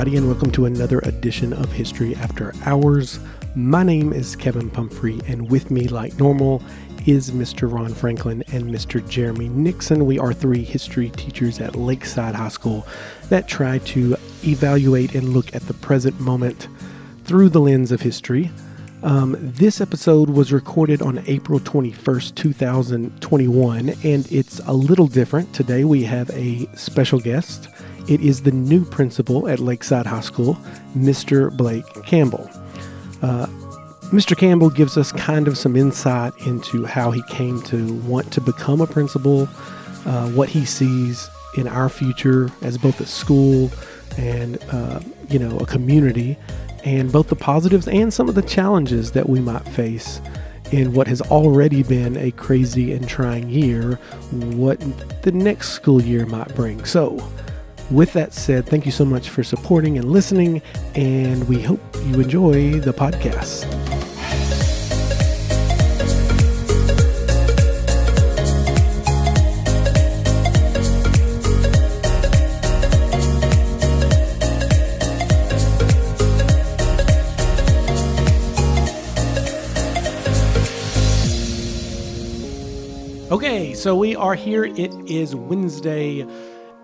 Everybody, 0.00 0.16
and 0.16 0.28
welcome 0.28 0.50
to 0.52 0.64
another 0.64 1.00
edition 1.00 1.52
of 1.52 1.70
History 1.72 2.16
After 2.16 2.54
Hours. 2.64 3.20
My 3.54 3.82
name 3.82 4.14
is 4.14 4.34
Kevin 4.34 4.70
Pumphrey, 4.70 5.20
and 5.26 5.50
with 5.50 5.70
me, 5.70 5.88
like 5.88 6.18
normal, 6.18 6.62
is 7.04 7.32
Mr. 7.32 7.70
Ron 7.70 7.92
Franklin 7.92 8.42
and 8.50 8.64
Mr. 8.64 9.06
Jeremy 9.06 9.50
Nixon. 9.50 10.06
We 10.06 10.18
are 10.18 10.32
three 10.32 10.64
history 10.64 11.10
teachers 11.10 11.60
at 11.60 11.76
Lakeside 11.76 12.34
High 12.34 12.48
School 12.48 12.86
that 13.28 13.46
try 13.46 13.76
to 13.76 14.16
evaluate 14.42 15.14
and 15.14 15.34
look 15.34 15.54
at 15.54 15.66
the 15.66 15.74
present 15.74 16.18
moment 16.18 16.68
through 17.24 17.50
the 17.50 17.60
lens 17.60 17.92
of 17.92 18.00
history. 18.00 18.50
Um, 19.02 19.36
this 19.38 19.82
episode 19.82 20.30
was 20.30 20.50
recorded 20.50 21.02
on 21.02 21.22
April 21.26 21.60
21st, 21.60 22.34
2021, 22.36 23.90
and 24.02 24.32
it's 24.32 24.60
a 24.60 24.72
little 24.72 25.08
different. 25.08 25.52
Today 25.52 25.84
we 25.84 26.04
have 26.04 26.30
a 26.30 26.70
special 26.74 27.20
guest. 27.20 27.68
It 28.10 28.20
is 28.20 28.42
the 28.42 28.50
new 28.50 28.84
principal 28.84 29.48
at 29.48 29.60
Lakeside 29.60 30.04
High 30.04 30.20
School, 30.20 30.58
Mr. 30.96 31.56
Blake 31.56 31.84
Campbell. 32.04 32.50
Uh, 33.22 33.46
Mr. 34.10 34.36
Campbell 34.36 34.68
gives 34.68 34.98
us 34.98 35.12
kind 35.12 35.46
of 35.46 35.56
some 35.56 35.76
insight 35.76 36.32
into 36.44 36.84
how 36.84 37.12
he 37.12 37.22
came 37.28 37.62
to 37.62 37.94
want 38.00 38.32
to 38.32 38.40
become 38.40 38.80
a 38.80 38.86
principal, 38.88 39.48
uh, 40.06 40.28
what 40.30 40.48
he 40.48 40.64
sees 40.64 41.30
in 41.56 41.68
our 41.68 41.88
future 41.88 42.50
as 42.62 42.76
both 42.76 43.00
a 43.00 43.06
school 43.06 43.70
and 44.18 44.58
uh, 44.72 44.98
you 45.28 45.38
know 45.38 45.56
a 45.58 45.66
community, 45.66 46.36
and 46.82 47.12
both 47.12 47.28
the 47.28 47.36
positives 47.36 47.86
and 47.86 48.12
some 48.12 48.28
of 48.28 48.34
the 48.34 48.42
challenges 48.42 49.12
that 49.12 49.28
we 49.28 49.38
might 49.38 49.66
face 49.68 50.20
in 50.72 50.94
what 50.94 51.06
has 51.06 51.20
already 51.22 51.84
been 51.84 52.16
a 52.16 52.32
crazy 52.32 52.92
and 52.92 53.08
trying 53.08 53.48
year. 53.48 53.94
What 54.32 54.80
the 55.22 55.30
next 55.30 55.68
school 55.68 56.02
year 56.02 56.26
might 56.26 56.52
bring. 56.56 56.84
So. 56.84 57.24
With 57.90 58.12
that 58.12 58.32
said, 58.32 58.66
thank 58.66 58.86
you 58.86 58.92
so 58.92 59.04
much 59.04 59.30
for 59.30 59.42
supporting 59.42 59.98
and 59.98 60.10
listening, 60.12 60.62
and 60.94 61.46
we 61.48 61.60
hope 61.60 61.80
you 62.04 62.20
enjoy 62.20 62.78
the 62.78 62.92
podcast. 62.92 63.66
Okay, 83.32 83.74
so 83.74 83.96
we 83.96 84.14
are 84.16 84.34
here. 84.34 84.64
It 84.64 84.92
is 85.10 85.34
Wednesday, 85.34 86.26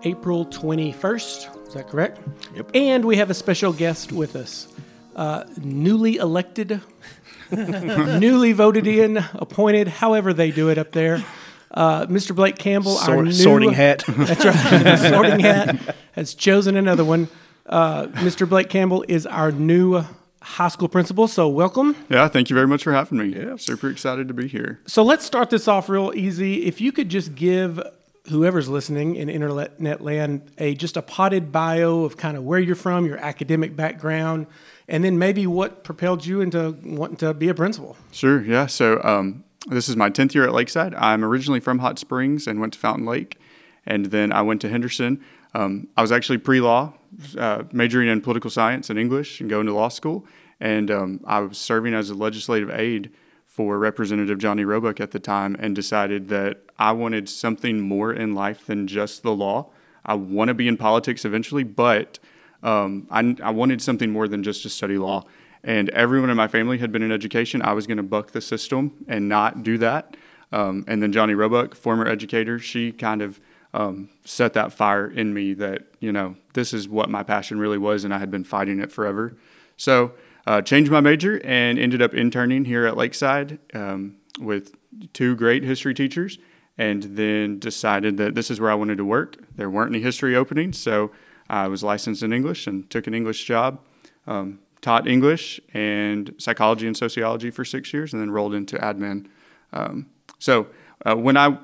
April 0.03 0.45
21st. 0.45 1.67
Is 1.67 1.73
that 1.73 1.87
correct? 1.87 2.19
Yep. 2.55 2.71
And 2.73 3.05
we 3.05 3.17
have 3.17 3.29
a 3.29 3.33
special 3.33 3.73
guest 3.73 4.11
with 4.11 4.35
us. 4.35 4.67
Uh, 5.15 5.43
newly 5.61 6.17
elected, 6.17 6.81
newly 7.51 8.53
voted 8.53 8.85
in, 8.85 9.17
appointed, 9.33 9.87
however 9.87 10.33
they 10.33 10.51
do 10.51 10.69
it 10.69 10.77
up 10.77 10.91
there. 10.91 11.23
Uh, 11.71 12.05
Mr. 12.05 12.35
Blake 12.35 12.57
Campbell, 12.57 12.97
our 12.97 13.05
Sort- 13.05 13.25
new 13.25 13.31
sorting 13.31 13.73
hat. 13.73 14.03
That's 14.07 14.45
right. 14.45 14.99
sorting 15.11 15.39
hat 15.39 15.95
has 16.13 16.33
chosen 16.33 16.77
another 16.77 17.03
one. 17.03 17.27
Uh, 17.65 18.07
Mr. 18.07 18.47
Blake 18.47 18.69
Campbell 18.69 19.03
is 19.07 19.25
our 19.25 19.51
new 19.51 20.03
high 20.41 20.69
school 20.69 20.87
principal. 20.87 21.27
So 21.27 21.49
welcome. 21.49 21.95
Yeah, 22.09 22.27
thank 22.29 22.49
you 22.49 22.53
very 22.55 22.67
much 22.67 22.83
for 22.83 22.93
having 22.93 23.17
me. 23.17 23.35
Yeah. 23.37 23.57
Super 23.57 23.89
excited 23.89 24.27
to 24.29 24.33
be 24.33 24.47
here. 24.47 24.79
So 24.87 25.03
let's 25.03 25.25
start 25.25 25.49
this 25.49 25.67
off 25.67 25.89
real 25.89 26.13
easy. 26.15 26.65
If 26.65 26.79
you 26.79 26.91
could 26.93 27.09
just 27.09 27.35
give 27.35 27.81
whoever's 28.29 28.67
listening 28.67 29.15
in 29.15 29.29
internet 29.29 30.01
land 30.01 30.51
a 30.57 30.75
just 30.75 30.97
a 30.97 31.01
potted 31.01 31.51
bio 31.51 32.03
of 32.03 32.17
kind 32.17 32.37
of 32.37 32.43
where 32.43 32.59
you're 32.59 32.75
from, 32.75 33.05
your 33.05 33.17
academic 33.17 33.75
background, 33.75 34.47
and 34.87 35.03
then 35.03 35.17
maybe 35.17 35.47
what 35.47 35.83
propelled 35.83 36.25
you 36.25 36.41
into 36.41 36.77
wanting 36.83 37.17
to 37.17 37.33
be 37.33 37.49
a 37.49 37.53
principal. 37.53 37.95
Sure, 38.11 38.43
yeah. 38.43 38.65
So 38.65 39.01
um, 39.03 39.43
this 39.67 39.89
is 39.89 39.95
my 39.95 40.09
10th 40.09 40.33
year 40.33 40.45
at 40.45 40.53
Lakeside. 40.53 40.93
I'm 40.95 41.23
originally 41.23 41.59
from 41.59 41.79
Hot 41.79 41.99
Springs 41.99 42.47
and 42.47 42.59
went 42.59 42.73
to 42.73 42.79
Fountain 42.79 43.05
Lake. 43.05 43.39
And 43.85 44.07
then 44.07 44.31
I 44.31 44.41
went 44.41 44.61
to 44.61 44.69
Henderson. 44.69 45.23
Um, 45.53 45.87
I 45.95 46.01
was 46.01 46.11
actually 46.11 46.39
pre 46.39 46.59
law, 46.59 46.93
uh, 47.37 47.63
majoring 47.71 48.09
in 48.09 48.21
political 48.21 48.49
science 48.49 48.89
and 48.89 48.99
English 48.99 49.39
and 49.39 49.49
going 49.49 49.65
to 49.65 49.73
law 49.73 49.87
school. 49.87 50.25
And 50.59 50.91
um, 50.91 51.21
I 51.25 51.39
was 51.39 51.57
serving 51.57 51.93
as 51.93 52.09
a 52.09 52.15
legislative 52.15 52.69
aide 52.69 53.11
for 53.45 53.79
Representative 53.79 54.37
Johnnie 54.37 54.65
Roebuck 54.65 54.99
at 54.99 55.11
the 55.11 55.19
time 55.19 55.55
and 55.59 55.75
decided 55.75 56.27
that 56.29 56.61
I 56.79 56.91
wanted 56.91 57.27
something 57.29 57.79
more 57.79 58.13
in 58.13 58.35
life 58.35 58.65
than 58.65 58.87
just 58.87 59.23
the 59.23 59.33
law. 59.33 59.69
I 60.05 60.15
want 60.15 60.49
to 60.49 60.53
be 60.53 60.67
in 60.67 60.77
politics 60.77 61.25
eventually, 61.25 61.63
but 61.63 62.19
um, 62.63 63.07
I, 63.09 63.35
I 63.43 63.51
wanted 63.51 63.81
something 63.81 64.11
more 64.11 64.27
than 64.27 64.43
just 64.43 64.63
to 64.63 64.69
study 64.69 64.97
law. 64.97 65.25
And 65.63 65.89
everyone 65.89 66.29
in 66.29 66.37
my 66.37 66.47
family 66.47 66.77
had 66.77 66.91
been 66.91 67.03
in 67.03 67.11
education. 67.11 67.61
I 67.61 67.73
was 67.73 67.87
going 67.87 67.97
to 67.97 68.03
buck 68.03 68.31
the 68.31 68.41
system 68.41 69.05
and 69.07 69.27
not 69.27 69.63
do 69.63 69.77
that. 69.79 70.15
Um, 70.51 70.85
and 70.87 71.03
then 71.03 71.11
Johnnie 71.11 71.33
Roebuck, 71.33 71.75
former 71.75 72.07
educator, 72.07 72.57
she 72.57 72.91
kind 72.91 73.21
of 73.21 73.39
um, 73.73 74.09
set 74.23 74.53
that 74.53 74.71
fire 74.71 75.09
in 75.09 75.33
me 75.33 75.53
that, 75.55 75.83
you 75.99 76.11
know, 76.11 76.35
this 76.53 76.73
is 76.73 76.87
what 76.87 77.09
my 77.09 77.21
passion 77.21 77.59
really 77.59 77.77
was, 77.77 78.05
and 78.05 78.13
I 78.13 78.19
had 78.19 78.31
been 78.31 78.43
fighting 78.43 78.79
it 78.79 78.91
forever. 78.91 79.35
So, 79.75 80.13
uh, 80.45 80.61
changed 80.61 80.89
my 80.89 81.01
major 81.01 81.41
and 81.43 81.77
ended 81.77 82.01
up 82.01 82.13
interning 82.13 82.63
here 82.63 82.85
at 82.85 82.95
Lakeside 82.95 83.59
um, 83.73 84.15
with 84.39 84.75
two 85.11 85.35
great 85.35 85.63
history 85.63 85.93
teachers, 85.93 86.39
and 86.77 87.03
then 87.03 87.59
decided 87.59 88.17
that 88.17 88.35
this 88.35 88.51
is 88.51 88.59
where 88.59 88.69
I 88.69 88.75
wanted 88.75 88.97
to 88.97 89.05
work. 89.05 89.37
There 89.55 89.69
weren't 89.69 89.93
any 89.93 90.03
history 90.03 90.35
openings, 90.35 90.77
so 90.77 91.11
I 91.49 91.67
was 91.67 91.83
licensed 91.83 92.23
in 92.23 92.33
English 92.33 92.67
and 92.67 92.89
took 92.89 93.07
an 93.07 93.13
English 93.13 93.45
job. 93.45 93.79
Um, 94.27 94.59
taught 94.81 95.07
English 95.07 95.59
and 95.73 96.33
psychology 96.37 96.85
and 96.85 96.95
sociology 96.95 97.49
for 97.49 97.65
six 97.65 97.93
years, 97.93 98.13
and 98.13 98.21
then 98.21 98.29
rolled 98.29 98.53
into 98.53 98.77
admin. 98.77 99.27
Um, 99.73 100.07
so 100.39 100.67
uh, 101.05 101.15
when 101.15 101.35
I 101.35 101.57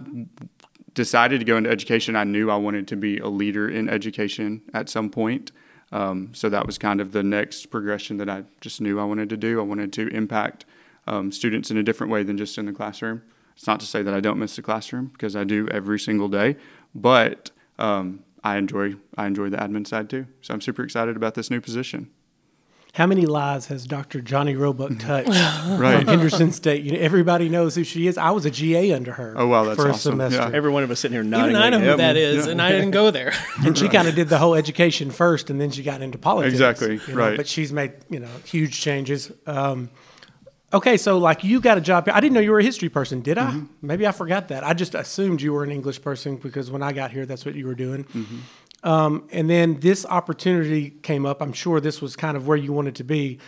decided 0.93 1.39
to 1.39 1.45
go 1.45 1.57
into 1.57 1.69
education, 1.69 2.15
I 2.15 2.23
knew 2.23 2.49
I 2.49 2.55
wanted 2.55 2.87
to 2.89 2.95
be 2.95 3.19
a 3.19 3.27
leader 3.27 3.69
in 3.69 3.89
education 3.89 4.61
at 4.73 4.89
some 4.89 5.09
point. 5.09 5.51
Um, 5.91 6.31
so 6.33 6.49
that 6.49 6.65
was 6.65 6.77
kind 6.77 6.99
of 6.99 7.11
the 7.11 7.23
next 7.23 7.67
progression 7.67 8.17
that 8.17 8.29
I 8.29 8.43
just 8.61 8.81
knew 8.81 8.99
I 8.99 9.03
wanted 9.03 9.29
to 9.29 9.37
do. 9.37 9.59
I 9.59 9.63
wanted 9.63 9.93
to 9.93 10.07
impact 10.07 10.65
um, 11.05 11.31
students 11.31 11.69
in 11.69 11.77
a 11.77 11.83
different 11.83 12.11
way 12.11 12.23
than 12.23 12.37
just 12.37 12.57
in 12.57 12.65
the 12.65 12.73
classroom. 12.73 13.21
It's 13.55 13.67
not 13.67 13.79
to 13.79 13.85
say 13.85 14.01
that 14.01 14.13
I 14.13 14.19
don't 14.19 14.39
miss 14.39 14.55
the 14.55 14.61
classroom 14.61 15.07
because 15.07 15.35
I 15.35 15.43
do 15.43 15.67
every 15.69 15.99
single 15.99 16.27
day, 16.27 16.55
but 16.95 17.51
um, 17.79 18.23
I 18.43 18.57
enjoy 18.57 18.95
I 19.17 19.25
enjoy 19.27 19.49
the 19.49 19.57
admin 19.57 19.87
side 19.87 20.09
too. 20.09 20.27
So 20.41 20.53
I'm 20.53 20.61
super 20.61 20.83
excited 20.83 21.15
about 21.15 21.35
this 21.35 21.49
new 21.49 21.61
position. 21.61 22.09
How 22.95 23.07
many 23.07 23.25
lives 23.25 23.67
has 23.67 23.87
Dr. 23.87 24.21
Johnnie 24.21 24.55
Roebuck 24.55 24.91
touched 24.99 25.29
Right. 25.29 25.97
from 25.97 26.07
Henderson 26.07 26.51
State? 26.51 26.83
You 26.83 26.91
know, 26.91 26.99
everybody 26.99 27.49
knows 27.49 27.73
who 27.73 27.83
she 27.83 28.05
is. 28.05 28.19
I 28.19 28.29
was 28.29 28.45
a 28.45 28.51
GA 28.51 28.93
under 28.93 29.13
her. 29.13 29.33
Oh, 29.35 29.47
wow, 29.47 29.63
that's 29.63 29.81
for 29.81 29.87
a 29.87 29.93
awesome. 29.93 30.11
semester. 30.19 30.37
Yeah. 30.41 30.55
Every 30.55 30.69
one 30.69 30.83
of 30.83 30.91
us 30.91 30.99
sitting 30.99 31.15
here 31.15 31.23
nodding. 31.23 31.55
Even 31.55 31.61
I 31.63 31.69
know 31.71 31.79
who 31.79 31.85
yep. 31.85 31.97
that 31.97 32.17
is, 32.17 32.45
Yeah. 32.45 32.51
and 32.51 32.61
I 32.61 32.69
didn't 32.71 32.91
go 32.91 33.09
there. 33.09 33.33
and 33.65 33.75
she 33.75 33.89
kind 33.89 34.07
of 34.07 34.13
did 34.13 34.29
the 34.29 34.37
whole 34.37 34.53
education 34.53 35.09
first, 35.09 35.49
and 35.49 35.59
then 35.59 35.71
she 35.71 35.81
got 35.81 36.03
into 36.03 36.19
politics. 36.19 36.53
Exactly, 36.53 36.99
you 37.07 37.15
know, 37.15 37.15
right. 37.15 37.35
But 37.35 37.47
she's 37.47 37.73
made 37.73 37.93
you 38.11 38.19
know 38.19 38.29
huge 38.45 38.79
changes. 38.79 39.31
Um, 39.47 39.89
okay, 40.73 40.97
so 40.97 41.17
like 41.17 41.43
you 41.43 41.61
got 41.61 41.77
a 41.77 41.81
job. 41.81 42.05
Here. 42.05 42.13
I 42.13 42.19
didn't 42.19 42.33
know 42.33 42.39
you 42.39 42.51
were 42.51 42.59
a 42.59 42.63
history 42.63 42.89
person. 42.89 43.21
Did 43.21 43.37
I? 43.37 43.51
Mm-hmm. 43.51 43.87
Maybe 43.87 44.07
I 44.07 44.11
forgot 44.11 44.47
that. 44.49 44.63
I 44.63 44.73
just 44.73 44.95
assumed 44.95 45.41
you 45.41 45.53
were 45.53 45.63
an 45.63 45.71
English 45.71 46.01
person 46.01 46.37
because 46.37 46.71
when 46.71 46.81
I 46.81 46.93
got 46.93 47.11
here, 47.11 47.25
that's 47.25 47.45
what 47.45 47.55
you 47.55 47.67
were 47.67 47.75
doing. 47.75 48.03
Mm-hmm. 48.05 48.87
Um, 48.87 49.27
and 49.31 49.49
then 49.49 49.79
this 49.79 50.05
opportunity 50.05 50.89
came 50.89 51.25
up. 51.25 51.41
I'm 51.41 51.53
sure 51.53 51.79
this 51.79 52.01
was 52.01 52.15
kind 52.15 52.35
of 52.35 52.47
where 52.47 52.57
you 52.57 52.73
wanted 52.73 52.95
to 52.95 53.03
be. 53.03 53.39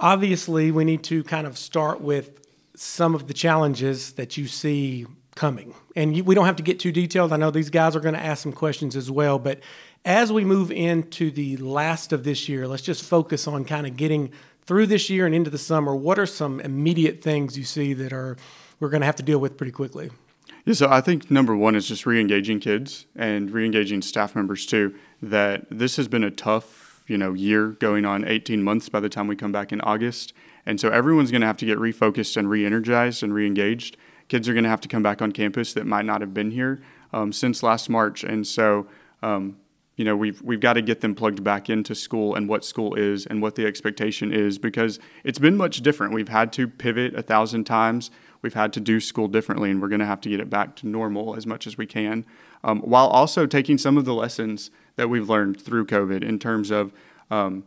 Obviously, 0.00 0.70
we 0.70 0.84
need 0.84 1.02
to 1.04 1.22
kind 1.24 1.46
of 1.46 1.58
start 1.58 2.00
with 2.00 2.46
some 2.74 3.14
of 3.14 3.26
the 3.26 3.34
challenges 3.34 4.12
that 4.12 4.36
you 4.36 4.46
see 4.46 5.06
coming. 5.34 5.74
And 5.96 6.16
you, 6.16 6.24
we 6.24 6.34
don't 6.34 6.46
have 6.46 6.56
to 6.56 6.62
get 6.62 6.80
too 6.80 6.92
detailed. 6.92 7.32
I 7.32 7.36
know 7.36 7.50
these 7.50 7.70
guys 7.70 7.94
are 7.94 8.00
going 8.00 8.14
to 8.14 8.20
ask 8.20 8.42
some 8.42 8.52
questions 8.52 8.96
as 8.96 9.10
well. 9.10 9.38
But 9.38 9.60
as 10.04 10.32
we 10.32 10.44
move 10.44 10.70
into 10.70 11.30
the 11.30 11.56
last 11.58 12.12
of 12.12 12.24
this 12.24 12.48
year, 12.48 12.66
let's 12.66 12.82
just 12.82 13.04
focus 13.04 13.46
on 13.46 13.64
kind 13.64 13.86
of 13.86 13.96
getting 13.96 14.32
through 14.68 14.86
this 14.86 15.08
year 15.08 15.24
and 15.24 15.34
into 15.34 15.48
the 15.48 15.58
summer. 15.58 15.96
What 15.96 16.18
are 16.18 16.26
some 16.26 16.60
immediate 16.60 17.22
things 17.22 17.56
you 17.56 17.64
see 17.64 17.94
that 17.94 18.12
are 18.12 18.36
we're 18.78 18.90
going 18.90 19.00
to 19.00 19.06
have 19.06 19.16
to 19.16 19.22
deal 19.22 19.38
with 19.38 19.56
pretty 19.56 19.72
quickly? 19.72 20.10
Yeah, 20.66 20.74
so 20.74 20.90
I 20.90 21.00
think 21.00 21.30
number 21.30 21.56
one 21.56 21.74
is 21.74 21.88
just 21.88 22.04
re-engaging 22.04 22.60
kids 22.60 23.06
and 23.16 23.50
re-engaging 23.50 24.02
staff 24.02 24.36
members 24.36 24.66
too. 24.66 24.94
That 25.22 25.66
this 25.70 25.96
has 25.96 26.06
been 26.06 26.22
a 26.22 26.30
tough, 26.30 27.02
you 27.06 27.16
know, 27.16 27.32
year 27.32 27.68
going 27.68 28.04
on 28.04 28.28
18 28.28 28.62
months 28.62 28.90
by 28.90 29.00
the 29.00 29.08
time 29.08 29.26
we 29.26 29.36
come 29.36 29.52
back 29.52 29.72
in 29.72 29.80
August, 29.80 30.34
and 30.66 30.78
so 30.78 30.90
everyone's 30.90 31.30
going 31.30 31.40
to 31.40 31.46
have 31.46 31.56
to 31.56 31.66
get 31.66 31.78
refocused 31.78 32.36
and 32.36 32.50
re-energized 32.50 33.22
and 33.22 33.32
re-engaged. 33.32 33.96
Kids 34.28 34.50
are 34.50 34.52
going 34.52 34.64
to 34.64 34.70
have 34.70 34.82
to 34.82 34.88
come 34.88 35.02
back 35.02 35.22
on 35.22 35.32
campus 35.32 35.72
that 35.72 35.86
might 35.86 36.04
not 36.04 36.20
have 36.20 36.34
been 36.34 36.50
here 36.50 36.82
um, 37.14 37.32
since 37.32 37.62
last 37.62 37.88
March, 37.88 38.22
and 38.22 38.46
so 38.46 38.86
um, 39.22 39.56
you 39.98 40.04
know, 40.04 40.16
we've 40.16 40.40
we've 40.42 40.60
got 40.60 40.74
to 40.74 40.82
get 40.82 41.00
them 41.00 41.14
plugged 41.14 41.42
back 41.42 41.68
into 41.68 41.92
school 41.92 42.36
and 42.36 42.48
what 42.48 42.64
school 42.64 42.94
is 42.94 43.26
and 43.26 43.42
what 43.42 43.56
the 43.56 43.66
expectation 43.66 44.32
is 44.32 44.56
because 44.56 45.00
it's 45.24 45.40
been 45.40 45.56
much 45.56 45.82
different. 45.82 46.14
We've 46.14 46.28
had 46.28 46.52
to 46.52 46.68
pivot 46.68 47.16
a 47.16 47.22
thousand 47.22 47.64
times. 47.64 48.12
We've 48.40 48.54
had 48.54 48.72
to 48.74 48.80
do 48.80 49.00
school 49.00 49.26
differently, 49.26 49.72
and 49.72 49.82
we're 49.82 49.88
going 49.88 49.98
to 49.98 50.06
have 50.06 50.20
to 50.20 50.28
get 50.28 50.38
it 50.38 50.48
back 50.48 50.76
to 50.76 50.86
normal 50.86 51.34
as 51.34 51.46
much 51.46 51.66
as 51.66 51.76
we 51.76 51.84
can, 51.84 52.24
um, 52.62 52.80
while 52.82 53.08
also 53.08 53.44
taking 53.44 53.76
some 53.76 53.98
of 53.98 54.04
the 54.04 54.14
lessons 54.14 54.70
that 54.94 55.10
we've 55.10 55.28
learned 55.28 55.60
through 55.60 55.86
COVID 55.86 56.22
in 56.22 56.38
terms 56.38 56.70
of, 56.70 56.92
um, 57.32 57.64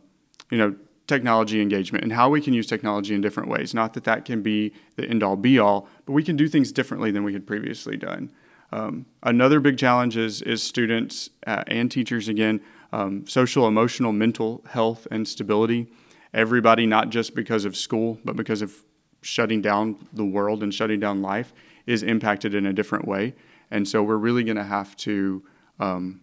you 0.50 0.56
know, 0.56 0.74
technology 1.06 1.60
engagement 1.60 2.02
and 2.02 2.14
how 2.14 2.30
we 2.30 2.40
can 2.40 2.54
use 2.54 2.66
technology 2.66 3.14
in 3.14 3.20
different 3.20 3.50
ways. 3.50 3.74
Not 3.74 3.92
that 3.92 4.04
that 4.04 4.24
can 4.24 4.40
be 4.40 4.72
the 4.96 5.06
end 5.06 5.22
all 5.22 5.36
be 5.36 5.58
all, 5.58 5.86
but 6.06 6.12
we 6.12 6.22
can 6.22 6.36
do 6.36 6.48
things 6.48 6.72
differently 6.72 7.10
than 7.10 7.24
we 7.24 7.34
had 7.34 7.46
previously 7.46 7.98
done. 7.98 8.32
Um, 8.72 9.06
another 9.22 9.60
big 9.60 9.78
challenge 9.78 10.16
is, 10.16 10.40
is 10.42 10.62
students 10.62 11.30
uh, 11.46 11.64
and 11.66 11.90
teachers, 11.90 12.28
again, 12.28 12.60
um, 12.92 13.26
social, 13.26 13.68
emotional, 13.68 14.12
mental 14.12 14.64
health, 14.68 15.06
and 15.10 15.28
stability. 15.28 15.92
Everybody, 16.32 16.86
not 16.86 17.10
just 17.10 17.34
because 17.34 17.64
of 17.64 17.76
school, 17.76 18.18
but 18.24 18.36
because 18.36 18.62
of 18.62 18.74
shutting 19.20 19.60
down 19.60 20.08
the 20.12 20.24
world 20.24 20.62
and 20.62 20.72
shutting 20.72 21.00
down 21.00 21.20
life, 21.20 21.52
is 21.86 22.02
impacted 22.02 22.54
in 22.54 22.66
a 22.66 22.72
different 22.72 23.06
way. 23.06 23.34
And 23.70 23.86
so 23.86 24.02
we're 24.02 24.16
really 24.16 24.44
going 24.44 24.56
to 24.56 24.64
have 24.64 24.96
to 24.98 25.42
um, 25.78 26.20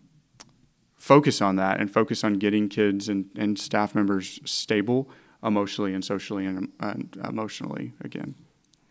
focus 0.95 1.41
on 1.41 1.55
that 1.57 1.79
and 1.79 1.91
focus 1.91 2.23
on 2.23 2.33
getting 2.33 2.69
kids 2.69 3.09
and, 3.09 3.29
and 3.35 3.57
staff 3.57 3.93
members 3.95 4.39
stable 4.45 5.09
emotionally 5.43 5.93
and 5.93 6.03
socially 6.03 6.45
and, 6.45 6.69
and 6.79 7.17
emotionally 7.23 7.93
again. 8.01 8.35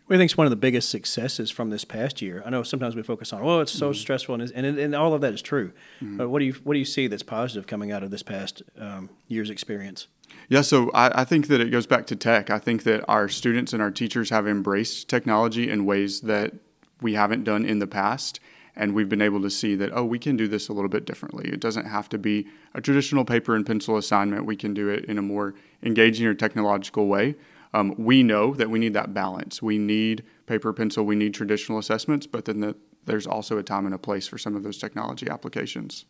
What 0.09 0.15
do 0.15 0.17
you 0.17 0.21
think 0.21 0.31
is 0.31 0.37
one 0.37 0.47
of 0.47 0.49
the 0.49 0.55
biggest 0.55 0.89
successes 0.89 1.51
from 1.51 1.69
this 1.69 1.85
past 1.85 2.19
year? 2.19 2.41
I 2.43 2.49
know 2.49 2.63
sometimes 2.63 2.95
we 2.95 3.03
focus 3.03 3.31
on, 3.31 3.43
oh, 3.43 3.59
it's 3.59 3.71
so 3.71 3.91
mm-hmm. 3.91 3.99
stressful, 3.99 4.41
and, 4.41 4.51
and, 4.55 4.79
and 4.79 4.95
all 4.95 5.13
of 5.13 5.21
that 5.21 5.35
is 5.35 5.41
true. 5.43 5.71
Mm-hmm. 6.01 6.17
But 6.17 6.29
what 6.29 6.39
do 6.39 6.45
you 6.45 6.53
what 6.63 6.73
do 6.73 6.79
you 6.79 6.85
see 6.85 7.05
that's 7.05 7.21
positive 7.21 7.67
coming 7.67 7.91
out 7.91 8.01
of 8.01 8.09
this 8.09 8.23
past 8.23 8.63
um, 8.79 9.11
year's 9.27 9.51
experience? 9.51 10.07
Yeah, 10.47 10.61
so 10.61 10.89
I, 10.95 11.21
I, 11.21 11.25
think 11.25 11.45
that 11.49 11.61
it 11.61 11.69
goes 11.69 11.85
back 11.85 12.07
to 12.07 12.15
tech. 12.15 12.49
I 12.49 12.57
think 12.57 12.81
that 12.85 13.05
our 13.07 13.29
students 13.29 13.71
and 13.71 13.83
our 13.83 13.91
teachers 13.91 14.31
have 14.31 14.47
embraced 14.47 15.09
technology 15.09 15.69
in 15.69 15.85
ways 15.85 16.21
that 16.21 16.55
we 17.01 17.13
haven't 17.13 17.43
done 17.43 17.63
in 17.63 17.77
the 17.77 17.85
past. 17.85 18.39
And 18.75 18.95
we've 18.95 19.09
been 19.09 19.21
able 19.21 19.43
to 19.43 19.49
see 19.51 19.75
that, 19.75 19.91
oh, 19.93 20.05
we 20.05 20.17
can 20.17 20.35
do 20.35 20.47
this 20.47 20.69
a 20.69 20.73
little 20.73 20.89
bit 20.89 21.05
differently. 21.05 21.51
It 21.53 21.59
doesn't 21.59 21.85
have 21.85 22.09
to 22.09 22.17
be 22.17 22.47
a 22.73 22.81
traditional 22.81 23.25
paper 23.25 23.55
and 23.55 23.63
pencil 23.63 23.95
assignment. 23.95 24.45
We 24.45 24.55
can 24.55 24.73
do 24.73 24.89
it 24.89 25.05
in 25.05 25.19
a 25.19 25.21
more 25.21 25.53
engaging 25.83 26.25
or 26.25 26.33
technological 26.33 27.05
way. 27.05 27.35
Um, 27.73 27.95
we 27.97 28.23
know 28.23 28.53
that 28.55 28.69
we 28.69 28.79
need 28.79 28.93
that 28.93 29.13
balance. 29.13 29.61
We 29.61 29.77
need 29.77 30.23
paper, 30.47 30.73
pencil, 30.73 31.05
we 31.05 31.15
need 31.15 31.33
traditional 31.33 31.77
assessments, 31.77 32.25
but 32.25 32.45
then 32.45 32.61
the, 32.61 32.75
there's 33.05 33.27
also 33.27 33.57
a 33.57 33.63
time 33.63 33.85
and 33.85 33.93
a 33.93 33.97
place 33.99 34.27
for 34.27 34.37
some 34.37 34.55
of 34.55 34.63
those 34.63 34.77
technology 34.77 35.29
applications. 35.29 36.05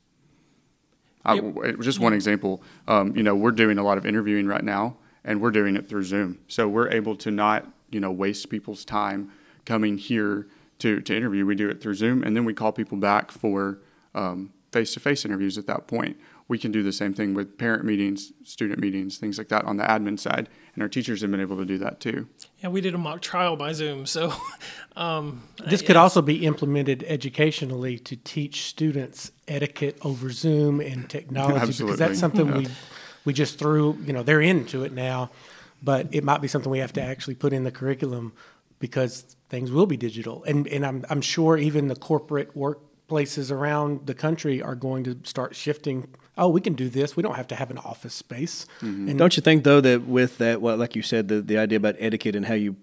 Yep. 1.25 1.57
I, 1.63 1.71
just 1.73 1.99
one 1.99 2.13
example. 2.13 2.63
Um, 2.87 3.15
you 3.15 3.23
know, 3.23 3.35
we're 3.35 3.51
doing 3.51 3.77
a 3.77 3.83
lot 3.83 3.97
of 3.97 4.05
interviewing 4.05 4.47
right 4.47 4.63
now, 4.63 4.97
and 5.25 5.41
we're 5.41 5.51
doing 5.51 5.75
it 5.75 5.89
through 5.89 6.03
Zoom. 6.03 6.39
So 6.47 6.67
we're 6.67 6.89
able 6.89 7.15
to 7.17 7.31
not, 7.31 7.67
you 7.89 7.99
know, 7.99 8.11
waste 8.11 8.49
people's 8.49 8.85
time 8.85 9.31
coming 9.65 9.97
here 9.97 10.47
to, 10.79 11.01
to 11.01 11.15
interview. 11.15 11.45
We 11.45 11.55
do 11.55 11.69
it 11.69 11.81
through 11.81 11.95
Zoom, 11.95 12.23
and 12.23 12.37
then 12.37 12.45
we 12.45 12.53
call 12.53 12.71
people 12.71 12.97
back 12.97 13.31
for 13.31 13.79
face 14.71 14.93
to 14.93 14.99
face 14.99 15.25
interviews 15.25 15.57
at 15.57 15.67
that 15.67 15.87
point 15.87 16.17
we 16.49 16.57
can 16.57 16.71
do 16.71 16.81
the 16.81 16.91
same 16.91 17.13
thing 17.13 17.35
with 17.35 17.59
parent 17.59 17.85
meetings, 17.85 18.33
student 18.43 18.79
meetings, 18.79 19.19
things 19.19 19.37
like 19.37 19.49
that 19.49 19.63
on 19.65 19.77
the 19.77 19.83
admin 19.83 20.19
side. 20.19 20.49
And 20.73 20.81
our 20.81 20.89
teachers 20.89 21.21
have 21.21 21.29
been 21.29 21.39
able 21.39 21.57
to 21.57 21.65
do 21.65 21.77
that 21.77 21.99
too. 21.99 22.27
Yeah, 22.57 22.69
we 22.69 22.81
did 22.81 22.95
a 22.95 22.97
mock 22.97 23.21
trial 23.21 23.55
by 23.55 23.71
Zoom. 23.71 24.07
So 24.07 24.33
um, 24.97 25.43
this 25.67 25.83
could 25.83 25.95
also 25.95 26.23
be 26.23 26.45
implemented 26.45 27.05
educationally 27.07 27.99
to 27.99 28.15
teach 28.15 28.63
students 28.63 29.31
etiquette 29.47 29.99
over 30.01 30.31
Zoom 30.31 30.81
and 30.81 31.07
technology 31.07 31.55
Absolutely. 31.55 31.85
because 31.85 31.99
that's 31.99 32.19
something 32.19 32.47
yeah. 32.47 32.57
we 32.57 32.67
we 33.25 33.33
just 33.33 33.59
threw. 33.59 33.95
You 34.03 34.13
know, 34.13 34.23
they're 34.23 34.41
into 34.41 34.83
it 34.83 34.91
now, 34.91 35.29
but 35.83 36.07
it 36.11 36.23
might 36.23 36.41
be 36.41 36.47
something 36.47 36.71
we 36.71 36.79
have 36.79 36.93
to 36.93 37.01
actually 37.01 37.35
put 37.35 37.53
in 37.53 37.63
the 37.63 37.71
curriculum 37.71 38.33
because 38.79 39.35
things 39.49 39.71
will 39.71 39.85
be 39.85 39.97
digital. 39.97 40.43
And 40.45 40.67
and 40.67 40.83
I'm 40.83 41.05
I'm 41.11 41.21
sure 41.21 41.57
even 41.57 41.89
the 41.89 41.95
corporate 41.95 42.55
workplaces 42.55 43.51
around 43.51 44.07
the 44.07 44.15
country 44.15 44.63
are 44.63 44.75
going 44.75 45.03
to 45.03 45.19
start 45.25 45.55
shifting 45.55 46.07
oh, 46.39 46.49
we 46.49 46.61
can 46.61 46.73
do 46.73 46.89
this. 46.89 47.15
We 47.15 47.23
don't 47.23 47.35
have 47.35 47.47
to 47.49 47.55
have 47.55 47.69
an 47.69 47.77
office 47.77 48.13
space. 48.13 48.65
Mm-hmm. 48.81 49.09
And 49.09 49.19
don't 49.19 49.35
you 49.37 49.41
think 49.41 49.63
though 49.63 49.81
that 49.81 50.05
with 50.05 50.37
that, 50.39 50.61
well, 50.61 50.77
like 50.77 50.95
you 50.95 51.01
said, 51.01 51.27
the, 51.27 51.41
the 51.41 51.57
idea 51.57 51.77
about 51.77 51.95
etiquette 51.99 52.35
and 52.35 52.45
how 52.45 52.55
you 52.55 52.77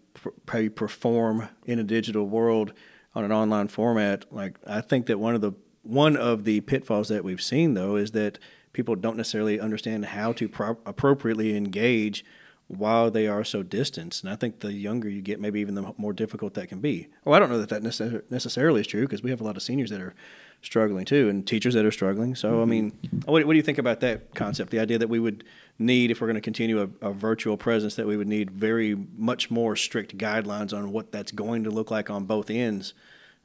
how 0.48 0.58
you 0.58 0.70
perform 0.70 1.48
in 1.64 1.78
a 1.78 1.84
digital 1.84 2.26
world 2.26 2.72
on 3.14 3.24
an 3.24 3.32
online 3.32 3.68
format, 3.68 4.24
like 4.32 4.58
I 4.66 4.80
think 4.80 5.06
that 5.06 5.18
one 5.18 5.34
of 5.34 5.40
the 5.40 5.52
one 5.82 6.16
of 6.16 6.44
the 6.44 6.60
pitfalls 6.60 7.08
that 7.08 7.24
we've 7.24 7.42
seen 7.42 7.74
though 7.74 7.96
is 7.96 8.10
that 8.12 8.38
people 8.72 8.94
don't 8.94 9.16
necessarily 9.16 9.58
understand 9.58 10.04
how 10.06 10.32
to 10.34 10.48
pro- 10.48 10.78
appropriately 10.84 11.56
engage 11.56 12.24
while 12.68 13.10
they 13.10 13.26
are 13.26 13.44
so 13.44 13.62
distant. 13.62 14.20
And 14.22 14.30
I 14.30 14.36
think 14.36 14.60
the 14.60 14.72
younger 14.72 15.08
you 15.08 15.22
get, 15.22 15.40
maybe 15.40 15.60
even 15.60 15.76
the 15.76 15.94
more 15.96 16.12
difficult 16.12 16.54
that 16.54 16.68
can 16.68 16.80
be. 16.80 17.08
Well, 17.24 17.34
I 17.34 17.38
don't 17.38 17.48
know 17.48 17.58
that 17.58 17.68
that 17.68 17.82
necess- 17.82 18.22
necessarily 18.30 18.80
is 18.80 18.86
true 18.86 19.02
because 19.02 19.22
we 19.22 19.30
have 19.30 19.40
a 19.40 19.44
lot 19.44 19.56
of 19.56 19.62
seniors 19.62 19.90
that 19.90 20.00
are 20.00 20.14
struggling 20.62 21.04
too, 21.04 21.28
and 21.28 21.46
teachers 21.46 21.74
that 21.74 21.84
are 21.84 21.90
struggling. 21.90 22.34
So, 22.34 22.52
mm-hmm. 22.52 22.62
I 22.62 22.64
mean, 22.64 22.92
what, 23.24 23.46
what, 23.46 23.52
do 23.52 23.56
you 23.56 23.62
think 23.62 23.78
about 23.78 24.00
that 24.00 24.34
concept? 24.34 24.70
The 24.70 24.80
idea 24.80 24.98
that 24.98 25.08
we 25.08 25.18
would 25.18 25.44
need, 25.78 26.10
if 26.10 26.20
we're 26.20 26.26
going 26.26 26.36
to 26.36 26.40
continue 26.40 26.82
a, 26.82 27.08
a, 27.08 27.12
virtual 27.12 27.56
presence, 27.56 27.94
that 27.96 28.06
we 28.06 28.16
would 28.16 28.28
need 28.28 28.50
very 28.50 28.96
much 29.16 29.50
more 29.50 29.76
strict 29.76 30.16
guidelines 30.18 30.76
on 30.76 30.92
what 30.92 31.12
that's 31.12 31.32
going 31.32 31.64
to 31.64 31.70
look 31.70 31.90
like 31.90 32.10
on 32.10 32.24
both 32.24 32.50
ends. 32.50 32.94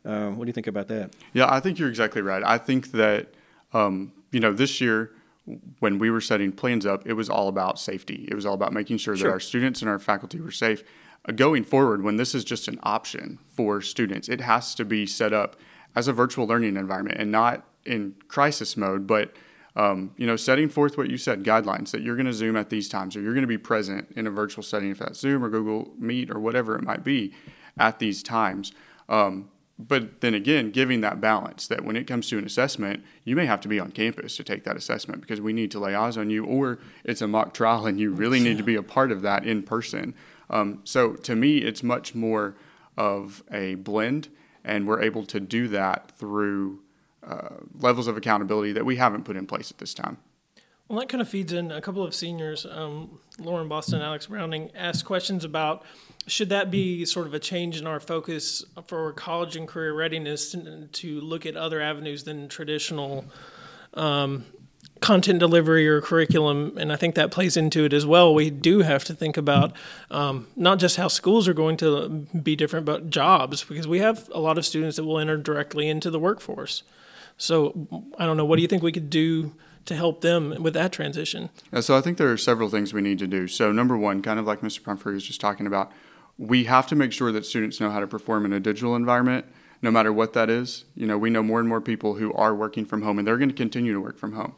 Um, 0.03 0.37
what 0.37 0.45
do 0.45 0.49
you 0.49 0.53
think 0.53 0.67
about 0.67 0.87
that? 0.87 1.13
Yeah, 1.33 1.51
I 1.51 1.59
think 1.59 1.77
you're 1.77 1.89
exactly 1.89 2.21
right. 2.21 2.43
I 2.43 2.57
think 2.57 2.91
that 2.91 3.33
um, 3.73 4.13
you 4.31 4.39
know 4.39 4.53
this 4.53 4.81
year 4.81 5.11
when 5.79 5.97
we 5.97 6.09
were 6.09 6.21
setting 6.21 6.51
plans 6.51 6.85
up, 6.85 7.05
it 7.07 7.13
was 7.13 7.29
all 7.29 7.47
about 7.47 7.79
safety. 7.79 8.27
It 8.29 8.35
was 8.35 8.45
all 8.45 8.53
about 8.53 8.73
making 8.73 8.97
sure, 8.97 9.15
sure. 9.15 9.27
that 9.27 9.33
our 9.33 9.39
students 9.39 9.81
and 9.81 9.89
our 9.89 9.99
faculty 9.99 10.39
were 10.39 10.51
safe. 10.51 10.83
Uh, 11.27 11.31
going 11.31 11.63
forward, 11.63 12.03
when 12.03 12.17
this 12.17 12.33
is 12.33 12.43
just 12.43 12.67
an 12.67 12.79
option 12.83 13.39
for 13.47 13.81
students, 13.81 14.29
it 14.29 14.41
has 14.41 14.75
to 14.75 14.85
be 14.85 15.05
set 15.05 15.33
up 15.33 15.55
as 15.95 16.07
a 16.07 16.13
virtual 16.13 16.47
learning 16.47 16.77
environment 16.77 17.17
and 17.19 17.31
not 17.31 17.65
in 17.85 18.15
crisis 18.27 18.77
mode, 18.77 19.07
but 19.07 19.33
um, 19.75 20.11
you 20.17 20.27
know, 20.27 20.35
setting 20.35 20.67
forth 20.67 20.97
what 20.97 21.09
you 21.09 21.17
said, 21.17 21.43
guidelines 21.43 21.91
that 21.91 22.01
you're 22.01 22.15
going 22.15 22.25
to 22.25 22.33
Zoom 22.33 22.57
at 22.57 22.69
these 22.69 22.89
times, 22.89 23.15
or 23.15 23.21
you're 23.21 23.33
going 23.33 23.43
to 23.43 23.47
be 23.47 23.57
present 23.57 24.11
in 24.15 24.27
a 24.27 24.31
virtual 24.31 24.63
setting, 24.63 24.91
if 24.91 24.99
that's 24.99 25.19
Zoom 25.19 25.43
or 25.43 25.49
Google 25.49 25.93
Meet 25.97 26.29
or 26.29 26.39
whatever 26.39 26.75
it 26.75 26.83
might 26.83 27.03
be, 27.03 27.33
at 27.77 27.99
these 27.99 28.21
times. 28.21 28.73
Um, 29.07 29.49
but 29.79 30.21
then 30.21 30.33
again, 30.33 30.71
giving 30.71 31.01
that 31.01 31.21
balance 31.21 31.67
that 31.67 31.83
when 31.83 31.95
it 31.95 32.05
comes 32.05 32.29
to 32.29 32.37
an 32.37 32.45
assessment, 32.45 33.03
you 33.23 33.35
may 33.35 33.45
have 33.45 33.61
to 33.61 33.67
be 33.67 33.79
on 33.79 33.91
campus 33.91 34.35
to 34.37 34.43
take 34.43 34.63
that 34.65 34.75
assessment 34.75 35.21
because 35.21 35.41
we 35.41 35.53
need 35.53 35.71
to 35.71 35.79
lay 35.79 35.95
eyes 35.95 36.17
on 36.17 36.29
you, 36.29 36.45
or 36.45 36.79
it's 37.03 37.21
a 37.21 37.27
mock 37.27 37.53
trial 37.53 37.87
and 37.87 37.99
you 37.99 38.11
really 38.11 38.39
need 38.39 38.57
to 38.57 38.63
be 38.63 38.75
a 38.75 38.83
part 38.83 39.11
of 39.11 39.21
that 39.21 39.45
in 39.45 39.63
person. 39.63 40.13
Um, 40.49 40.81
so 40.83 41.13
to 41.13 41.35
me, 41.35 41.59
it's 41.59 41.81
much 41.81 42.13
more 42.13 42.55
of 42.97 43.41
a 43.51 43.75
blend 43.75 44.27
and 44.63 44.87
we're 44.87 45.01
able 45.01 45.25
to 45.25 45.39
do 45.39 45.67
that 45.69 46.11
through 46.17 46.79
uh, 47.23 47.55
levels 47.79 48.07
of 48.07 48.17
accountability 48.17 48.71
that 48.73 48.85
we 48.85 48.95
haven't 48.95 49.23
put 49.23 49.35
in 49.35 49.45
place 49.45 49.71
at 49.71 49.77
this 49.77 49.93
time. 49.93 50.17
Well, 50.87 50.99
that 50.99 51.07
kind 51.07 51.21
of 51.21 51.29
feeds 51.29 51.53
in 51.53 51.71
a 51.71 51.79
couple 51.79 52.03
of 52.03 52.13
seniors. 52.13 52.65
Um, 52.65 53.19
Lauren 53.39 53.69
Boston, 53.69 54.01
Alex 54.01 54.27
Browning 54.27 54.71
asked 54.75 55.05
questions 55.05 55.45
about 55.45 55.85
should 56.27 56.49
that 56.49 56.69
be 56.69 57.05
sort 57.05 57.27
of 57.27 57.33
a 57.33 57.39
change 57.39 57.79
in 57.79 57.87
our 57.87 58.01
focus 58.01 58.65
for 58.87 59.13
college 59.13 59.55
and 59.55 59.67
career 59.67 59.93
readiness 59.93 60.51
to, 60.51 60.87
to 60.87 61.21
look 61.21 61.45
at 61.45 61.55
other 61.55 61.79
avenues 61.79 62.25
than 62.25 62.49
traditional 62.49 63.23
um, 63.93 64.45
content 65.01 65.39
delivery 65.39 65.87
or 65.87 65.99
curriculum, 65.99 66.77
and 66.77 66.93
I 66.93 66.95
think 66.95 67.15
that 67.15 67.31
plays 67.31 67.57
into 67.57 67.83
it 67.83 67.91
as 67.91 68.05
well. 68.05 68.33
We 68.33 68.49
do 68.49 68.79
have 68.81 69.03
to 69.05 69.13
think 69.13 69.35
about 69.35 69.73
um, 70.11 70.47
not 70.55 70.79
just 70.79 70.95
how 70.95 71.07
schools 71.07 71.47
are 71.47 71.53
going 71.53 71.75
to 71.77 72.27
be 72.41 72.55
different, 72.55 72.85
but 72.85 73.09
jobs, 73.09 73.63
because 73.63 73.87
we 73.87 73.99
have 73.99 74.29
a 74.31 74.39
lot 74.39 74.57
of 74.57 74.65
students 74.65 74.95
that 74.95 75.03
will 75.03 75.19
enter 75.19 75.37
directly 75.37 75.89
into 75.89 76.09
the 76.09 76.19
workforce. 76.19 76.83
So 77.37 77.87
I 78.17 78.25
don't 78.25 78.37
know. 78.37 78.45
What 78.45 78.57
do 78.57 78.61
you 78.61 78.67
think 78.67 78.83
we 78.83 78.91
could 78.91 79.09
do 79.09 79.55
to 79.85 79.95
help 79.95 80.21
them 80.21 80.61
with 80.61 80.75
that 80.75 80.91
transition? 80.91 81.49
So 81.79 81.97
I 81.97 82.01
think 82.01 82.19
there 82.19 82.31
are 82.31 82.37
several 82.37 82.69
things 82.69 82.93
we 82.93 83.01
need 83.01 83.17
to 83.19 83.27
do. 83.27 83.47
So 83.47 83.71
number 83.71 83.97
one, 83.97 84.21
kind 84.21 84.39
of 84.39 84.45
like 84.45 84.61
Mr. 84.61 84.83
Pumphrey 84.83 85.15
was 85.15 85.25
just 85.25 85.41
talking 85.41 85.65
about, 85.65 85.91
we 86.37 86.65
have 86.65 86.85
to 86.87 86.95
make 86.95 87.11
sure 87.11 87.31
that 87.31 87.45
students 87.45 87.79
know 87.79 87.89
how 87.89 87.99
to 87.99 88.07
perform 88.07 88.45
in 88.45 88.53
a 88.53 88.59
digital 88.59 88.95
environment 88.95 89.45
no 89.81 89.89
matter 89.89 90.13
what 90.13 90.33
that 90.33 90.49
is. 90.49 90.85
You 90.95 91.07
know, 91.07 91.17
we 91.17 91.31
know 91.31 91.41
more 91.41 91.59
and 91.59 91.67
more 91.67 91.81
people 91.81 92.15
who 92.15 92.31
are 92.33 92.53
working 92.53 92.85
from 92.85 93.01
home 93.01 93.17
and 93.17 93.27
they're 93.27 93.37
going 93.37 93.49
to 93.49 93.55
continue 93.55 93.93
to 93.93 93.99
work 93.99 94.19
from 94.19 94.33
home. 94.33 94.53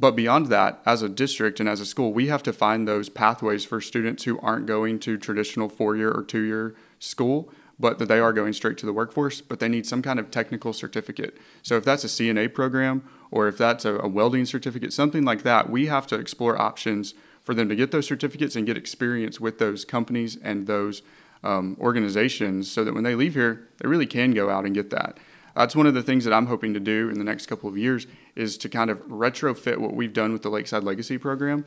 But 0.00 0.16
beyond 0.16 0.46
that, 0.46 0.80
as 0.86 1.02
a 1.02 1.10
district 1.10 1.60
and 1.60 1.68
as 1.68 1.78
a 1.78 1.84
school, 1.84 2.14
we 2.14 2.28
have 2.28 2.42
to 2.44 2.54
find 2.54 2.88
those 2.88 3.10
pathways 3.10 3.66
for 3.66 3.82
students 3.82 4.24
who 4.24 4.40
aren't 4.40 4.64
going 4.64 4.98
to 5.00 5.18
traditional 5.18 5.68
four 5.68 5.94
year 5.94 6.10
or 6.10 6.24
two 6.24 6.40
year 6.40 6.74
school, 6.98 7.52
but 7.78 7.98
that 7.98 8.06
they 8.06 8.18
are 8.18 8.32
going 8.32 8.54
straight 8.54 8.78
to 8.78 8.86
the 8.86 8.94
workforce, 8.94 9.42
but 9.42 9.60
they 9.60 9.68
need 9.68 9.84
some 9.84 10.00
kind 10.00 10.18
of 10.18 10.30
technical 10.30 10.72
certificate. 10.72 11.36
So 11.62 11.76
if 11.76 11.84
that's 11.84 12.02
a 12.02 12.06
CNA 12.06 12.54
program 12.54 13.06
or 13.30 13.46
if 13.46 13.58
that's 13.58 13.84
a, 13.84 13.96
a 13.96 14.08
welding 14.08 14.46
certificate, 14.46 14.94
something 14.94 15.22
like 15.22 15.42
that, 15.42 15.68
we 15.68 15.86
have 15.86 16.06
to 16.06 16.14
explore 16.14 16.58
options 16.58 17.12
for 17.44 17.54
them 17.54 17.68
to 17.68 17.76
get 17.76 17.90
those 17.90 18.06
certificates 18.06 18.56
and 18.56 18.66
get 18.66 18.78
experience 18.78 19.38
with 19.38 19.58
those 19.58 19.84
companies 19.84 20.38
and 20.42 20.66
those 20.66 21.02
um, 21.44 21.76
organizations 21.78 22.70
so 22.70 22.84
that 22.84 22.94
when 22.94 23.04
they 23.04 23.14
leave 23.14 23.34
here, 23.34 23.68
they 23.78 23.88
really 23.88 24.06
can 24.06 24.32
go 24.32 24.48
out 24.48 24.64
and 24.64 24.74
get 24.74 24.88
that. 24.90 25.18
That's 25.54 25.76
one 25.76 25.86
of 25.86 25.94
the 25.94 26.02
things 26.02 26.24
that 26.24 26.32
I'm 26.32 26.46
hoping 26.46 26.74
to 26.74 26.80
do 26.80 27.08
in 27.08 27.18
the 27.18 27.24
next 27.24 27.46
couple 27.46 27.68
of 27.68 27.76
years 27.76 28.06
is 28.36 28.56
to 28.58 28.68
kind 28.68 28.90
of 28.90 28.98
retrofit 29.08 29.78
what 29.78 29.94
we've 29.94 30.12
done 30.12 30.32
with 30.32 30.42
the 30.42 30.50
Lakeside 30.50 30.84
Legacy 30.84 31.18
program 31.18 31.66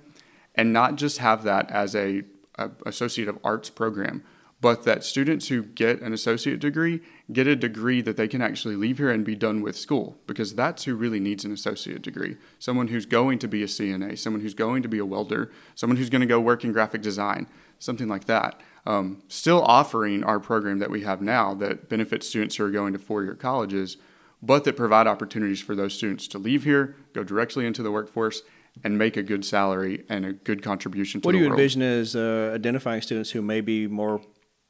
and 0.55 0.71
not 0.71 0.95
just 0.95 1.17
have 1.17 1.43
that 1.43 1.69
as 1.71 1.95
a, 1.95 2.23
a 2.55 2.71
associate 2.85 3.27
of 3.27 3.39
arts 3.43 3.69
program, 3.69 4.23
but 4.61 4.85
that 4.85 5.03
students 5.03 5.49
who 5.49 5.61
get 5.61 5.99
an 6.01 6.13
associate 6.13 6.59
degree 6.59 7.01
get 7.31 7.47
a 7.47 7.55
degree 7.55 8.01
that 8.01 8.15
they 8.15 8.29
can 8.29 8.41
actually 8.41 8.77
leave 8.77 8.97
here 8.97 9.11
and 9.11 9.25
be 9.25 9.35
done 9.35 9.61
with 9.61 9.75
school 9.75 10.17
because 10.25 10.55
that's 10.55 10.85
who 10.85 10.95
really 10.95 11.19
needs 11.19 11.43
an 11.43 11.51
associate 11.51 12.01
degree. 12.01 12.37
Someone 12.59 12.87
who's 12.87 13.05
going 13.05 13.39
to 13.39 13.47
be 13.49 13.61
a 13.61 13.65
CNA, 13.67 14.17
someone 14.17 14.41
who's 14.41 14.53
going 14.53 14.81
to 14.81 14.87
be 14.87 14.99
a 14.99 15.05
welder, 15.05 15.51
someone 15.75 15.97
who's 15.97 16.09
going 16.09 16.21
to 16.21 16.27
go 16.27 16.39
work 16.39 16.63
in 16.63 16.71
graphic 16.71 17.01
design, 17.01 17.47
something 17.77 18.07
like 18.07 18.23
that. 18.25 18.61
Um, 18.85 19.23
still 19.29 19.61
offering 19.61 20.23
our 20.25 20.41
program 20.41 20.79
that 20.79 20.89
we 20.89 21.01
have 21.01 21.21
now 21.21 21.53
that 21.55 21.87
benefits 21.87 22.27
students 22.27 22.57
who 22.57 22.65
are 22.65 22.69
going 22.69 22.91
to 22.93 22.99
four 22.99 23.23
year 23.23 23.33
colleges, 23.33 23.95
but 24.41 24.65
that 24.65 24.75
provide 24.75 25.07
opportunities 25.07 25.61
for 25.61 25.73
those 25.73 25.93
students 25.93 26.27
to 26.29 26.37
leave 26.37 26.65
here, 26.65 26.97
go 27.13 27.23
directly 27.23 27.65
into 27.65 27.81
the 27.81 27.91
workforce, 27.91 28.41
and 28.83 28.97
make 28.97 29.15
a 29.15 29.23
good 29.23 29.45
salary 29.45 30.03
and 30.09 30.25
a 30.25 30.33
good 30.33 30.61
contribution 30.61 31.21
to 31.21 31.27
what 31.27 31.31
the 31.31 31.37
do 31.37 31.43
you 31.43 31.49
world. 31.49 31.59
envision 31.59 31.81
as 31.81 32.15
uh, 32.15 32.51
identifying 32.53 33.01
students 33.01 33.31
who 33.31 33.41
may 33.41 33.61
be 33.61 33.87
more 33.87 34.21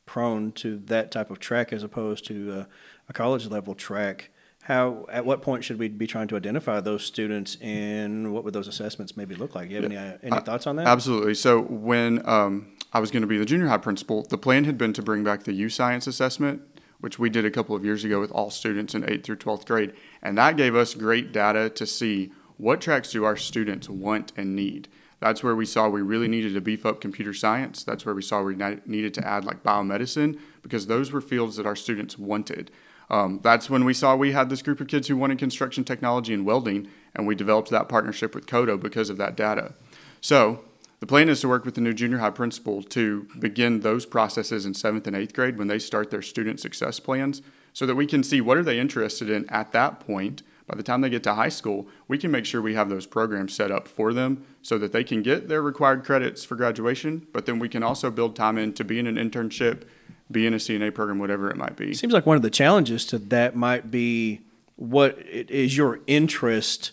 prone 0.05 0.51
to 0.51 0.77
that 0.77 1.11
type 1.11 1.31
of 1.31 1.39
track 1.39 1.73
as 1.73 1.81
opposed 1.81 2.25
to 2.25 2.51
uh, 2.51 2.65
a 3.09 3.13
college 3.13 3.47
level 3.47 3.73
track? 3.73 4.29
How 4.63 5.05
at 5.09 5.25
what 5.25 5.41
point 5.41 5.65
should 5.65 5.77
we 5.77 5.89
be 5.89 6.07
trying 6.07 6.29
to 6.29 6.37
identify 6.37 6.79
those 6.79 7.03
students, 7.03 7.57
and 7.59 8.33
what 8.33 8.45
would 8.45 8.53
those 8.53 8.69
assessments 8.69 9.17
maybe 9.17 9.35
look 9.35 9.55
like? 9.55 9.69
You 9.69 9.75
have 9.75 9.85
any 9.85 9.97
uh, 9.97 10.17
any 10.23 10.39
thoughts 10.39 10.67
on 10.67 10.77
that? 10.77 10.87
Absolutely. 10.87 11.33
So 11.33 11.61
when 11.61 12.25
um, 12.27 12.73
I 12.93 12.99
was 12.99 13.11
going 13.11 13.21
to 13.21 13.27
be 13.27 13.37
the 13.37 13.45
junior 13.45 13.67
high 13.67 13.77
principal, 13.77 14.23
the 14.23 14.37
plan 14.37 14.63
had 14.63 14.77
been 14.77 14.93
to 14.93 15.01
bring 15.01 15.21
back 15.21 15.43
the 15.43 15.51
YouScience 15.51 16.07
assessment, 16.07 16.61
which 17.01 17.19
we 17.19 17.29
did 17.29 17.43
a 17.43 17.51
couple 17.51 17.75
of 17.75 17.83
years 17.83 18.05
ago 18.05 18.21
with 18.21 18.31
all 18.31 18.49
students 18.49 18.95
in 18.95 19.03
8th 19.03 19.25
through 19.25 19.35
12th 19.35 19.65
grade. 19.65 19.93
And 20.21 20.37
that 20.37 20.55
gave 20.55 20.75
us 20.75 20.93
great 20.93 21.33
data 21.33 21.69
to 21.69 21.85
see 21.85 22.31
what 22.55 22.79
tracks 22.79 23.11
do 23.11 23.25
our 23.25 23.35
students 23.35 23.89
want 23.89 24.31
and 24.37 24.55
need. 24.55 24.87
That's 25.19 25.43
where 25.43 25.55
we 25.55 25.65
saw 25.65 25.89
we 25.89 26.01
really 26.01 26.29
needed 26.29 26.53
to 26.53 26.61
beef 26.61 26.85
up 26.85 27.01
computer 27.01 27.33
science. 27.33 27.83
That's 27.83 28.05
where 28.05 28.15
we 28.15 28.21
saw 28.21 28.41
we 28.41 28.55
needed 28.85 29.13
to 29.15 29.27
add 29.27 29.43
like 29.43 29.63
biomedicine 29.63 30.39
because 30.61 30.87
those 30.87 31.11
were 31.11 31.21
fields 31.21 31.57
that 31.57 31.65
our 31.65 31.75
students 31.75 32.17
wanted. 32.17 32.71
Um, 33.13 33.39
that's 33.43 33.69
when 33.69 33.85
we 33.85 33.93
saw 33.93 34.15
we 34.15 34.31
had 34.31 34.49
this 34.49 34.63
group 34.63 34.81
of 34.81 34.87
kids 34.87 35.07
who 35.07 35.15
wanted 35.15 35.37
construction 35.37 35.83
technology 35.83 36.33
and 36.33 36.47
welding, 36.47 36.87
and 37.13 37.27
we 37.27 37.35
developed 37.35 37.69
that 37.69 37.87
partnership 37.87 38.33
with 38.33 38.47
Codo 38.47 38.75
because 38.75 39.11
of 39.11 39.17
that 39.17 39.37
data. 39.37 39.75
So 40.19 40.63
the 40.99 41.05
plan 41.05 41.29
is 41.29 41.39
to 41.41 41.47
work 41.47 41.63
with 41.63 41.75
the 41.75 41.81
new 41.81 41.93
junior 41.93 42.17
high 42.17 42.31
principal 42.31 42.81
to 42.81 43.27
begin 43.37 43.81
those 43.81 44.07
processes 44.07 44.65
in 44.65 44.73
seventh 44.73 45.05
and 45.05 45.15
eighth 45.15 45.35
grade 45.35 45.59
when 45.59 45.67
they 45.67 45.77
start 45.77 46.09
their 46.09 46.23
student 46.23 46.59
success 46.59 46.99
plans 46.99 47.43
so 47.71 47.85
that 47.85 47.93
we 47.93 48.07
can 48.07 48.23
see 48.23 48.41
what 48.41 48.57
are 48.57 48.63
they 48.63 48.79
interested 48.79 49.29
in 49.29 49.47
at 49.47 49.73
that 49.73 49.99
point 49.99 50.41
by 50.65 50.75
the 50.75 50.81
time 50.81 51.01
they 51.01 51.09
get 51.09 51.23
to 51.23 51.33
high 51.33 51.49
school 51.49 51.87
we 52.07 52.17
can 52.17 52.31
make 52.31 52.45
sure 52.45 52.61
we 52.61 52.73
have 52.73 52.87
those 52.89 53.05
programs 53.05 53.53
set 53.53 53.69
up 53.69 53.87
for 53.87 54.13
them 54.13 54.45
so 54.61 54.77
that 54.77 54.93
they 54.93 55.03
can 55.03 55.21
get 55.21 55.49
their 55.49 55.61
required 55.61 56.05
credits 56.05 56.45
for 56.45 56.55
graduation 56.55 57.27
but 57.33 57.45
then 57.45 57.59
we 57.59 57.67
can 57.67 57.83
also 57.83 58.09
build 58.09 58.35
time 58.35 58.57
in 58.57 58.71
to 58.71 58.83
be 58.83 58.97
in 58.97 59.05
an 59.05 59.17
internship 59.17 59.83
be 60.33 60.45
in 60.45 60.53
a 60.53 60.57
cna 60.57 60.93
program 60.93 61.19
whatever 61.19 61.49
it 61.49 61.55
might 61.55 61.75
be 61.75 61.93
Seems 61.93 62.13
like 62.13 62.25
one 62.25 62.35
of 62.35 62.41
the 62.41 62.49
challenges 62.49 63.05
to 63.07 63.17
that 63.19 63.55
might 63.55 63.89
be 63.91 64.41
what 64.75 65.17
is 65.19 65.77
your 65.77 65.99
interest 66.07 66.91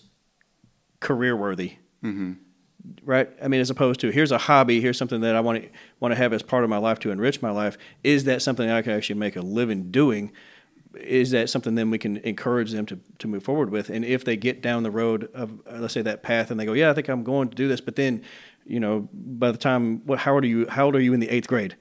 career 1.01 1.37
worthy. 1.37 1.75
Mm-hmm. 2.05 2.33
Right. 3.05 3.29
I 3.43 3.49
mean, 3.49 3.61
as 3.61 3.69
opposed 3.69 4.01
to 4.01 4.11
here's 4.11 4.33
a 4.33 4.39
hobby, 4.39 4.81
here's 4.81 4.97
something 4.97 5.21
that 5.21 5.37
I 5.37 5.41
want 5.41 5.63
to 5.63 5.69
want 5.99 6.13
to 6.13 6.17
have 6.17 6.33
as 6.33 6.43
part 6.43 6.65
of 6.65 6.71
my 6.71 6.79
life 6.79 6.99
to 7.01 7.11
enrich 7.11 7.43
my 7.43 7.51
life. 7.51 7.77
Is 8.03 8.25
that 8.25 8.41
something 8.41 8.71
I 8.71 8.81
can 8.83 8.93
actually 8.93 9.19
make 9.19 9.37
a 9.37 9.43
living 9.43 9.91
doing? 9.91 10.33
Is 10.95 11.31
that 11.33 11.51
something 11.51 11.75
then 11.75 11.91
we 11.91 11.99
can 11.99 12.17
encourage 12.19 12.73
them 12.73 12.87
to, 12.87 12.99
to 13.19 13.29
move 13.29 13.45
forward 13.45 13.71
with? 13.71 13.91
And 13.91 14.05
if 14.05 14.25
they 14.25 14.37
get 14.37 14.63
down 14.63 14.83
the 14.83 14.91
road 14.91 15.31
of 15.35 15.61
uh, 15.71 15.79
let's 15.79 15.95
say 15.95 16.03
that 16.03 16.23
path 16.23 16.51
and 16.51 16.59
they 16.59 16.65
go, 16.65 16.73
yeah, 16.73 16.91
I 16.91 16.95
think 16.95 17.09
I'm 17.09 17.23
going 17.23 17.49
to 17.51 17.55
do 17.55 17.69
this, 17.69 17.81
but 17.81 17.97
then, 17.97 18.23
you 18.65 18.81
know, 18.81 19.09
by 19.13 19.53
the 19.53 19.59
time 19.59 20.05
what 20.07 20.21
how 20.21 20.35
old 20.35 20.45
are 20.45 20.49
you? 20.49 20.67
How 20.69 20.87
old 20.87 20.97
are 20.97 21.01
you 21.01 21.13
in 21.13 21.21
the 21.21 21.29
eighth 21.29 21.49
grade? 21.49 21.77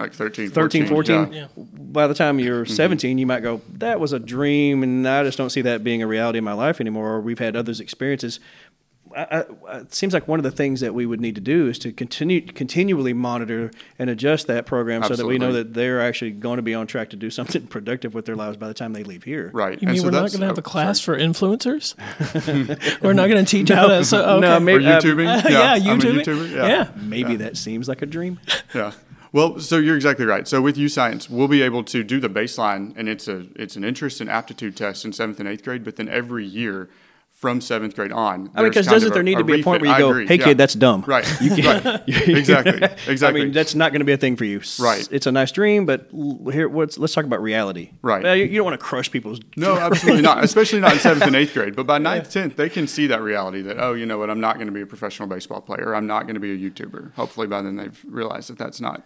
Like 0.00 0.12
13 0.12 0.50
13, 0.50 0.86
14. 0.88 1.32
yeah. 1.32 1.40
Yeah. 1.40 1.46
By 1.56 2.06
the 2.08 2.14
time 2.14 2.40
you're 2.40 2.66
17, 2.66 3.16
you 3.16 3.26
might 3.26 3.40
go, 3.40 3.60
that 3.74 4.00
was 4.00 4.12
a 4.12 4.18
dream, 4.18 4.82
and 4.82 5.06
I 5.06 5.22
just 5.22 5.38
don't 5.38 5.50
see 5.50 5.62
that 5.62 5.84
being 5.84 6.02
a 6.02 6.06
reality 6.06 6.38
in 6.38 6.44
my 6.44 6.52
life 6.52 6.80
anymore. 6.80 7.14
Or 7.14 7.20
we've 7.20 7.38
had 7.38 7.54
others' 7.54 7.78
experiences. 7.78 8.40
I, 9.16 9.44
I, 9.68 9.76
it 9.78 9.94
seems 9.94 10.12
like 10.12 10.26
one 10.26 10.40
of 10.40 10.42
the 10.42 10.50
things 10.50 10.80
that 10.80 10.92
we 10.92 11.06
would 11.06 11.20
need 11.20 11.36
to 11.36 11.40
do 11.40 11.68
is 11.68 11.78
to 11.80 11.92
continue 11.92 12.40
continually 12.40 13.12
monitor 13.12 13.70
and 13.96 14.10
adjust 14.10 14.48
that 14.48 14.66
program 14.66 15.04
so 15.04 15.14
that 15.14 15.24
we 15.24 15.38
know 15.38 15.52
that 15.52 15.72
they're 15.72 16.00
actually 16.00 16.32
going 16.32 16.56
to 16.56 16.62
be 16.62 16.74
on 16.74 16.88
track 16.88 17.10
to 17.10 17.16
do 17.16 17.30
something 17.30 17.64
productive 17.68 18.12
with 18.12 18.24
their 18.24 18.34
lives 18.34 18.56
by 18.56 18.66
the 18.66 18.74
time 18.74 18.92
they 18.92 19.04
leave 19.04 19.22
here. 19.22 19.52
right 19.54 19.80
You 19.80 19.86
And 19.86 19.92
mean 19.92 20.00
so 20.00 20.08
we're 20.08 20.10
not 20.10 20.30
going 20.30 20.40
to 20.40 20.46
have 20.46 20.58
a 20.58 20.62
class 20.62 21.00
sorry. 21.00 21.20
for 21.20 21.24
influencers? 21.24 21.94
we're 23.02 23.12
not 23.12 23.28
going 23.28 23.44
to 23.44 23.48
teach 23.48 23.68
how 23.68 23.86
to. 23.86 24.04
So, 24.04 24.20
okay. 24.20 24.40
No, 24.40 24.56
or 24.56 24.60
maybe, 24.60 24.84
uh, 24.84 25.00
youtubing 25.00 25.26
yeah, 25.48 25.74
I'm 25.74 25.82
YouTubing. 26.00 26.24
YouTuber. 26.24 26.50
Yeah. 26.50 26.90
maybe 26.96 27.36
that 27.36 27.56
seems 27.56 27.86
like 27.86 28.02
a 28.02 28.06
dream. 28.06 28.40
Yeah. 28.74 28.92
Well, 29.34 29.58
so 29.58 29.78
you're 29.78 29.96
exactly 29.96 30.26
right. 30.26 30.46
So 30.46 30.62
with 30.62 30.76
YouScience, 30.76 31.28
we'll 31.28 31.48
be 31.48 31.60
able 31.62 31.82
to 31.84 32.04
do 32.04 32.20
the 32.20 32.28
baseline, 32.28 32.96
and 32.96 33.08
it's 33.08 33.26
a 33.26 33.46
it's 33.56 33.74
an 33.74 33.82
interest 33.82 34.20
and 34.20 34.30
aptitude 34.30 34.76
test 34.76 35.04
in 35.04 35.12
seventh 35.12 35.40
and 35.40 35.48
eighth 35.48 35.64
grade. 35.64 35.82
But 35.82 35.96
then 35.96 36.08
every 36.08 36.46
year, 36.46 36.88
from 37.32 37.60
seventh 37.60 37.96
grade 37.96 38.12
on, 38.12 38.48
I 38.54 38.62
mean, 38.62 38.70
because 38.70 38.86
doesn't 38.86 39.12
there 39.12 39.24
need 39.24 39.38
to 39.38 39.44
be 39.44 39.60
a 39.60 39.64
point 39.64 39.82
where 39.82 39.90
you 39.90 39.96
I 39.96 39.98
go, 39.98 40.10
agree, 40.10 40.28
"Hey, 40.28 40.36
yeah. 40.36 40.44
kid, 40.44 40.58
that's 40.58 40.74
dumb." 40.74 41.02
Right. 41.04 41.26
You 41.40 41.50
can't. 41.50 41.84
right. 41.84 42.02
exactly. 42.06 42.88
Exactly. 43.08 43.40
I 43.40 43.44
mean, 43.46 43.52
that's 43.52 43.74
not 43.74 43.90
going 43.90 44.02
to 44.02 44.04
be 44.04 44.12
a 44.12 44.16
thing 44.16 44.36
for 44.36 44.44
you. 44.44 44.60
Right. 44.78 45.06
It's 45.10 45.26
a 45.26 45.32
nice 45.32 45.50
dream, 45.50 45.84
but 45.84 46.08
here, 46.52 46.68
what's, 46.68 46.96
let's 46.96 47.12
talk 47.12 47.24
about 47.24 47.42
reality. 47.42 47.90
Right. 48.02 48.38
You, 48.38 48.44
you 48.44 48.56
don't 48.58 48.64
want 48.64 48.78
to 48.80 48.86
crush 48.86 49.10
people's. 49.10 49.40
No, 49.56 49.76
absolutely 49.76 50.22
not. 50.22 50.44
Especially 50.44 50.78
not 50.78 50.92
in 50.92 51.00
seventh 51.00 51.24
and 51.24 51.34
eighth 51.34 51.54
grade. 51.54 51.74
But 51.74 51.86
by 51.86 51.98
ninth, 51.98 52.30
tenth, 52.30 52.54
they 52.54 52.68
can 52.68 52.86
see 52.86 53.08
that 53.08 53.20
reality 53.20 53.62
that 53.62 53.78
oh, 53.78 53.94
you 53.94 54.06
know 54.06 54.16
what, 54.16 54.30
I'm 54.30 54.40
not 54.40 54.54
going 54.56 54.68
to 54.68 54.72
be 54.72 54.82
a 54.82 54.86
professional 54.86 55.28
baseball 55.28 55.60
player. 55.60 55.92
I'm 55.92 56.06
not 56.06 56.22
going 56.22 56.34
to 56.34 56.40
be 56.40 56.52
a 56.52 56.70
YouTuber. 56.70 57.14
Hopefully, 57.14 57.48
by 57.48 57.62
then 57.62 57.76
they've 57.76 58.00
realized 58.06 58.48
that 58.48 58.58
that's 58.58 58.80
not, 58.80 59.02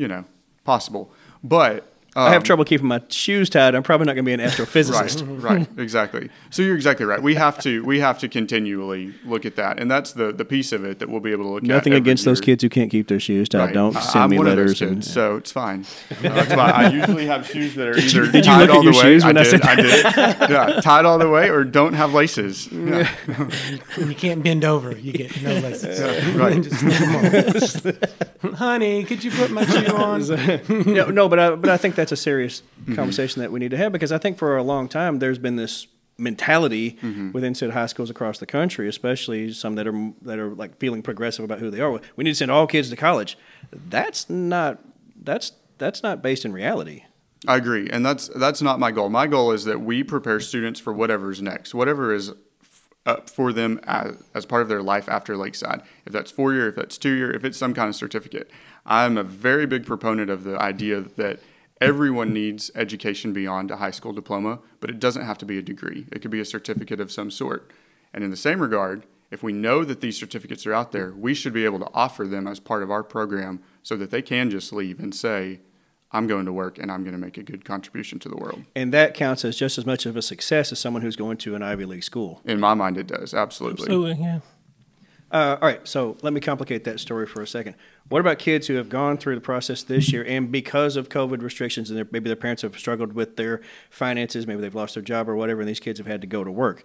you 0.00 0.08
know, 0.08 0.24
possible. 0.64 1.12
But 1.44 1.92
I 2.26 2.30
have 2.30 2.38
um, 2.38 2.42
trouble 2.42 2.64
keeping 2.64 2.86
my 2.86 3.00
shoes 3.08 3.50
tied. 3.50 3.74
I'm 3.74 3.82
probably 3.82 4.06
not 4.06 4.14
going 4.14 4.24
to 4.24 4.28
be 4.28 4.32
an 4.32 4.40
astrophysicist. 4.40 5.42
Right, 5.42 5.58
right, 5.58 5.68
exactly. 5.78 6.30
So 6.50 6.62
you're 6.62 6.76
exactly 6.76 7.06
right. 7.06 7.22
We 7.22 7.34
have 7.34 7.58
to 7.62 7.82
we 7.84 8.00
have 8.00 8.18
to 8.20 8.28
continually 8.28 9.14
look 9.24 9.44
at 9.46 9.56
that, 9.56 9.78
and 9.80 9.90
that's 9.90 10.12
the 10.12 10.32
the 10.32 10.44
piece 10.44 10.72
of 10.72 10.84
it 10.84 10.98
that 10.98 11.08
we'll 11.08 11.20
be 11.20 11.32
able 11.32 11.44
to 11.44 11.50
look 11.50 11.62
at. 11.62 11.68
Nothing 11.68 11.92
every 11.92 12.00
against 12.02 12.24
those 12.24 12.40
kids 12.40 12.62
who 12.62 12.68
can't 12.68 12.90
keep 12.90 13.08
their 13.08 13.20
shoes 13.20 13.48
tied. 13.48 13.66
Right. 13.66 13.74
Don't 13.74 13.96
I- 13.96 14.00
send 14.00 14.24
I'm 14.24 14.30
me 14.30 14.38
one 14.38 14.46
of 14.48 14.56
those 14.56 14.80
letters. 14.80 14.82
and, 14.82 15.04
so 15.04 15.36
it's 15.36 15.52
fine. 15.52 15.84
That's 16.20 16.54
why 16.54 16.70
I 16.70 16.88
usually 16.90 17.26
have 17.26 17.46
shoes 17.46 17.74
that 17.74 17.88
are 17.88 17.96
either 17.98 18.26
did 18.26 18.34
you 18.34 18.42
tied 18.42 18.60
look 18.60 18.70
at 18.70 18.76
all 18.76 18.82
your 18.84 18.92
the 18.92 18.98
way. 18.98 19.02
shoes 19.04 19.24
when 19.24 19.36
I 19.36 19.42
did, 19.42 19.50
said 19.50 19.62
I 19.62 19.74
did. 19.76 20.04
Yeah, 20.50 20.80
tied 20.80 21.04
all 21.04 21.18
the 21.18 21.28
way, 21.28 21.48
or 21.50 21.64
don't 21.64 21.92
have 21.94 22.12
laces. 22.12 22.68
Yeah, 22.72 23.08
You 23.98 24.14
can't 24.14 24.42
bend 24.42 24.64
over. 24.64 24.96
You 24.96 25.12
get 25.12 25.40
no 25.42 25.52
lessons. 25.60 26.00
right. 26.36 26.62
Just 26.62 26.82
leave 27.84 27.92
'em 28.44 28.50
on. 28.50 28.54
Honey, 28.54 29.04
could 29.04 29.22
you 29.22 29.30
put 29.30 29.50
my 29.50 29.64
shoe 29.64 29.94
on? 29.94 30.20
no, 30.92 31.06
no, 31.06 31.28
but 31.28 31.38
I, 31.38 31.54
but 31.54 31.70
I 31.70 31.76
think 31.76 31.94
that's 31.94 32.09
a 32.12 32.16
serious 32.16 32.62
Mm-hmm. 32.82 32.94
conversation 32.94 33.42
that 33.42 33.52
we 33.52 33.58
need 33.60 33.70
to 33.72 33.76
have 33.76 33.92
because 33.92 34.10
I 34.12 34.18
think 34.18 34.38
for 34.38 34.56
a 34.56 34.62
long 34.62 34.88
time 34.88 35.18
there's 35.18 35.38
been 35.38 35.56
this 35.56 35.86
mentality 36.18 36.98
Mm-hmm. 37.02 37.32
within 37.32 37.54
said 37.54 37.70
high 37.70 37.86
schools 37.86 38.10
across 38.10 38.38
the 38.38 38.46
country, 38.46 38.88
especially 38.88 39.52
some 39.52 39.74
that 39.76 39.86
are 39.86 40.12
that 40.22 40.38
are 40.38 40.50
like 40.54 40.78
feeling 40.78 41.02
progressive 41.02 41.44
about 41.44 41.58
who 41.60 41.70
they 41.70 41.80
are. 41.80 42.00
We 42.16 42.24
need 42.24 42.30
to 42.30 42.34
send 42.36 42.50
all 42.50 42.66
kids 42.66 42.90
to 42.90 42.96
college. 42.96 43.36
That's 43.72 44.28
not 44.30 44.78
that's 45.22 45.52
that's 45.78 46.02
not 46.02 46.22
based 46.22 46.44
in 46.44 46.52
reality. 46.52 47.04
I 47.48 47.56
agree, 47.56 47.88
and 47.90 48.04
that's 48.04 48.28
that's 48.28 48.60
not 48.60 48.78
my 48.78 48.90
goal. 48.90 49.08
My 49.08 49.26
goal 49.26 49.52
is 49.52 49.64
that 49.64 49.80
we 49.80 50.02
prepare 50.04 50.40
students 50.40 50.78
for 50.78 50.92
whatever's 50.92 51.40
next, 51.40 51.74
whatever 51.74 52.12
is 52.12 52.32
f- 52.62 52.90
up 53.06 53.30
for 53.30 53.50
them 53.50 53.80
as, 53.84 54.22
as 54.34 54.44
part 54.44 54.60
of 54.60 54.68
their 54.68 54.82
life 54.82 55.08
after 55.08 55.38
Lakeside. 55.38 55.80
If 56.04 56.12
that's 56.12 56.30
four 56.30 56.52
year, 56.52 56.68
if 56.68 56.76
that's 56.76 56.98
two 56.98 57.12
year, 57.14 57.30
if 57.30 57.42
it's 57.44 57.56
some 57.56 57.72
kind 57.72 57.88
of 57.88 57.94
certificate. 57.96 58.50
I'm 58.84 59.16
a 59.16 59.22
very 59.22 59.64
big 59.66 59.86
proponent 59.86 60.28
of 60.30 60.44
the 60.44 60.58
idea 60.60 61.00
that 61.16 61.40
everyone 61.80 62.32
needs 62.32 62.70
education 62.74 63.32
beyond 63.32 63.70
a 63.70 63.76
high 63.76 63.90
school 63.90 64.12
diploma, 64.12 64.60
but 64.80 64.90
it 64.90 65.00
doesn't 65.00 65.24
have 65.24 65.38
to 65.38 65.46
be 65.46 65.58
a 65.58 65.62
degree. 65.62 66.06
It 66.12 66.20
could 66.20 66.30
be 66.30 66.40
a 66.40 66.44
certificate 66.44 67.00
of 67.00 67.12
some 67.12 67.30
sort. 67.30 67.70
And 68.12 68.22
in 68.24 68.30
the 68.30 68.36
same 68.36 68.60
regard, 68.60 69.06
if 69.30 69.42
we 69.42 69.52
know 69.52 69.84
that 69.84 70.00
these 70.00 70.18
certificates 70.18 70.66
are 70.66 70.74
out 70.74 70.92
there, 70.92 71.12
we 71.12 71.34
should 71.34 71.52
be 71.52 71.64
able 71.64 71.78
to 71.78 71.88
offer 71.94 72.26
them 72.26 72.46
as 72.48 72.58
part 72.58 72.82
of 72.82 72.90
our 72.90 73.02
program 73.02 73.62
so 73.82 73.96
that 73.96 74.10
they 74.10 74.22
can 74.22 74.50
just 74.50 74.72
leave 74.72 74.98
and 74.98 75.14
say, 75.14 75.60
I'm 76.12 76.26
going 76.26 76.44
to 76.46 76.52
work 76.52 76.78
and 76.78 76.90
I'm 76.90 77.04
going 77.04 77.14
to 77.14 77.20
make 77.20 77.38
a 77.38 77.42
good 77.44 77.64
contribution 77.64 78.18
to 78.20 78.28
the 78.28 78.36
world. 78.36 78.64
And 78.74 78.92
that 78.92 79.14
counts 79.14 79.44
as 79.44 79.56
just 79.56 79.78
as 79.78 79.86
much 79.86 80.06
of 80.06 80.16
a 80.16 80.22
success 80.22 80.72
as 80.72 80.80
someone 80.80 81.02
who's 81.02 81.14
going 81.14 81.36
to 81.38 81.54
an 81.54 81.62
Ivy 81.62 81.84
League 81.84 82.02
school. 82.02 82.40
In 82.44 82.58
my 82.58 82.74
mind, 82.74 82.98
it 82.98 83.06
does. 83.06 83.32
Absolutely. 83.32 83.84
Absolutely, 83.84 84.24
yeah. 84.24 84.40
Uh, 85.30 85.56
all 85.62 85.68
right, 85.68 85.86
so 85.86 86.16
let 86.22 86.32
me 86.32 86.40
complicate 86.40 86.82
that 86.84 86.98
story 86.98 87.24
for 87.24 87.40
a 87.40 87.46
second. 87.46 87.76
What 88.08 88.18
about 88.18 88.40
kids 88.40 88.66
who 88.66 88.74
have 88.74 88.88
gone 88.88 89.16
through 89.16 89.36
the 89.36 89.40
process 89.40 89.84
this 89.84 90.12
year 90.12 90.24
and 90.24 90.50
because 90.50 90.96
of 90.96 91.08
COVID 91.08 91.40
restrictions 91.40 91.88
and 91.88 91.96
their, 91.96 92.06
maybe 92.10 92.28
their 92.28 92.34
parents 92.34 92.62
have 92.62 92.76
struggled 92.76 93.12
with 93.12 93.36
their 93.36 93.60
finances, 93.90 94.46
maybe 94.46 94.60
they've 94.60 94.74
lost 94.74 94.94
their 94.94 95.04
job 95.04 95.28
or 95.28 95.36
whatever, 95.36 95.60
and 95.60 95.68
these 95.68 95.78
kids 95.78 96.00
have 96.00 96.08
had 96.08 96.20
to 96.22 96.26
go 96.26 96.42
to 96.42 96.50
work? 96.50 96.82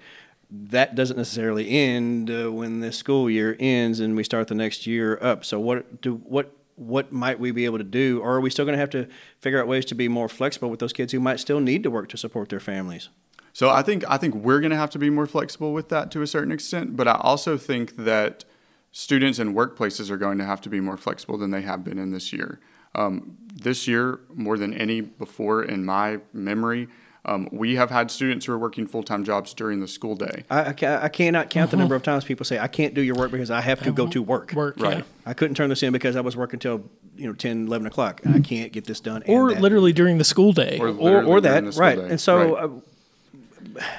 That 0.52 0.94
doesn't 0.94 1.18
necessarily 1.18 1.70
end 1.72 2.30
uh, 2.30 2.52
when 2.52 2.82
the 2.82 2.92
school 2.92 3.32
year 3.32 3.58
ends 3.60 4.00
and 4.00 4.16
we 4.16 4.24
start 4.24 4.48
the 4.48 4.56
next 4.56 4.86
year 4.86 5.18
up. 5.24 5.44
So 5.44 5.60
what 5.60 6.02
do 6.02 6.16
what 6.18 6.52
what 6.76 7.12
might 7.12 7.40
we 7.40 7.52
be 7.52 7.66
able 7.66 7.78
to 7.78 7.86
do, 7.86 8.20
or 8.20 8.36
are 8.36 8.42
we 8.42 8.50
still 8.50 8.66
going 8.66 8.74
to 8.74 8.80
have 8.80 8.90
to 8.90 9.08
figure 9.40 9.60
out 9.60 9.68
ways 9.68 9.86
to 9.86 9.96
be 9.96 10.08
more 10.10 10.28
flexible 10.28 10.70
with 10.70 10.82
those 10.82 10.94
kids 10.94 11.14
who 11.14 11.20
might 11.22 11.40
still 11.40 11.62
need 11.62 11.84
to 11.84 11.90
work 11.90 12.10
to 12.10 12.18
support 12.18 12.50
their 12.50 12.60
families? 12.60 13.10
So 13.56 13.70
I 13.70 13.84
think 13.84 14.04
I 14.10 14.18
think 14.18 14.36
we're 14.36 14.60
going 14.60 14.72
to 14.72 14.76
have 14.78 14.90
to 14.90 15.00
be 15.00 15.10
more 15.10 15.26
flexible 15.26 15.72
with 15.72 15.88
that 15.88 16.12
to 16.12 16.22
a 16.22 16.28
certain 16.28 16.52
extent, 16.52 16.98
but 16.98 17.08
I 17.08 17.14
also 17.22 17.58
think 17.58 17.96
that 17.96 18.44
students 18.92 19.40
and 19.40 19.56
workplaces 19.56 20.10
are 20.10 20.18
going 20.18 20.38
to 20.40 20.44
have 20.44 20.60
to 20.62 20.70
be 20.70 20.82
more 20.82 20.98
flexible 20.98 21.38
than 21.38 21.52
they 21.52 21.62
have 21.62 21.82
been 21.82 21.98
in 21.98 22.12
this 22.12 22.34
year. 22.34 22.60
Um, 22.96 23.38
this 23.56 23.88
year, 23.88 24.20
more 24.34 24.58
than 24.58 24.74
any 24.74 25.00
before 25.00 25.64
in 25.64 25.86
my 25.86 26.20
memory, 26.34 26.90
um, 27.24 27.48
we 27.50 27.76
have 27.76 27.90
had 27.92 28.12
students 28.12 28.46
who 28.46 28.52
are 28.52 28.58
working 28.60 28.88
full 28.88 29.04
time 29.04 29.24
jobs 29.24 29.54
during 29.54 29.80
the 29.80 29.88
school 29.88 30.16
day. 30.18 30.44
I, 30.50 30.66
I, 30.66 30.74
ca- 30.74 31.00
I 31.02 31.08
cannot 31.08 31.50
count 31.50 31.72
the 31.72 31.78
number 31.78 31.96
of 31.96 32.04
times 32.04 32.26
people 32.26 32.44
say, 32.46 32.60
I 32.60 32.68
can't 32.68 32.94
do 32.94 33.02
your 33.02 33.16
work 33.16 33.32
because 33.32 33.52
I 33.52 33.62
have 33.62 33.82
to 33.84 33.92
go 33.94 34.06
to 34.08 34.22
work. 34.22 34.52
Work, 34.52 34.76
Right. 34.80 34.98
yeah. 34.98 35.04
I 35.26 35.34
couldn't 35.34 35.56
turn 35.56 35.70
this 35.70 35.82
in 35.82 35.94
because 35.94 36.18
I 36.18 36.22
was 36.22 36.36
working 36.36 36.60
till 36.60 36.84
you 37.16 37.26
know 37.28 37.34
10, 37.34 37.68
11 37.68 37.88
o'clock, 37.88 38.20
and 38.26 38.36
I 38.36 38.40
can't 38.42 38.74
get 38.74 38.84
this 38.84 39.00
done. 39.00 39.24
and 39.24 39.34
Or 39.34 39.54
that. 39.54 39.62
literally 39.62 39.94
during 39.94 40.18
the 40.18 40.26
school 40.26 40.52
day. 40.52 40.78
Or- 40.78 40.90
or, 40.90 41.24
or 41.24 41.40
that, 41.40 41.64
right? 41.78 41.96
day. 41.98 42.10
And 42.10 42.20
so 42.20 42.54
Right. 42.56 42.64
uh, 42.66 42.70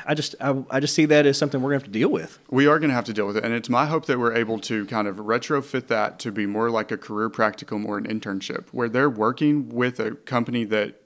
I 0.06 0.14
just 0.14 0.34
I, 0.40 0.62
I 0.70 0.80
just 0.80 0.94
see 0.94 1.04
that 1.06 1.26
as 1.26 1.38
something 1.38 1.60
we're 1.60 1.70
going 1.70 1.80
to 1.80 1.84
have 1.84 1.92
to 1.92 1.98
deal 1.98 2.10
with. 2.10 2.38
We 2.50 2.66
are 2.66 2.78
going 2.78 2.90
to 2.90 2.94
have 2.94 3.04
to 3.06 3.12
deal 3.12 3.26
with 3.26 3.36
it, 3.36 3.44
and 3.44 3.52
it's 3.54 3.68
my 3.68 3.86
hope 3.86 4.06
that 4.06 4.18
we're 4.18 4.34
able 4.34 4.58
to 4.60 4.86
kind 4.86 5.08
of 5.08 5.16
retrofit 5.16 5.88
that 5.88 6.18
to 6.20 6.32
be 6.32 6.46
more 6.46 6.70
like 6.70 6.90
a 6.90 6.96
career 6.96 7.30
practicum 7.30 7.84
or 7.86 7.98
an 7.98 8.06
internship, 8.06 8.68
where 8.72 8.88
they're 8.88 9.10
working 9.10 9.68
with 9.68 10.00
a 10.00 10.12
company 10.12 10.64
that 10.64 11.00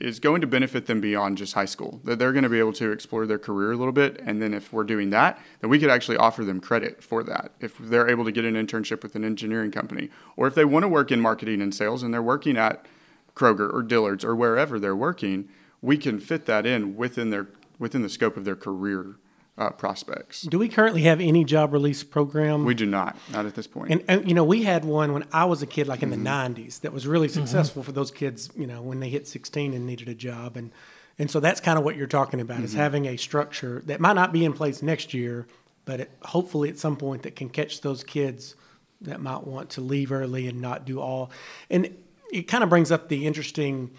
is 0.00 0.18
going 0.18 0.40
to 0.40 0.48
benefit 0.48 0.86
them 0.86 1.00
beyond 1.00 1.38
just 1.38 1.54
high 1.54 1.64
school. 1.64 2.00
That 2.02 2.18
they're 2.18 2.32
going 2.32 2.42
to 2.42 2.48
be 2.48 2.58
able 2.58 2.72
to 2.74 2.90
explore 2.90 3.24
their 3.24 3.38
career 3.38 3.72
a 3.72 3.76
little 3.76 3.92
bit, 3.92 4.20
and 4.24 4.42
then 4.42 4.52
if 4.52 4.72
we're 4.72 4.84
doing 4.84 5.10
that, 5.10 5.38
then 5.60 5.70
we 5.70 5.78
could 5.78 5.90
actually 5.90 6.16
offer 6.16 6.44
them 6.44 6.60
credit 6.60 7.02
for 7.02 7.22
that. 7.22 7.52
If 7.60 7.78
they're 7.78 8.08
able 8.08 8.24
to 8.24 8.32
get 8.32 8.44
an 8.44 8.54
internship 8.54 9.02
with 9.02 9.14
an 9.14 9.24
engineering 9.24 9.70
company, 9.70 10.10
or 10.36 10.46
if 10.46 10.54
they 10.54 10.64
want 10.64 10.82
to 10.82 10.88
work 10.88 11.12
in 11.12 11.20
marketing 11.20 11.62
and 11.62 11.74
sales 11.74 12.02
and 12.02 12.12
they're 12.12 12.22
working 12.22 12.56
at 12.56 12.84
Kroger 13.34 13.72
or 13.72 13.82
Dillard's 13.82 14.24
or 14.24 14.34
wherever 14.34 14.80
they're 14.80 14.96
working, 14.96 15.48
we 15.80 15.96
can 15.96 16.20
fit 16.20 16.46
that 16.46 16.66
in 16.66 16.96
within 16.96 17.30
their 17.30 17.48
within 17.78 18.02
the 18.02 18.08
scope 18.08 18.36
of 18.36 18.44
their 18.44 18.56
career 18.56 19.16
uh, 19.58 19.70
prospects. 19.70 20.42
Do 20.42 20.58
we 20.58 20.68
currently 20.68 21.02
have 21.02 21.20
any 21.20 21.44
job 21.44 21.72
release 21.74 22.02
program? 22.02 22.64
We 22.64 22.74
do 22.74 22.86
not, 22.86 23.16
not 23.30 23.44
at 23.44 23.54
this 23.54 23.66
point. 23.66 23.90
And, 23.92 24.02
and 24.08 24.26
you 24.26 24.34
know, 24.34 24.44
we 24.44 24.62
had 24.62 24.84
one 24.84 25.12
when 25.12 25.24
I 25.32 25.44
was 25.44 25.60
a 25.62 25.66
kid, 25.66 25.86
like 25.86 26.02
in 26.02 26.10
Mm-hmm. 26.10 26.24
the 26.24 26.62
'90s, 26.64 26.80
that 26.80 26.92
was 26.92 27.06
really 27.06 27.28
successful 27.28 27.82
for 27.82 27.92
those 27.92 28.10
kids. 28.10 28.50
You 28.56 28.66
know, 28.66 28.80
when 28.80 29.00
they 29.00 29.10
hit 29.10 29.28
16 29.28 29.74
and 29.74 29.86
needed 29.86 30.08
a 30.08 30.14
job, 30.14 30.56
and 30.56 30.70
and 31.18 31.30
so 31.30 31.38
that's 31.38 31.60
kind 31.60 31.78
of 31.78 31.84
what 31.84 31.96
you're 31.96 32.06
talking 32.06 32.40
about 32.40 32.56
Mm-hmm. 32.56 32.64
is 32.64 32.72
having 32.74 33.06
a 33.06 33.16
structure 33.18 33.82
that 33.86 34.00
might 34.00 34.14
not 34.14 34.32
be 34.32 34.44
in 34.46 34.54
place 34.54 34.80
next 34.82 35.12
year, 35.12 35.46
but 35.84 36.00
it, 36.00 36.10
hopefully 36.22 36.70
at 36.70 36.78
some 36.78 36.96
point 36.96 37.22
that 37.24 37.36
can 37.36 37.50
catch 37.50 37.82
those 37.82 38.02
kids 38.02 38.54
that 39.02 39.20
might 39.20 39.44
want 39.46 39.68
to 39.70 39.80
leave 39.82 40.12
early 40.12 40.46
and 40.48 40.60
not 40.62 40.86
do 40.86 40.98
all. 41.00 41.30
And 41.68 41.94
it 42.32 42.44
kind 42.44 42.64
of 42.64 42.70
brings 42.70 42.90
up 42.90 43.08
the 43.08 43.26
interesting 43.26 43.90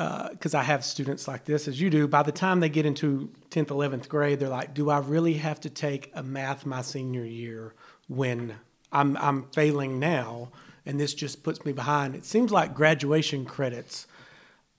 Uh, 0.00 0.30
because 0.30 0.54
I 0.54 0.62
have 0.62 0.82
students 0.82 1.28
like 1.28 1.44
this, 1.44 1.68
as 1.68 1.78
you 1.78 1.90
do, 1.90 2.08
by 2.08 2.22
the 2.22 2.32
time 2.32 2.60
they 2.60 2.70
get 2.70 2.86
into 2.86 3.30
10th, 3.50 3.66
11th 3.66 4.08
grade, 4.08 4.40
they're 4.40 4.48
like, 4.48 4.72
do 4.72 4.88
I 4.88 4.98
really 5.00 5.34
have 5.34 5.60
to 5.60 5.68
take 5.68 6.10
a 6.14 6.22
math 6.22 6.64
my 6.64 6.80
senior 6.80 7.22
year 7.22 7.74
when 8.08 8.54
I'm, 8.90 9.14
I'm 9.18 9.48
failing 9.52 9.98
now 9.98 10.52
and 10.86 10.98
this 10.98 11.12
just 11.12 11.42
puts 11.42 11.66
me 11.66 11.72
behind? 11.72 12.14
It 12.14 12.24
seems 12.24 12.50
like 12.50 12.72
graduation 12.72 13.44
credits 13.44 14.06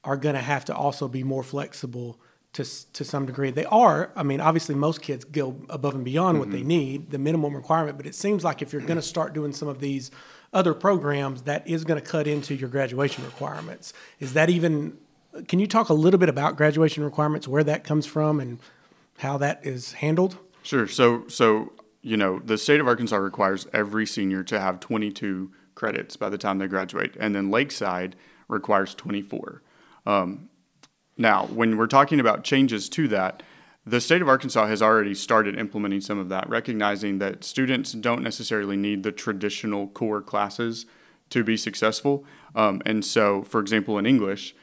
are 0.03 0.17
going 0.17 0.33
to 0.33 0.41
have 0.41 0.65
to 0.65 0.75
also 0.75 1.07
be 1.07 1.23
more 1.23 1.43
flexible 1.43 2.19
to, 2.53 2.65
to 2.93 3.05
some 3.05 3.27
degree. 3.27 3.51
They 3.51 3.65
are, 3.65 4.11
I 4.15 4.23
mean, 4.23 4.41
obviously, 4.41 4.73
most 4.73 5.03
kids 5.03 5.23
go 5.23 5.55
above 5.69 5.93
and 5.93 6.03
beyond 6.03 6.39
what 6.39 6.49
they 6.49 6.61
mm-hmm. 6.61 6.67
need, 6.67 7.11
the 7.11 7.19
minimum 7.19 7.55
requirement, 7.55 7.95
but 7.95 8.07
it 8.07 8.15
seems 8.15 8.43
like 8.43 8.63
if 8.63 8.73
you're 8.73 8.81
going 8.81 8.95
to 8.95 9.03
start 9.03 9.33
doing 9.33 9.53
some 9.53 9.67
of 9.67 9.81
these 9.81 10.09
other 10.51 10.73
programs, 10.73 11.43
that 11.43 11.67
is 11.67 11.83
going 11.83 12.01
to 12.01 12.05
cut 12.05 12.25
into 12.25 12.55
your 12.55 12.69
graduation 12.69 13.23
requirements. 13.23 13.93
Is 14.19 14.33
that 14.33 14.49
even, 14.49 14.97
can 15.47 15.59
you 15.59 15.67
talk 15.67 15.89
a 15.89 15.93
little 15.93 16.19
bit 16.19 16.29
about 16.29 16.57
graduation 16.57 17.03
requirements, 17.03 17.47
where 17.47 17.63
that 17.63 17.83
comes 17.83 18.05
from, 18.05 18.39
and 18.39 18.59
how 19.19 19.37
that 19.37 19.65
is 19.65 19.93
handled? 19.93 20.37
Sure. 20.63 20.87
So, 20.87 21.27
so 21.27 21.73
you 22.01 22.17
know, 22.17 22.39
the 22.39 22.57
state 22.57 22.79
of 22.79 22.87
Arkansas 22.87 23.17
requires 23.17 23.67
every 23.73 24.05
senior 24.05 24.43
to 24.43 24.59
have 24.59 24.79
22 24.79 25.51
credits 25.75 26.17
by 26.17 26.29
the 26.29 26.37
time 26.37 26.57
they 26.57 26.67
graduate, 26.67 27.15
and 27.19 27.35
then 27.35 27.51
Lakeside 27.51 28.15
requires 28.47 28.93
24. 28.95 29.61
Um, 30.05 30.49
now, 31.17 31.45
when 31.47 31.77
we're 31.77 31.87
talking 31.87 32.19
about 32.19 32.43
changes 32.43 32.89
to 32.89 33.07
that, 33.09 33.43
the 33.85 34.01
state 34.01 34.21
of 34.21 34.29
Arkansas 34.29 34.67
has 34.67 34.81
already 34.81 35.15
started 35.15 35.57
implementing 35.57 36.01
some 36.01 36.19
of 36.19 36.29
that, 36.29 36.47
recognizing 36.49 37.19
that 37.19 37.43
students 37.43 37.93
don't 37.93 38.21
necessarily 38.21 38.77
need 38.77 39.03
the 39.03 39.11
traditional 39.11 39.87
core 39.87 40.21
classes 40.21 40.85
to 41.29 41.43
be 41.43 41.57
successful. 41.57 42.25
Um, 42.55 42.81
and 42.85 43.03
so, 43.03 43.41
for 43.43 43.59
example, 43.59 43.97
in 43.97 44.05
English, 44.05 44.55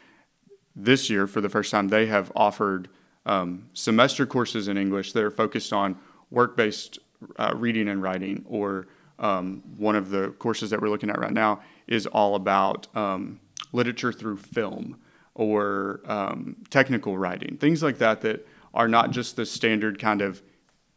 this 0.75 1.11
year, 1.11 1.27
for 1.27 1.41
the 1.41 1.49
first 1.49 1.71
time, 1.71 1.89
they 1.89 2.07
have 2.07 2.31
offered 2.35 2.89
um, 3.27 3.69
semester 3.75 4.27
courses 4.27 4.69
in 4.69 4.79
English 4.79 5.13
that 5.13 5.23
are 5.23 5.31
focused 5.31 5.73
on 5.73 5.97
work 6.31 6.57
based 6.57 6.99
uh, 7.37 7.53
reading 7.55 7.89
and 7.89 8.03
writing. 8.03 8.45
Or 8.49 8.87
um, 9.19 9.63
one 9.77 9.97
of 9.97 10.11
the 10.11 10.31
courses 10.39 10.71
that 10.71 10.81
we're 10.81 10.89
looking 10.89 11.11
at 11.11 11.19
right 11.19 11.33
now 11.33 11.61
is 11.87 12.07
all 12.07 12.35
about 12.35 12.87
um, 12.97 13.41
literature 13.73 14.13
through 14.13 14.37
film 14.39 14.99
or 15.35 16.01
um, 16.07 16.57
technical 16.71 17.17
writing, 17.17 17.57
things 17.59 17.83
like 17.83 17.99
that, 17.99 18.21
that 18.23 18.47
are 18.75 18.89
not 18.89 19.11
just 19.11 19.37
the 19.37 19.47
standard 19.47 19.99
kind 19.99 20.21
of 20.21 20.43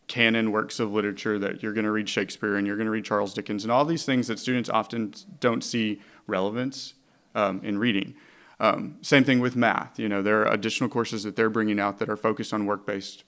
canon 0.07 0.51
works 0.51 0.79
of 0.79 0.91
literature 0.91 1.39
that 1.39 1.63
you're 1.63 1.73
going 1.73 1.85
to 1.85 1.91
read 1.91 2.09
Shakespeare 2.09 2.55
and 2.55 2.67
you're 2.67 2.75
going 2.75 2.85
to 2.85 2.91
read 2.91 3.05
Charles 3.05 3.33
Dickens 3.33 3.63
and 3.63 3.71
all 3.71 3.85
these 3.85 4.03
things 4.03 4.27
that 4.27 4.39
students 4.39 4.69
often 4.69 5.13
don't 5.39 5.63
see 5.63 6.01
relevance 6.27 6.95
um, 7.33 7.61
in 7.63 7.77
reading. 7.77 8.13
Um, 8.61 8.97
same 9.01 9.23
thing 9.23 9.39
with 9.39 9.55
math. 9.55 9.97
You 9.97 10.07
know, 10.07 10.21
there 10.21 10.41
are 10.43 10.53
additional 10.53 10.87
courses 10.87 11.23
that 11.23 11.35
they're 11.35 11.49
bringing 11.49 11.79
out 11.79 11.97
that 11.97 12.09
are 12.09 12.15
focused 12.15 12.53
on 12.53 12.67
work-based 12.67 13.23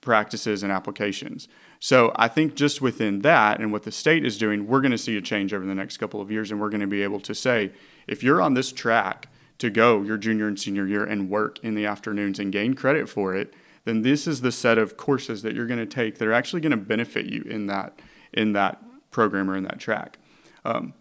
practices 0.00 0.64
and 0.64 0.72
applications. 0.72 1.46
So 1.78 2.10
I 2.16 2.26
think 2.26 2.56
just 2.56 2.82
within 2.82 3.20
that 3.20 3.60
and 3.60 3.70
what 3.70 3.84
the 3.84 3.92
state 3.92 4.26
is 4.26 4.36
doing, 4.36 4.66
we're 4.66 4.80
going 4.80 4.90
to 4.90 4.98
see 4.98 5.16
a 5.16 5.22
change 5.22 5.54
over 5.54 5.64
the 5.64 5.76
next 5.76 5.98
couple 5.98 6.20
of 6.20 6.32
years, 6.32 6.50
and 6.50 6.60
we're 6.60 6.68
going 6.68 6.80
to 6.80 6.88
be 6.88 7.04
able 7.04 7.20
to 7.20 7.32
say, 7.32 7.70
if 8.08 8.24
you're 8.24 8.42
on 8.42 8.54
this 8.54 8.72
track 8.72 9.28
to 9.58 9.70
go 9.70 10.02
your 10.02 10.18
junior 10.18 10.48
and 10.48 10.58
senior 10.58 10.84
year 10.84 11.04
and 11.04 11.30
work 11.30 11.60
in 11.62 11.76
the 11.76 11.86
afternoons 11.86 12.40
and 12.40 12.52
gain 12.52 12.74
credit 12.74 13.08
for 13.08 13.36
it, 13.36 13.54
then 13.84 14.02
this 14.02 14.26
is 14.26 14.40
the 14.40 14.50
set 14.50 14.78
of 14.78 14.96
courses 14.96 15.42
that 15.42 15.54
you're 15.54 15.68
going 15.68 15.78
to 15.78 15.86
take 15.86 16.18
that 16.18 16.26
are 16.26 16.32
actually 16.32 16.60
going 16.60 16.72
to 16.72 16.76
benefit 16.76 17.26
you 17.26 17.42
in 17.42 17.66
that 17.66 18.00
in 18.32 18.52
that 18.54 18.82
program 19.12 19.48
or 19.48 19.56
in 19.56 19.62
that 19.62 19.78
track. 19.78 20.18
Um, 20.64 20.94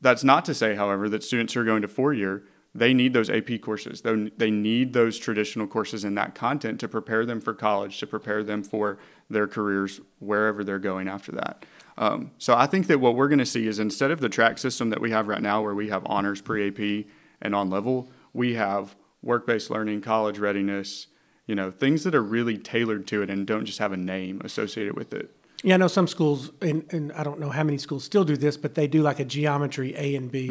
that's 0.00 0.24
not 0.24 0.44
to 0.46 0.54
say, 0.54 0.74
however, 0.74 1.08
that 1.08 1.22
students 1.22 1.54
who 1.54 1.60
are 1.60 1.64
going 1.64 1.82
to 1.82 1.88
four 1.88 2.12
year 2.12 2.42
they 2.78 2.92
need 2.92 3.12
those 3.12 3.30
AP 3.30 3.60
courses. 3.62 4.02
They 4.02 4.50
need 4.50 4.92
those 4.92 5.18
traditional 5.18 5.66
courses 5.66 6.04
and 6.04 6.16
that 6.18 6.34
content 6.34 6.78
to 6.80 6.88
prepare 6.88 7.24
them 7.24 7.40
for 7.40 7.54
college, 7.54 7.98
to 7.98 8.06
prepare 8.06 8.42
them 8.42 8.62
for 8.62 8.98
their 9.30 9.46
careers 9.46 10.00
wherever 10.18 10.62
they're 10.62 10.78
going 10.78 11.08
after 11.08 11.32
that. 11.32 11.64
Um, 11.98 12.32
so 12.38 12.54
I 12.54 12.66
think 12.66 12.86
that 12.88 13.00
what 13.00 13.14
we're 13.14 13.28
going 13.28 13.38
to 13.38 13.46
see 13.46 13.66
is 13.66 13.78
instead 13.78 14.10
of 14.10 14.20
the 14.20 14.28
track 14.28 14.58
system 14.58 14.90
that 14.90 15.00
we 15.00 15.10
have 15.10 15.28
right 15.28 15.40
now, 15.40 15.62
where 15.62 15.74
we 15.74 15.88
have 15.88 16.02
honors 16.06 16.40
pre 16.40 16.68
AP 16.68 17.06
and 17.40 17.54
on 17.54 17.70
level, 17.70 18.08
we 18.32 18.54
have 18.54 18.94
work 19.22 19.46
based 19.46 19.70
learning, 19.70 20.02
college 20.02 20.38
readiness, 20.38 21.06
you 21.46 21.54
know, 21.54 21.70
things 21.70 22.04
that 22.04 22.14
are 22.14 22.22
really 22.22 22.58
tailored 22.58 23.06
to 23.06 23.22
it 23.22 23.30
and 23.30 23.46
don't 23.46 23.64
just 23.64 23.78
have 23.78 23.92
a 23.92 23.96
name 23.96 24.40
associated 24.44 24.96
with 24.96 25.14
it. 25.14 25.35
Yeah, 25.66 25.74
I 25.74 25.78
know 25.78 25.88
some 25.88 26.06
schools, 26.06 26.52
and, 26.62 26.84
and 26.92 27.10
I 27.14 27.24
don't 27.24 27.40
know 27.40 27.50
how 27.50 27.64
many 27.64 27.76
schools 27.76 28.04
still 28.04 28.22
do 28.22 28.36
this, 28.36 28.56
but 28.56 28.76
they 28.76 28.86
do 28.86 29.02
like 29.02 29.18
a 29.18 29.24
geometry 29.24 29.96
A 29.96 30.14
and 30.14 30.30
B, 30.30 30.46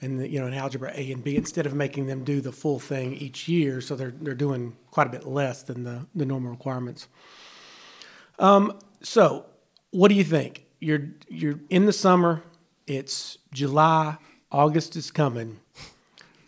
and 0.00 0.18
the, 0.18 0.26
you 0.26 0.40
know 0.40 0.46
an 0.46 0.54
algebra 0.54 0.90
A 0.94 1.12
and 1.12 1.22
B 1.22 1.36
instead 1.36 1.66
of 1.66 1.74
making 1.74 2.06
them 2.06 2.24
do 2.24 2.40
the 2.40 2.50
full 2.50 2.78
thing 2.78 3.12
each 3.12 3.46
year. 3.46 3.82
So 3.82 3.94
they're 3.94 4.14
they're 4.22 4.34
doing 4.34 4.74
quite 4.90 5.06
a 5.06 5.10
bit 5.10 5.26
less 5.26 5.62
than 5.62 5.84
the 5.84 6.06
the 6.14 6.24
normal 6.24 6.50
requirements. 6.50 7.08
Um, 8.38 8.78
so 9.02 9.44
what 9.90 10.08
do 10.08 10.14
you 10.14 10.24
think? 10.24 10.64
You're 10.80 11.10
you're 11.28 11.60
in 11.68 11.84
the 11.84 11.92
summer. 11.92 12.42
It's 12.86 13.36
July. 13.52 14.16
August 14.50 14.96
is 14.96 15.10
coming. 15.10 15.60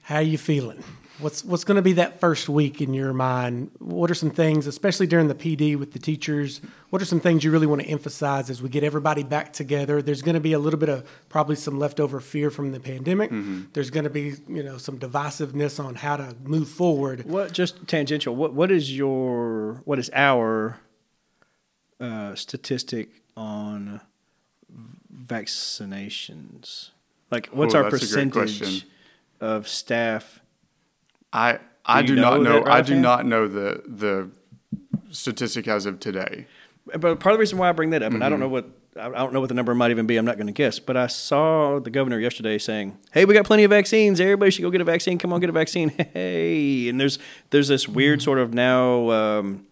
How 0.05 0.16
are 0.16 0.22
you 0.22 0.38
feeling? 0.38 0.83
What's 1.18 1.42
what's 1.44 1.64
going 1.64 1.76
to 1.76 1.83
be 1.83 1.94
that 1.94 2.20
first 2.20 2.46
week 2.48 2.83
in 2.83 2.92
your 2.92 3.14
mind? 3.14 3.70
What 3.79 4.11
are 4.11 4.14
some 4.14 4.31
things, 4.31 4.66
especially 4.66 5.07
during 5.07 5.29
the 5.29 5.35
PD 5.35 5.74
with 5.79 5.92
the 5.92 5.98
teachers? 5.98 6.61
What 6.90 7.00
are 7.00 7.07
some 7.07 7.20
things 7.20 7.42
you 7.42 7.50
really 7.50 7.66
want 7.66 7.81
to 7.81 7.88
emphasize 7.88 8.50
as 8.50 8.61
we 8.61 8.68
get 8.68 8.85
everybody 8.85 9.22
back 9.22 9.55
together? 9.55 10.02
There's 10.02 10.20
going 10.20 10.35
to 10.35 10.40
be 10.40 10.52
a 10.52 10.59
little 10.59 10.79
bit 10.79 10.90
of 10.90 11.09
probably 11.31 11.57
some 11.57 11.79
leftover 11.79 12.20
fear 12.20 12.50
from 12.50 12.72
the 12.72 12.81
pandemic. 12.81 13.31
There's 13.72 13.88
going 13.88 14.05
to 14.05 14.11
be 14.11 14.35
you 14.46 14.62
know 14.62 14.76
some 14.76 14.98
divisiveness 14.98 15.83
on 15.83 15.94
how 15.94 16.18
to 16.18 16.37
move 16.44 16.68
forward. 16.68 17.24
What 17.24 17.52
just 17.52 17.87
tangential? 17.88 18.37
What 18.37 18.52
what 18.52 18.70
is 18.70 18.94
your 18.94 19.81
what 19.87 19.98
is 19.98 20.11
our 20.12 20.81
uh, 21.98 22.35
statistic 22.35 23.09
on 23.37 24.02
vaccinations? 25.14 26.90
Like, 27.31 27.46
what's 27.48 27.74
Oh, 27.74 27.85
our 27.85 27.90
that's 27.90 28.11
a 28.11 28.14
great 28.14 28.33
percentage 28.33 28.87
of 29.40 29.66
staff? 29.66 30.40
I 31.32 31.58
I 31.84 32.02
do, 32.02 32.14
not 32.16 32.42
know. 32.42 32.64
I 32.64 32.82
do 32.82 32.94
not 32.98 33.26
know 33.26 33.46
the 33.48 33.82
the 33.86 34.30
statistic 35.10 35.68
as 35.68 35.86
of 35.86 36.00
today. 36.00 36.46
But 36.86 37.20
part 37.20 37.32
of 37.32 37.38
the 37.38 37.40
reason 37.40 37.58
why 37.58 37.68
I 37.68 37.72
bring 37.72 37.90
that 37.90 38.02
up, 38.02 38.12
and 38.12 38.22
I 38.22 38.28
don't 38.28 38.40
know 38.40 38.48
what 38.48 38.68
I 38.98 39.08
don't 39.10 39.32
know 39.32 39.40
what 39.40 39.48
the 39.48 39.54
number 39.54 39.74
might 39.74 39.90
even 39.90 40.06
be. 40.06 40.16
I'm 40.16 40.24
not 40.24 40.36
going 40.36 40.46
to 40.46 40.52
guess, 40.52 40.78
but 40.78 40.96
I 40.96 41.06
saw 41.08 41.78
the 41.80 41.90
governor 41.90 42.18
yesterday 42.18 42.58
saying, 42.58 42.96
"Hey, 43.12 43.24
we 43.24 43.34
got 43.34 43.44
plenty 43.44 43.64
of 43.64 43.70
vaccines. 43.70 44.20
Everybody 44.20 44.50
should 44.50 44.62
go 44.62 44.70
get 44.70 44.80
a 44.80 44.84
vaccine. 44.84 45.18
Come 45.18 45.32
on, 45.32 45.40
get 45.40 45.50
a 45.50 45.52
vaccine." 45.52 45.90
Hey, 46.12 46.88
and 46.88 47.00
there's 47.00 47.18
there's 47.50 47.68
this 47.68 47.88
weird 47.88 48.22
sort 48.22 48.38
of 48.38 48.54
now. 48.54 49.10
Um, 49.10 49.66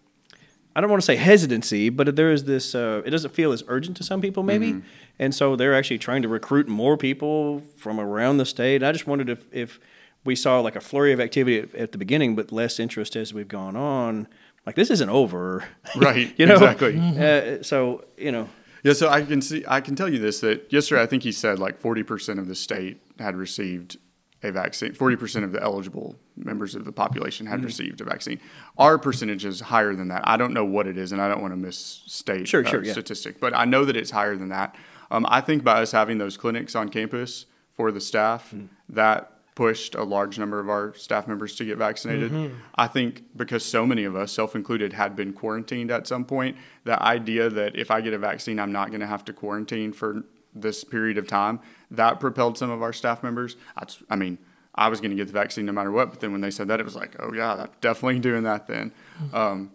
I 0.75 0.81
don't 0.81 0.89
want 0.89 1.01
to 1.01 1.05
say 1.05 1.15
hesitancy, 1.15 1.87
but 1.89 2.15
there 2.17 2.31
is 2.31 2.43
this. 2.43 2.75
Uh, 2.75 3.01
it 3.05 3.11
doesn't 3.11 3.33
feel 3.33 3.53
as 3.53 3.63
urgent 3.67 3.95
to 3.97 4.03
some 4.03 4.19
people, 4.21 4.43
maybe, 4.43 4.73
Mm-hmm. 4.73 4.87
and 5.19 5.33
so 5.33 5.55
they're 5.55 5.73
actually 5.73 5.99
trying 5.99 6.21
to 6.21 6.27
recruit 6.27 6.67
more 6.67 6.97
people 6.97 7.61
from 7.77 7.97
around 7.99 8.37
the 8.37 8.45
state. 8.45 8.83
I 8.83 8.91
just 8.91 9.07
wondered 9.07 9.29
if 9.29 9.45
if 9.53 9.79
we 10.25 10.35
saw 10.35 10.59
like 10.59 10.75
a 10.75 10.81
flurry 10.81 11.13
of 11.13 11.19
activity 11.19 11.59
at, 11.59 11.73
at 11.75 11.91
the 11.93 11.97
beginning, 11.97 12.35
but 12.35 12.51
less 12.51 12.79
interest 12.79 13.15
as 13.15 13.33
we've 13.33 13.47
gone 13.47 13.75
on. 13.75 14.27
Like 14.65 14.75
this 14.75 14.89
isn't 14.89 15.09
over, 15.09 15.63
Right, 15.95 16.33
you 16.39 16.45
know 16.47 16.55
exactly. 16.55 16.99
Uh, 16.99 17.61
so 17.63 18.03
you 18.17 18.31
know, 18.31 18.49
Yeah, 18.83 18.93
so 18.93 19.09
I 19.09 19.21
can 19.21 19.41
see, 19.41 19.63
I 19.67 19.79
can 19.81 19.95
tell 19.95 20.09
you 20.09 20.19
this 20.19 20.39
that 20.41 20.71
yesterday 20.73 21.01
I 21.03 21.05
think 21.05 21.23
he 21.23 21.31
said 21.31 21.59
like 21.59 21.79
forty 21.79 22.03
percent 22.03 22.39
of 22.39 22.47
the 22.47 22.55
state 22.55 22.99
had 23.19 23.35
received 23.35 23.97
a 24.41 24.51
vaccine. 24.51 24.93
Forty 24.93 25.15
percent 25.15 25.45
of 25.45 25.51
the 25.51 25.61
eligible 25.61 26.15
members 26.35 26.73
of 26.75 26.83
the 26.85 26.91
population 26.91 27.45
Mm-hmm. 27.45 27.51
had 27.55 27.63
received 27.63 28.01
a 28.01 28.03
vaccine. 28.03 28.39
Our 28.77 28.97
percentage 28.97 29.45
is 29.45 29.59
higher 29.61 29.93
than 29.95 30.07
that. 30.09 30.27
I 30.27 30.35
don't 30.35 30.53
know 30.53 30.65
what 30.65 30.87
it 30.87 30.97
is, 30.97 31.11
and 31.11 31.21
I 31.21 31.27
don't 31.29 31.41
want 31.41 31.53
to 31.53 31.57
misstate 31.57 32.47
Sure, 32.47 32.65
uh, 32.65 32.69
sure, 32.69 32.83
yeah. 32.83 32.91
statistic, 32.91 33.39
but 33.39 33.55
I 33.55 33.65
know 33.65 33.85
that 33.85 33.95
it's 33.95 34.11
higher 34.11 34.35
than 34.35 34.49
that. 34.49 34.75
Um, 35.11 35.25
I 35.29 35.41
think 35.41 35.63
by 35.63 35.81
us 35.83 35.91
having 35.91 36.17
those 36.17 36.35
clinics 36.37 36.73
on 36.75 36.89
campus 36.89 37.45
for 37.71 37.91
the 37.91 38.01
staff, 38.01 38.51
Mm-hmm. 38.51 38.65
that 38.89 39.31
pushed 39.55 39.95
a 39.95 40.03
large 40.03 40.37
number 40.37 40.59
of 40.59 40.69
our 40.69 40.93
staff 40.95 41.27
members 41.27 41.55
to 41.55 41.65
get 41.65 41.77
vaccinated. 41.77 42.31
Mm-hmm. 42.31 42.55
I 42.75 42.87
think 42.87 43.23
because 43.35 43.65
so 43.65 43.85
many 43.85 44.03
of 44.03 44.15
us, 44.15 44.31
self 44.31 44.53
included, 44.55 44.93
had 44.93 45.15
been 45.15 45.31
quarantined 45.33 45.91
at 45.91 46.07
some 46.07 46.25
point, 46.25 46.57
the 46.83 47.01
idea 47.01 47.49
that 47.49 47.75
if 47.75 47.89
I 47.89 48.01
get 48.01 48.13
a 48.13 48.17
vaccine, 48.17 48.59
I'm 48.59 48.73
not 48.73 48.89
going 48.89 48.99
to 48.99 49.07
have 49.07 49.23
to 49.25 49.33
quarantine 49.33 49.93
for 49.93 50.23
this 50.53 50.83
period 50.83 51.17
of 51.17 51.27
time, 51.27 51.59
that 51.89 52.19
propelled 52.19 52.57
some 52.57 52.69
of 52.69 52.81
our 52.81 52.93
staff 52.93 53.23
members. 53.23 53.55
I, 53.77 53.85
I 54.09 54.15
mean, 54.15 54.37
I 54.73 54.89
was 54.89 54.99
going 54.99 55.11
to 55.11 55.17
get 55.17 55.27
the 55.27 55.33
vaccine 55.33 55.65
no 55.65 55.71
matter 55.71 55.91
what, 55.91 56.09
but 56.09 56.19
then 56.19 56.31
when 56.33 56.41
they 56.41 56.51
said 56.51 56.67
that, 56.67 56.79
it 56.79 56.83
was 56.83 56.95
like, 56.95 57.15
oh 57.19 57.33
yeah, 57.33 57.53
I'm 57.53 57.69
definitely 57.81 58.19
doing 58.19 58.43
that 58.43 58.67
then. 58.67 58.91
Um, 59.33 59.71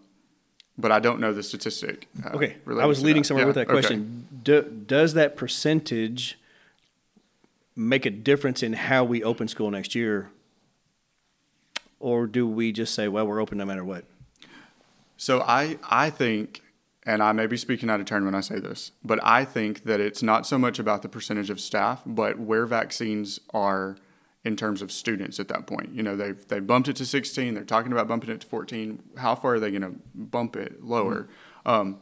but 0.77 0.91
I 0.91 0.99
don't 0.99 1.19
know 1.19 1.33
the 1.33 1.43
statistic. 1.43 2.07
uh, 2.23 2.29
Okay, 2.29 2.57
I 2.67 2.85
was 2.85 3.03
leading 3.03 3.23
that. 3.23 3.27
somewhere 3.27 3.43
Yeah, 3.43 3.47
with 3.47 3.55
that 3.55 3.67
okay. 3.67 3.73
question. 3.73 4.27
Do, 4.43 4.61
does 4.63 5.13
that 5.15 5.35
percentage 5.35 6.39
make 7.75 8.05
a 8.05 8.09
difference 8.09 8.63
in 8.63 8.73
how 8.73 9.03
we 9.03 9.23
open 9.23 9.47
school 9.47 9.71
next 9.71 9.95
year, 9.95 10.31
or 11.99 12.27
do 12.27 12.47
we 12.47 12.71
just 12.71 12.93
say, 12.93 13.07
"Well, 13.07 13.25
we're 13.27 13.41
open 13.41 13.57
no 13.57 13.65
matter 13.65 13.83
what"? 13.83 14.05
So 15.17 15.41
I, 15.41 15.77
I 15.87 16.09
think, 16.09 16.63
and 17.05 17.21
I 17.21 17.31
may 17.31 17.45
be 17.45 17.55
speaking 17.55 17.91
out 17.91 17.99
of 17.99 18.07
turn 18.07 18.25
when 18.25 18.33
I 18.33 18.41
say 18.41 18.59
this, 18.59 18.91
but 19.03 19.19
I 19.23 19.45
think 19.45 19.83
that 19.83 19.99
it's 19.99 20.23
not 20.23 20.47
so 20.47 20.57
much 20.57 20.79
about 20.79 21.03
the 21.03 21.09
percentage 21.09 21.51
of 21.51 21.59
staff, 21.59 22.01
but 22.07 22.39
where 22.39 22.65
vaccines 22.65 23.39
are 23.53 23.97
in 24.43 24.55
terms 24.55 24.81
of 24.81 24.91
students 24.91 25.39
at 25.39 25.47
that 25.49 25.67
point. 25.67 25.93
You 25.93 26.01
know, 26.01 26.15
they've 26.15 26.47
they 26.47 26.59
bumped 26.59 26.89
it 26.89 26.95
to 26.95 27.05
16. 27.05 27.53
They're 27.53 27.63
talking 27.63 27.91
about 27.91 28.07
bumping 28.07 28.31
it 28.31 28.41
to 28.41 28.47
14. 28.47 29.03
How 29.17 29.35
far 29.35 29.55
are 29.55 29.59
they 29.59 29.69
going 29.69 29.83
to 29.83 29.93
bump 30.15 30.55
it 30.55 30.83
lower? 30.83 31.29
Um, 31.65 31.99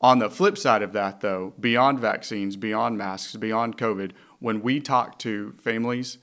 on 0.00 0.18
the 0.18 0.28
flip 0.28 0.58
side 0.58 0.82
of 0.82 0.92
that, 0.92 1.22
though, 1.22 1.54
beyond 1.58 1.98
vaccines, 1.98 2.56
beyond 2.56 2.98
masks, 2.98 3.36
beyond 3.36 3.78
COVID, 3.78 4.10
when 4.44 4.60
we 4.60 4.78
talk 4.78 5.18
to 5.18 5.52
families, 5.52 6.18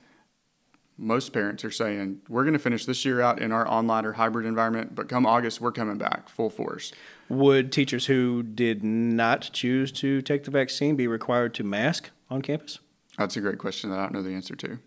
most 0.95 1.34
parents 1.34 1.65
are 1.65 1.71
saying, 1.71 2.21
we're 2.29 2.43
going 2.43 2.53
to 2.53 2.60
finish 2.60 2.86
this 2.86 3.03
year 3.03 3.19
out 3.19 3.41
in 3.41 3.51
our 3.51 3.67
online 3.67 4.05
or 4.05 4.12
hybrid 4.12 4.45
environment, 4.45 4.93
but 4.93 5.10
come 5.10 5.25
August, 5.25 5.60
we're 5.60 5.71
coming 5.71 5.97
back 5.97 6.29
full 6.29 6.51
force. 6.51 6.93
Would 7.29 7.71
teachers 7.71 8.05
who 8.05 8.43
did 8.43 8.84
not 8.84 9.49
choose 9.53 9.91
to 9.93 10.21
take 10.21 10.43
the 10.43 10.51
vaccine 10.51 10.95
be 10.95 11.07
required 11.07 11.55
to 11.55 11.63
mask 11.63 12.12
on 12.29 12.43
campus? 12.43 12.77
That's 13.17 13.36
a 13.38 13.41
great 13.41 13.57
question 13.57 13.89
that 13.89 13.97
I 13.97 14.03
don't 14.03 14.13
know 14.13 14.21
the 14.21 14.36
answer 14.36 14.55
to. 14.55 14.77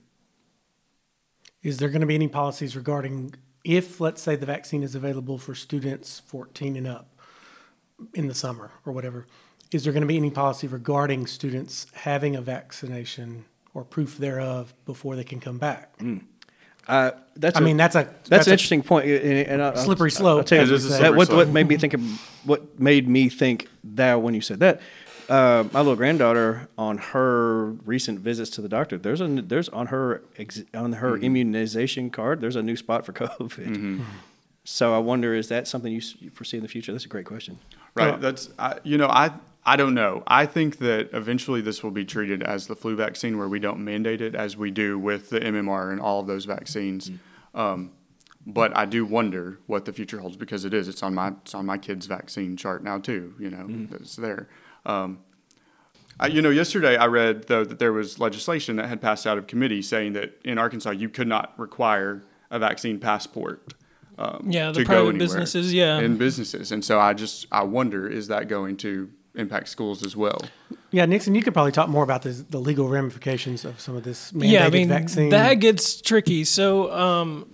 Is 1.60 1.78
there 1.78 1.88
going 1.88 2.02
to 2.02 2.06
be 2.06 2.14
any 2.14 2.28
policies 2.28 2.76
regarding 2.76 3.34
if, 3.64 4.00
let's 4.00 4.22
say, 4.22 4.36
the 4.36 4.46
vaccine 4.46 4.84
is 4.84 4.94
available 4.94 5.38
for 5.38 5.56
students 5.56 6.20
14 6.20 6.76
and 6.76 6.86
up 6.86 7.18
in 8.14 8.28
the 8.28 8.34
summer 8.34 8.70
or 8.86 8.92
whatever? 8.92 9.26
Is 9.74 9.82
there 9.84 9.92
going 9.92 10.02
to 10.02 10.06
be 10.06 10.16
any 10.16 10.30
policy 10.30 10.66
regarding 10.68 11.26
students 11.26 11.86
having 11.94 12.36
a 12.36 12.40
vaccination 12.40 13.44
or 13.74 13.82
proof 13.84 14.18
thereof 14.18 14.72
before 14.86 15.16
they 15.16 15.24
can 15.24 15.40
come 15.40 15.58
back? 15.58 15.98
Uh, 16.86 17.10
that's 17.34 17.56
I 17.56 17.60
a- 17.60 17.64
mean, 17.64 17.76
that's 17.76 17.96
a 17.96 18.08
that's, 18.28 18.46
a 18.46 18.50
an 18.50 18.54
interesting 18.54 18.82
point. 18.84 19.06
And, 19.06 19.48
and 19.48 19.62
I, 19.62 19.74
slippery 19.74 20.10
I'll, 20.10 20.16
slope. 20.16 20.38
I'll 20.38 20.44
tell 20.44 20.58
you, 20.58 20.72
It 20.72 20.76
is 20.76 20.84
a 20.84 20.88
that- 20.90 20.98
slippery 20.98 21.16
what, 21.16 21.26
slope. 21.26 21.38
what 21.38 21.48
made 21.48 21.66
me 21.66 21.76
think 21.76 21.94
of 21.94 22.00
what 22.44 22.78
made 22.78 23.08
me 23.08 23.28
think 23.28 23.68
that 23.82 24.22
when 24.22 24.34
you 24.34 24.40
said 24.40 24.60
that. 24.60 24.80
Uh, 25.28 25.64
my 25.72 25.80
little 25.80 25.96
granddaughter, 25.96 26.68
on 26.76 26.98
her 26.98 27.70
recent 27.86 28.20
visits 28.20 28.50
to 28.50 28.60
the 28.60 28.68
doctor, 28.68 28.96
there's 28.98 29.22
a 29.22 29.26
there's 29.26 29.70
on 29.70 29.86
her 29.86 30.22
ex, 30.36 30.62
on 30.74 30.92
her 30.92 31.12
Mm-hmm. 31.14 31.24
immunization 31.24 32.10
card. 32.10 32.40
There's 32.42 32.56
a 32.56 32.62
new 32.62 32.76
spot 32.76 33.04
for 33.06 33.12
COVID. 33.14 34.02
So 34.64 34.94
I 34.94 34.98
wonder, 34.98 35.34
is 35.34 35.48
that 35.48 35.66
something 35.66 35.92
you 35.92 36.02
you 36.20 36.30
foresee 36.30 36.58
in 36.58 36.62
the 36.62 36.68
future? 36.68 36.92
That's 36.92 37.06
a 37.06 37.08
great 37.08 37.26
question. 37.26 37.58
Right. 37.96 38.14
Uh, 38.14 38.16
That's 38.18 38.50
I, 38.58 38.78
you 38.84 38.98
know 38.98 39.08
I 39.08 39.30
I 39.66 39.76
don't 39.76 39.94
know. 39.94 40.22
I 40.26 40.44
think 40.46 40.78
that 40.78 41.08
eventually 41.12 41.60
this 41.60 41.82
will 41.82 41.90
be 41.90 42.04
treated 42.04 42.42
as 42.42 42.66
the 42.66 42.76
flu 42.76 42.96
vaccine, 42.96 43.38
where 43.38 43.48
we 43.48 43.58
don't 43.58 43.82
mandate 43.82 44.20
it 44.20 44.34
as 44.34 44.56
we 44.56 44.70
do 44.70 44.98
with 44.98 45.30
the 45.30 45.40
MMR 45.40 45.90
and 45.90 46.00
all 46.00 46.20
of 46.20 46.26
those 46.26 46.44
vaccines. 46.44 47.10
Um, 47.54 47.92
but 48.46 48.76
I 48.76 48.84
do 48.84 49.06
wonder 49.06 49.58
what 49.66 49.86
the 49.86 49.92
future 49.92 50.20
holds 50.20 50.36
because 50.36 50.64
it 50.64 50.74
is. 50.74 50.86
It's 50.86 51.02
on 51.02 51.14
my 51.14 51.28
it's 51.28 51.54
on 51.54 51.64
my 51.64 51.78
kid's 51.78 52.06
vaccine 52.06 52.56
chart 52.56 52.84
now 52.84 52.98
too. 52.98 53.34
You 53.38 53.50
know, 53.50 53.88
it's 53.92 54.16
there. 54.16 54.48
Um, 54.84 55.20
I, 56.20 56.26
you 56.26 56.42
know, 56.42 56.50
yesterday 56.50 56.96
I 56.96 57.06
read 57.06 57.48
though 57.48 57.64
that 57.64 57.78
there 57.78 57.92
was 57.92 58.18
legislation 58.18 58.76
that 58.76 58.88
had 58.88 59.00
passed 59.00 59.26
out 59.26 59.38
of 59.38 59.46
committee 59.46 59.82
saying 59.82 60.12
that 60.12 60.38
in 60.44 60.58
Arkansas 60.58 60.90
you 60.90 61.08
could 61.08 61.26
not 61.26 61.58
require 61.58 62.22
a 62.50 62.58
vaccine 62.58 63.00
passport. 63.00 63.74
Um, 64.18 64.46
Yeah, 64.48 64.70
the 64.70 64.80
to 64.80 64.84
go 64.84 65.04
private 65.04 65.18
businesses, 65.18 65.72
yeah. 65.72 65.98
in 65.98 66.18
businesses, 66.18 66.70
and 66.70 66.84
so 66.84 67.00
I 67.00 67.14
just 67.14 67.46
I 67.50 67.64
wonder 67.64 68.06
is 68.06 68.28
that 68.28 68.46
going 68.46 68.76
to 68.78 69.10
impact 69.34 69.68
schools 69.68 70.04
as 70.04 70.16
well? 70.16 70.42
Yeah, 70.90 71.06
Nixon, 71.06 71.34
you 71.34 71.42
could 71.42 71.54
probably 71.54 71.72
talk 71.72 71.88
more 71.88 72.04
about 72.04 72.22
the, 72.22 72.30
the 72.30 72.58
legal 72.58 72.88
ramifications 72.88 73.64
of 73.64 73.80
some 73.80 73.96
of 73.96 74.04
this 74.04 74.32
mandated 74.32 74.50
yeah, 74.50 74.66
I 74.66 74.70
mean 74.70 74.88
vaccine. 74.88 75.30
that 75.30 75.54
gets 75.54 76.00
tricky. 76.00 76.44
So 76.44 76.92
um, 76.92 77.52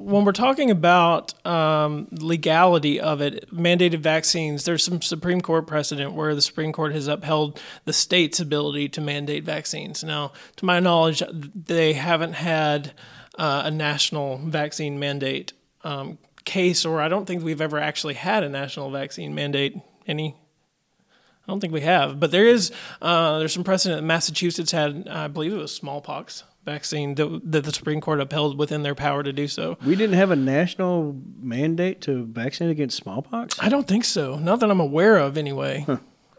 when 0.00 0.24
we're 0.24 0.32
talking 0.32 0.70
about 0.70 1.34
um, 1.46 2.08
legality 2.10 3.00
of 3.00 3.20
it, 3.20 3.52
mandated 3.54 3.98
vaccines, 3.98 4.64
there's 4.64 4.82
some 4.82 5.02
Supreme 5.02 5.40
Court 5.40 5.66
precedent 5.66 6.14
where 6.14 6.34
the 6.34 6.40
Supreme 6.40 6.72
Court 6.72 6.92
has 6.92 7.06
upheld 7.06 7.60
the 7.84 7.92
state's 7.92 8.40
ability 8.40 8.88
to 8.90 9.00
mandate 9.00 9.44
vaccines. 9.44 10.02
Now, 10.02 10.32
to 10.56 10.64
my 10.64 10.80
knowledge, 10.80 11.22
they 11.32 11.92
haven't 11.92 12.32
had 12.32 12.92
uh, 13.38 13.62
a 13.66 13.70
national 13.70 14.38
vaccine 14.38 14.98
mandate 14.98 15.52
um, 15.84 16.16
case, 16.44 16.86
or 16.86 17.00
I 17.00 17.08
don't 17.08 17.26
think 17.26 17.44
we've 17.44 17.60
ever 17.60 17.78
actually 17.78 18.14
had 18.14 18.42
a 18.42 18.48
national 18.48 18.90
vaccine 18.90 19.34
mandate. 19.34 19.76
Any 20.06 20.34
I 21.50 21.52
don't 21.52 21.58
think 21.58 21.72
we 21.72 21.80
have, 21.80 22.20
but 22.20 22.30
there 22.30 22.46
is 22.46 22.70
uh, 23.02 23.40
there's 23.40 23.52
some 23.52 23.64
precedent. 23.64 24.06
Massachusetts 24.06 24.70
had, 24.70 25.08
I 25.08 25.26
believe 25.26 25.52
it 25.52 25.56
was 25.56 25.74
smallpox 25.74 26.44
vaccine 26.64 27.16
that, 27.16 27.40
that 27.42 27.64
the 27.64 27.72
Supreme 27.72 28.00
Court 28.00 28.20
upheld 28.20 28.56
within 28.56 28.84
their 28.84 28.94
power 28.94 29.24
to 29.24 29.32
do 29.32 29.48
so. 29.48 29.76
We 29.84 29.96
didn't 29.96 30.14
have 30.14 30.30
a 30.30 30.36
national 30.36 31.20
mandate 31.40 32.02
to 32.02 32.24
vaccinate 32.26 32.70
against 32.70 32.98
smallpox. 32.98 33.56
I 33.58 33.68
don't 33.68 33.88
think 33.88 34.04
so, 34.04 34.36
not 34.36 34.60
that 34.60 34.70
I'm 34.70 34.78
aware 34.78 35.16
of, 35.16 35.36
anyway. 35.36 35.84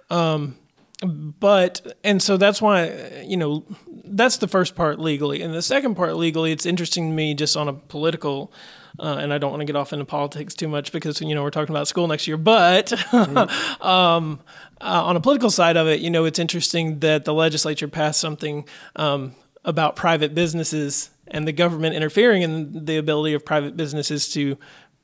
Um, 0.10 0.56
but 1.02 1.98
and 2.06 2.24
so 2.24 2.38
that's 2.38 2.62
why 2.62 3.24
you 3.26 3.36
know 3.36 3.66
that's 4.06 4.38
the 4.38 4.48
first 4.48 4.76
part 4.76 4.98
legally, 4.98 5.42
and 5.42 5.54
the 5.54 5.62
second 5.62 5.96
part 5.96 6.16
legally, 6.16 6.54
it's 6.54 6.66
interesting 6.66 7.10
to 7.10 7.14
me 7.14 7.34
just 7.34 7.58
on 7.58 7.68
a 7.68 7.74
political. 7.74 8.54
Uh, 9.00 9.18
and 9.20 9.34
I 9.34 9.38
don't 9.38 9.52
want 9.52 9.62
to 9.62 9.66
get 9.66 9.76
off 9.76 9.94
into 9.94 10.06
politics 10.06 10.54
too 10.54 10.68
much 10.68 10.92
because 10.92 11.22
you 11.22 11.34
know 11.34 11.44
we're 11.44 11.50
talking 11.50 11.74
about 11.74 11.88
school 11.88 12.08
next 12.08 12.28
year. 12.28 12.38
But 12.38 12.92
um, 13.82 14.40
uh, 14.82 15.04
on 15.04 15.16
a 15.16 15.22
political 15.22 15.50
side 15.50 15.78
of 15.78 15.88
it, 15.88 16.02
you 16.02 16.10
know, 16.10 16.26
it's 16.26 16.40
interesting 16.40 17.00
that 17.00 17.26
the 17.26 17.34
legislature 17.34 17.88
passed 17.88 18.20
something 18.20 18.68
um, 18.96 19.36
about 19.64 19.96
private 19.96 20.34
businesses 20.34 21.10
and 21.28 21.48
the 21.48 21.54
government 21.54 21.96
interfering 21.96 22.42
in 22.42 22.86
the 22.86 22.98
ability 22.98 23.34
of 23.34 23.46
private 23.46 23.78
businesses 23.78 24.30
to, 24.34 24.58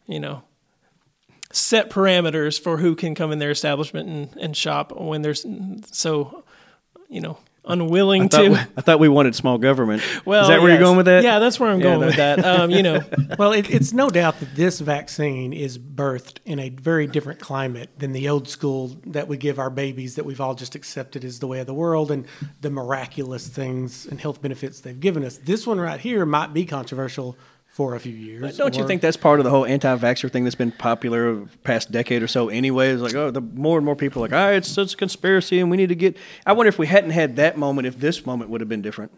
you 0.08 0.20
know, 0.20 0.44
set 1.52 1.90
parameters 1.90 2.60
for 2.60 2.78
who 2.78 2.96
can 2.96 3.16
come 3.16 3.32
in 3.32 3.40
their 3.40 3.52
establishment 3.52 4.10
and, 4.10 4.36
and 4.38 4.58
shop 4.58 4.92
when 4.92 5.22
there's 5.22 5.46
so, 5.92 6.44
you 7.08 7.22
know, 7.22 7.38
unwilling 7.68 8.24
I 8.24 8.28
to. 8.28 8.50
we, 8.50 8.56
I 8.56 8.82
thought 8.82 9.00
we 9.00 9.10
wanted 9.10 9.36
small 9.36 9.58
government. 9.58 10.02
well, 10.26 10.44
is 10.44 10.48
that 10.48 10.62
where 10.62 10.70
yes. 10.70 10.78
you're 10.80 10.86
going 10.86 10.98
with 10.98 11.06
that? 11.08 11.24
Yeah, 11.24 11.40
that's 11.40 11.60
where 11.60 11.70
I'm 11.70 11.80
Yeah, 11.80 11.84
going 11.84 12.00
no. 12.02 12.06
with 12.08 12.16
that. 12.16 12.38
Um, 12.48 12.72
you 12.72 12.82
know, 12.82 13.04
well, 13.38 13.52
it, 13.52 13.70
it's 13.70 13.92
no 13.92 14.10
doubt 14.10 14.40
that 14.40 14.56
this 14.56 14.80
vaccine 14.80 15.52
is 15.54 15.78
birthed 15.78 16.38
in 16.46 16.60
a 16.60 16.70
very 16.70 17.06
different 17.06 17.40
climate 17.40 17.90
than 17.98 18.14
the 18.14 18.30
old 18.30 18.48
school 18.48 18.98
that 19.08 19.28
we 19.28 19.38
give 19.38 19.60
our 19.60 19.70
babies 19.70 20.16
that 20.16 20.26
we've 20.26 20.40
all 20.40 20.56
just 20.56 20.76
accepted 20.76 21.26
as 21.26 21.40
the 21.40 21.48
way 21.48 21.60
of 21.60 21.68
the 21.68 21.74
world 21.74 22.10
and 22.10 22.26
the 22.62 22.70
miraculous 22.70 23.48
things 23.48 24.06
and 24.06 24.22
health 24.22 24.42
benefits 24.42 24.80
they've 24.80 25.00
given 25.00 25.24
us. 25.26 25.38
This 25.38 25.68
one 25.68 25.80
right 25.80 26.00
here 26.00 26.26
might 26.26 26.54
be 26.54 26.66
controversial 26.66 27.38
for 27.78 27.94
a 27.94 28.00
few 28.00 28.12
years. 28.12 28.42
But 28.42 28.58
don't 28.58 28.76
you 28.76 28.88
think 28.88 29.04
that's 29.04 29.18
part 29.18 29.40
of 29.40 29.44
the 29.44 29.52
whole 29.52 29.64
anti-vaxxer 29.64 30.32
thing 30.32 30.44
that's 30.46 30.56
been 30.56 30.72
popular 30.72 31.46
past 31.64 31.92
decade 31.92 32.24
or 32.24 32.28
so 32.28 32.50
anyway? 32.50 32.90
It's 32.90 33.04
like, 33.04 33.14
oh, 33.14 33.30
the 33.30 33.40
more 33.40 33.78
and 33.78 33.86
more 33.86 33.96
people 33.96 34.24
are 34.24 34.28
like, 34.28 34.34
ah, 34.34 34.50
it's 34.50 34.68
such 34.68 34.96
a 34.96 34.98
conspiracy 34.98 35.60
and 35.60 35.70
we 35.70 35.78
need 35.78 35.90
to 35.90 35.96
get. 35.96 36.18
I 36.44 36.54
wonder 36.54 36.70
if 36.70 36.80
we 36.80 36.88
hadn't 36.88 37.12
had 37.12 37.36
that 37.36 37.56
moment, 37.56 37.86
if 37.86 38.00
this 38.00 38.26
moment 38.26 38.50
would 38.50 38.62
have 38.62 38.68
been 38.68 38.82
different. 38.82 39.12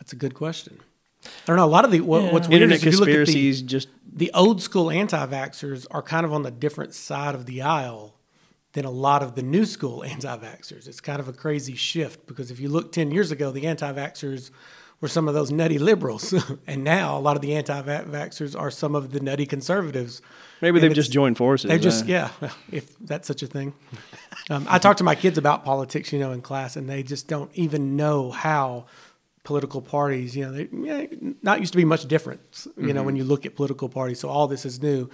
That's 0.00 0.12
a 0.12 0.16
good 0.16 0.34
question. 0.34 0.80
I 1.24 1.28
don't 1.46 1.58
know. 1.58 1.64
A 1.64 1.66
lot 1.66 1.84
of 1.84 1.92
the 1.92 2.00
what, 2.00 2.24
Yeah. 2.24 2.32
what's 2.32 2.48
weird 2.48 2.62
Internet 2.62 2.78
is 2.78 2.86
if 2.86 2.92
you 2.94 2.98
look 2.98 3.08
at 3.08 3.26
the, 3.28 3.62
just. 3.62 3.86
the 4.12 4.32
old 4.34 4.60
school 4.60 4.90
anti-vaxxers 4.90 5.86
are 5.92 6.02
kind 6.02 6.26
of 6.26 6.32
on 6.32 6.42
the 6.42 6.50
different 6.50 6.92
side 6.92 7.36
of 7.36 7.46
the 7.46 7.62
aisle 7.62 8.16
than 8.72 8.84
a 8.84 8.90
lot 8.90 9.22
of 9.22 9.36
the 9.36 9.42
new 9.44 9.64
school 9.64 10.02
anti-vaxxers. 10.14 10.88
It's 10.88 11.00
kind 11.00 11.20
of 11.20 11.28
a 11.28 11.32
crazy 11.32 11.76
shift 11.76 12.26
because 12.26 12.50
if 12.50 12.58
you 12.58 12.68
look 12.68 12.90
10 12.90 13.12
years 13.12 13.30
ago, 13.30 13.52
the 13.52 13.68
anti-vaxxers 13.68 14.50
were 15.00 15.08
some 15.08 15.28
of 15.28 15.34
those 15.34 15.50
nutty 15.50 15.78
liberals. 15.78 16.34
and 16.66 16.84
now 16.84 17.16
a 17.16 17.20
lot 17.20 17.36
of 17.36 17.42
the 17.42 17.54
anti-vaxxers 17.54 18.58
are 18.58 18.70
some 18.70 18.94
of 18.94 19.12
the 19.12 19.20
nutty 19.20 19.46
conservatives. 19.46 20.20
Maybe 20.60 20.78
And 20.78 20.84
they've 20.84 20.94
just 20.94 21.12
joined 21.12 21.36
forces. 21.36 21.68
They've 21.68 21.80
just, 21.80 22.06
yeah, 22.06 22.30
if 22.72 22.98
that's 22.98 23.28
such 23.28 23.42
a 23.42 23.46
thing. 23.46 23.74
Um, 24.50 24.66
I 24.68 24.78
talk 24.78 24.96
to 24.98 25.04
my 25.04 25.14
kids 25.14 25.38
about 25.38 25.64
politics, 25.64 26.12
you 26.12 26.18
know, 26.18 26.32
in 26.32 26.42
class, 26.42 26.76
and 26.76 26.88
they 26.88 27.02
just 27.02 27.28
don't 27.28 27.50
even 27.54 27.96
know 27.96 28.30
how 28.30 28.86
political 29.44 29.80
parties, 29.80 30.36
you 30.36 30.44
know, 30.44 30.52
they 30.52 30.68
yeah, 30.72 31.06
not 31.42 31.60
used 31.60 31.72
to 31.72 31.78
be 31.78 31.84
much 31.84 32.06
different, 32.06 32.66
you 32.76 32.92
know, 32.92 33.02
when 33.02 33.16
you 33.16 33.24
look 33.24 33.46
at 33.46 33.54
political 33.54 33.88
parties. 33.88 34.20
So 34.20 34.28
all 34.28 34.46
this 34.46 34.66
is 34.66 34.82
new. 34.82 35.08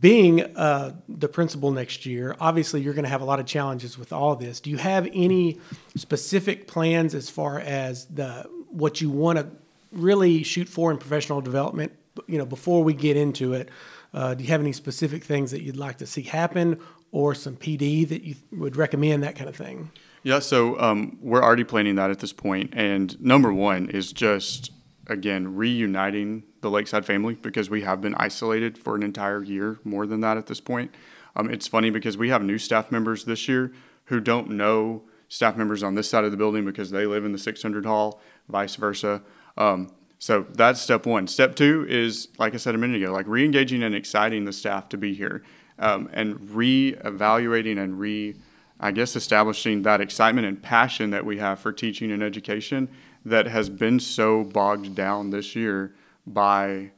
Being 0.00 0.42
uh, 0.56 0.96
the 1.08 1.28
principal 1.28 1.70
next 1.70 2.04
year, 2.04 2.36
obviously 2.40 2.82
you're 2.82 2.94
going 2.94 3.04
to 3.04 3.10
have 3.10 3.22
a 3.22 3.24
lot 3.24 3.40
of 3.40 3.46
challenges 3.46 3.96
with 3.96 4.12
all 4.12 4.34
this. 4.34 4.60
Do 4.60 4.70
you 4.70 4.78
have 4.78 5.08
any 5.14 5.60
specific 5.96 6.66
plans 6.66 7.14
as 7.14 7.30
far 7.30 7.58
as 7.58 8.06
the 8.06 8.46
what 8.74 9.00
you 9.00 9.10
want 9.10 9.38
to 9.38 9.48
really 9.92 10.42
shoot 10.42 10.68
for 10.68 10.90
in 10.90 10.98
professional 10.98 11.40
development? 11.40 11.92
You 12.26 12.38
know, 12.38 12.46
before 12.46 12.84
we 12.84 12.94
get 12.94 13.16
into 13.16 13.54
it, 13.54 13.68
uh, 14.12 14.34
do 14.34 14.44
you 14.44 14.50
have 14.50 14.60
any 14.60 14.72
specific 14.72 15.24
things 15.24 15.50
that 15.50 15.62
you'd 15.62 15.76
like 15.76 15.98
to 15.98 16.06
see 16.06 16.22
happen, 16.22 16.80
or 17.10 17.34
some 17.34 17.56
PD 17.56 18.08
that 18.08 18.22
you 18.22 18.36
would 18.52 18.76
recommend, 18.76 19.22
that 19.22 19.36
kind 19.36 19.48
of 19.48 19.56
thing? 19.56 19.90
Yeah, 20.22 20.38
so 20.38 20.80
um, 20.80 21.18
we're 21.20 21.42
already 21.42 21.64
planning 21.64 21.96
that 21.96 22.10
at 22.10 22.20
this 22.20 22.32
point. 22.32 22.72
and 22.74 23.20
number 23.20 23.52
one 23.52 23.90
is 23.90 24.12
just 24.12 24.70
again 25.06 25.54
reuniting 25.54 26.44
the 26.62 26.70
Lakeside 26.70 27.04
family 27.04 27.34
because 27.34 27.68
we 27.68 27.82
have 27.82 28.00
been 28.00 28.14
isolated 28.14 28.78
for 28.78 28.96
an 28.96 29.02
entire 29.02 29.42
year, 29.42 29.78
more 29.84 30.06
than 30.06 30.20
that 30.20 30.36
at 30.36 30.46
this 30.46 30.60
point. 30.60 30.94
Um, 31.36 31.50
it's 31.50 31.66
funny 31.66 31.90
because 31.90 32.16
we 32.16 32.30
have 32.30 32.42
new 32.42 32.58
staff 32.58 32.90
members 32.90 33.24
this 33.24 33.48
year 33.48 33.72
who 34.06 34.20
don't 34.20 34.50
know 34.50 35.02
staff 35.28 35.56
members 35.56 35.82
on 35.82 35.94
this 35.94 36.08
side 36.08 36.24
of 36.24 36.30
the 36.30 36.36
building 36.36 36.64
because 36.64 36.90
they 36.90 37.06
live 37.06 37.24
in 37.24 37.32
the 37.32 37.38
600 37.38 37.84
hall, 37.84 38.20
vice 38.48 38.76
versa. 38.76 39.22
Um, 39.56 39.92
so 40.18 40.46
that's 40.54 40.80
step 40.80 41.06
one. 41.06 41.26
Step 41.26 41.54
two 41.54 41.86
is, 41.88 42.28
like 42.38 42.54
I 42.54 42.56
said 42.56 42.74
a 42.74 42.78
minute 42.78 43.02
ago, 43.02 43.12
like 43.12 43.26
re-engaging 43.28 43.82
and 43.82 43.94
exciting 43.94 44.44
the 44.44 44.52
staff 44.52 44.88
to 44.90 44.96
be 44.96 45.14
here, 45.14 45.42
um, 45.78 46.08
and 46.12 46.50
re-evaluating 46.50 47.78
and 47.78 47.98
re, 47.98 48.36
I 48.80 48.90
guess, 48.90 49.16
establishing 49.16 49.82
that 49.82 50.00
excitement 50.00 50.46
and 50.46 50.62
passion 50.62 51.10
that 51.10 51.26
we 51.26 51.38
have 51.38 51.58
for 51.58 51.72
teaching 51.72 52.10
and 52.10 52.22
education 52.22 52.88
that 53.24 53.46
has 53.46 53.68
been 53.68 54.00
so 54.00 54.44
bogged 54.44 54.94
down 54.94 55.30
this 55.30 55.54
year 55.54 55.94
by 56.26 56.90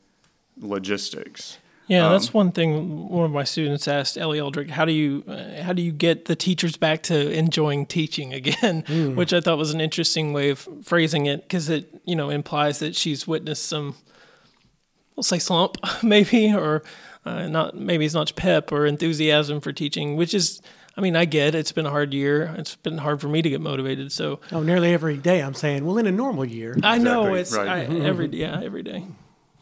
logistics. 0.56 1.58
Yeah, 1.88 2.06
Um, 2.06 2.12
that's 2.12 2.34
one 2.34 2.50
thing. 2.50 3.08
One 3.08 3.24
of 3.26 3.30
my 3.30 3.44
students 3.44 3.86
asked 3.86 4.18
Ellie 4.18 4.38
Eldrick, 4.40 4.70
"How 4.70 4.84
do 4.84 4.92
you 4.92 5.22
uh, 5.28 5.62
how 5.62 5.72
do 5.72 5.82
you 5.82 5.92
get 5.92 6.24
the 6.24 6.34
teachers 6.34 6.76
back 6.76 7.02
to 7.04 7.30
enjoying 7.30 7.86
teaching 7.86 8.32
again?" 8.40 8.82
Which 9.14 9.32
I 9.32 9.40
thought 9.40 9.56
was 9.58 9.72
an 9.72 9.80
interesting 9.80 10.32
way 10.32 10.50
of 10.50 10.68
phrasing 10.82 11.26
it 11.26 11.42
because 11.42 11.68
it 11.70 11.88
you 12.04 12.16
know 12.16 12.28
implies 12.30 12.80
that 12.80 12.96
she's 12.96 13.26
witnessed 13.28 13.66
some, 13.66 13.94
we'll 15.14 15.22
say 15.22 15.38
slump 15.38 15.76
maybe, 16.02 16.52
or 16.52 16.82
uh, 17.24 17.46
not 17.48 17.76
maybe 17.76 18.04
it's 18.04 18.14
not 18.14 18.34
pep 18.36 18.72
or 18.72 18.84
enthusiasm 18.86 19.60
for 19.60 19.72
teaching, 19.72 20.16
which 20.16 20.34
is. 20.34 20.60
I 20.98 21.02
mean, 21.02 21.14
I 21.14 21.26
get 21.26 21.54
it's 21.54 21.72
been 21.72 21.84
a 21.84 21.90
hard 21.90 22.14
year. 22.14 22.54
It's 22.56 22.74
been 22.76 22.96
hard 22.96 23.20
for 23.20 23.28
me 23.28 23.42
to 23.42 23.50
get 23.50 23.60
motivated. 23.60 24.12
So 24.12 24.40
Oh, 24.50 24.62
nearly 24.62 24.94
every 24.94 25.18
day 25.18 25.42
I'm 25.42 25.52
saying, 25.52 25.84
well, 25.84 25.98
in 25.98 26.06
a 26.06 26.10
normal 26.10 26.46
year, 26.46 26.74
I 26.82 26.96
know 26.96 27.34
it's 27.34 27.54
right. 27.54 27.68
I, 27.68 27.80
every 27.84 28.28
yeah 28.32 28.62
every 28.64 28.82
day. 28.82 29.04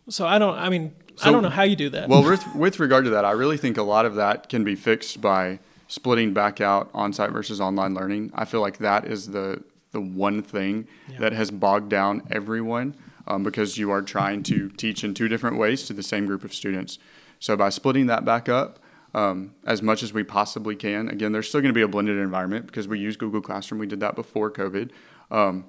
So 0.08 0.28
I 0.28 0.38
don't. 0.38 0.56
I 0.56 0.68
mean, 0.68 0.94
I 1.22 1.31
don't 1.31 1.42
know 1.42 1.48
how 1.48 1.62
you 1.62 1.77
do 1.77 1.90
that. 1.90 2.09
Well, 2.09 2.24
with, 2.24 2.44
with 2.55 2.81
regard 2.81 3.05
to 3.05 3.11
that, 3.11 3.24
I 3.24 3.33
really 3.33 3.57
think 3.57 3.77
a 3.77 3.83
lot 3.83 4.05
of 4.05 4.14
that 4.16 4.48
can 4.48 4.64
be 4.64 4.74
fixed 4.74 5.20
by 5.20 5.61
splitting 5.87 6.33
back 6.33 6.61
out 6.61 6.90
on-site 6.94 7.31
versus 7.31 7.61
online 7.61 7.94
learning. 7.94 8.33
I 8.35 8.44
feel 8.44 8.61
like 8.61 8.79
that 8.79 9.07
is 9.07 9.29
the 9.29 9.62
the 9.92 10.00
one 10.00 10.42
thing 10.42 10.88
that 11.20 11.33
has 11.33 11.53
bogged 11.53 11.88
down 11.88 12.20
everyone 12.31 12.96
um, 13.27 13.44
because 13.44 13.79
you 13.79 13.90
are 13.90 14.03
trying 14.03 14.42
to 14.42 14.68
teach 14.70 15.05
in 15.05 15.14
two 15.14 15.29
different 15.29 15.57
ways 15.57 15.85
to 15.85 15.92
the 15.92 16.03
same 16.03 16.27
group 16.27 16.44
of 16.44 16.53
students. 16.53 16.98
So 17.38 17.57
by 17.57 17.68
splitting 17.68 18.07
that 18.07 18.24
back 18.24 18.48
up 18.48 18.81
um, 19.14 19.55
as 19.64 19.83
much 19.83 20.03
as 20.03 20.12
we 20.12 20.24
possibly 20.24 20.74
can, 20.74 21.09
again, 21.09 21.31
there's 21.31 21.48
still 21.48 21.61
going 21.61 21.72
to 21.72 21.79
be 21.79 21.83
a 21.83 21.88
blended 21.88 22.18
environment 22.18 22.66
because 22.66 22.88
we 22.88 22.98
use 22.98 23.16
Google 23.16 23.40
Classroom. 23.40 23.79
We 23.79 23.87
did 23.87 24.00
that 24.00 24.16
before 24.16 24.50
COVID. 24.50 24.90
Um, 25.31 25.66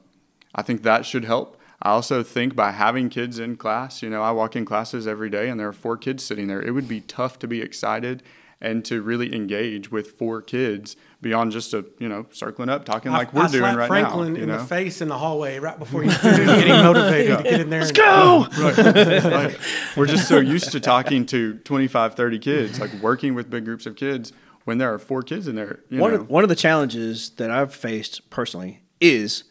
I 0.55 0.63
think 0.63 0.81
that 0.83 1.05
should 1.05 1.25
help. 1.25 1.61
I 1.81 1.89
also 1.89 2.23
think 2.23 2.55
by 2.55 2.71
having 2.71 3.09
kids 3.09 3.39
in 3.39 3.57
class, 3.57 4.01
you 4.01 4.09
know, 4.09 4.21
I 4.21 4.31
walk 4.31 4.55
in 4.55 4.65
classes 4.65 5.07
every 5.07 5.29
day 5.29 5.49
and 5.49 5.59
there 5.59 5.67
are 5.67 5.73
four 5.73 5.97
kids 5.97 6.23
sitting 6.23 6.47
there. 6.47 6.61
It 6.61 6.71
would 6.71 6.87
be 6.87 7.01
tough 7.01 7.37
to 7.39 7.47
be 7.47 7.61
excited 7.61 8.23
and 8.61 8.85
to 8.85 9.01
really 9.01 9.35
engage 9.35 9.91
with 9.91 10.11
four 10.11 10.41
kids 10.41 10.95
beyond 11.21 11.51
just 11.51 11.73
a, 11.73 11.85
you 11.99 12.07
know, 12.07 12.25
circling 12.31 12.69
up, 12.69 12.85
talking 12.85 13.11
like 13.11 13.33
we're 13.33 13.43
I 13.43 13.47
doing 13.47 13.61
slapped 13.61 13.77
right 13.77 13.87
Franklin 13.87 14.33
now. 14.33 14.37
You 14.37 14.43
in 14.43 14.49
know? 14.49 14.57
the 14.57 14.63
face 14.63 15.01
in 15.01 15.09
the 15.09 15.17
hallway 15.17 15.59
right 15.59 15.77
before 15.77 16.03
you 16.03 16.09
started 16.11 16.45
getting 16.45 16.69
motivated 16.69 17.37
to 17.37 17.43
get 17.43 17.61
in 17.61 17.69
there. 17.69 17.81
Let's 17.81 17.91
go. 17.91 18.47
Right. 18.57 19.57
We're 19.97 20.05
just 20.05 20.27
so 20.27 20.39
used 20.39 20.71
to 20.71 20.79
talking 20.79 21.25
to 21.27 21.55
25, 21.59 22.15
30 22.15 22.39
kids, 22.39 22.79
like 22.79 22.93
working 23.01 23.35
with 23.35 23.49
big 23.49 23.65
groups 23.65 23.85
of 23.85 23.95
kids 23.95 24.31
when 24.63 24.77
there 24.77 24.93
are 24.93 24.99
four 24.99 25.21
kids 25.21 25.47
in 25.47 25.55
there. 25.55 25.81
You 25.89 25.99
one 25.99 26.11
know. 26.11 26.21
of, 26.21 26.29
one 26.29 26.43
of 26.43 26.49
the 26.49 26.55
challenges 26.55 27.31
that 27.31 27.51
I've 27.51 27.73
faced 27.73 28.29
personally 28.29 28.81
is 28.99 29.43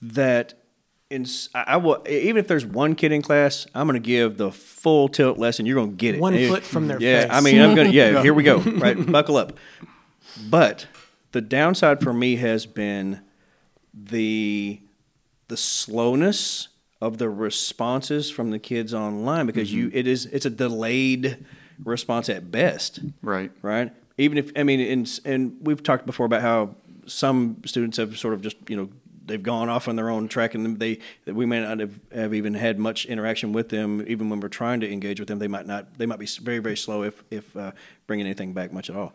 that 0.00 0.54
in 1.14 1.22
s- 1.22 1.48
I, 1.54 1.64
I 1.66 1.76
will 1.76 2.02
even 2.08 2.36
if 2.38 2.48
there's 2.48 2.66
one 2.66 2.94
kid 2.94 3.12
in 3.12 3.22
class, 3.22 3.66
I'm 3.74 3.86
going 3.86 4.00
to 4.00 4.06
give 4.06 4.36
the 4.36 4.50
full 4.50 5.08
tilt 5.08 5.38
lesson. 5.38 5.66
You're 5.66 5.76
going 5.76 5.90
to 5.90 5.96
get 5.96 6.14
it. 6.16 6.20
One 6.20 6.34
And- 6.34 6.48
foot 6.52 6.62
from 6.62 6.88
their 6.88 7.00
yeah, 7.00 7.22
face. 7.22 7.30
I 7.32 7.40
mean, 7.40 7.60
I'm 7.60 7.74
going 7.74 7.88
to 7.90 7.94
yeah. 7.96 8.22
Here 8.22 8.34
we 8.34 8.42
go. 8.42 8.58
Right, 8.58 8.96
buckle 9.12 9.36
up. 9.36 9.56
But 10.50 10.86
the 11.32 11.40
downside 11.40 12.00
for 12.00 12.12
me 12.12 12.36
has 12.36 12.66
been 12.66 13.20
the 13.92 14.80
the 15.48 15.56
slowness 15.56 16.68
of 17.00 17.18
the 17.18 17.28
responses 17.28 18.30
from 18.30 18.50
the 18.50 18.58
kids 18.58 18.94
online 18.94 19.46
because 19.46 19.72
you 19.72 19.88
mm-hmm. 19.88 19.96
it 19.98 20.06
is 20.06 20.26
it's 20.26 20.46
a 20.46 20.50
delayed 20.50 21.44
response 21.84 22.28
at 22.28 22.50
best 22.50 23.00
Right. 23.22 23.50
right? 23.62 23.92
Even 24.16 24.38
if 24.38 24.50
I 24.56 24.62
mean, 24.62 24.80
and 24.80 25.20
and 25.24 25.56
we've 25.60 25.82
talked 25.82 26.06
before 26.06 26.26
about 26.26 26.42
how 26.42 26.76
some 27.06 27.58
students 27.66 27.98
have 27.98 28.16
sort 28.18 28.32
of 28.34 28.40
just 28.42 28.56
you 28.68 28.76
know 28.76 28.88
they've 29.24 29.42
gone 29.42 29.68
off 29.68 29.88
on 29.88 29.96
their 29.96 30.10
own 30.10 30.28
track, 30.28 30.54
and 30.54 30.78
they 30.78 30.98
we 31.26 31.46
may 31.46 31.60
not 31.60 31.80
have, 31.80 31.98
have 32.12 32.34
even 32.34 32.54
had 32.54 32.78
much 32.78 33.06
interaction 33.06 33.52
with 33.52 33.68
them. 33.68 34.04
Even 34.06 34.28
when 34.30 34.40
we're 34.40 34.48
trying 34.48 34.80
to 34.80 34.90
engage 34.90 35.20
with 35.20 35.28
them, 35.28 35.38
they 35.38 35.48
might 35.48 35.66
not. 35.66 35.98
They 35.98 36.06
might 36.06 36.18
be 36.18 36.26
very 36.26 36.58
very 36.58 36.76
slow 36.76 37.02
if 37.02 37.22
if 37.30 37.56
uh, 37.56 37.72
bringing 38.06 38.26
anything 38.26 38.52
back 38.52 38.72
much 38.72 38.90
at 38.90 38.96
all. 38.96 39.14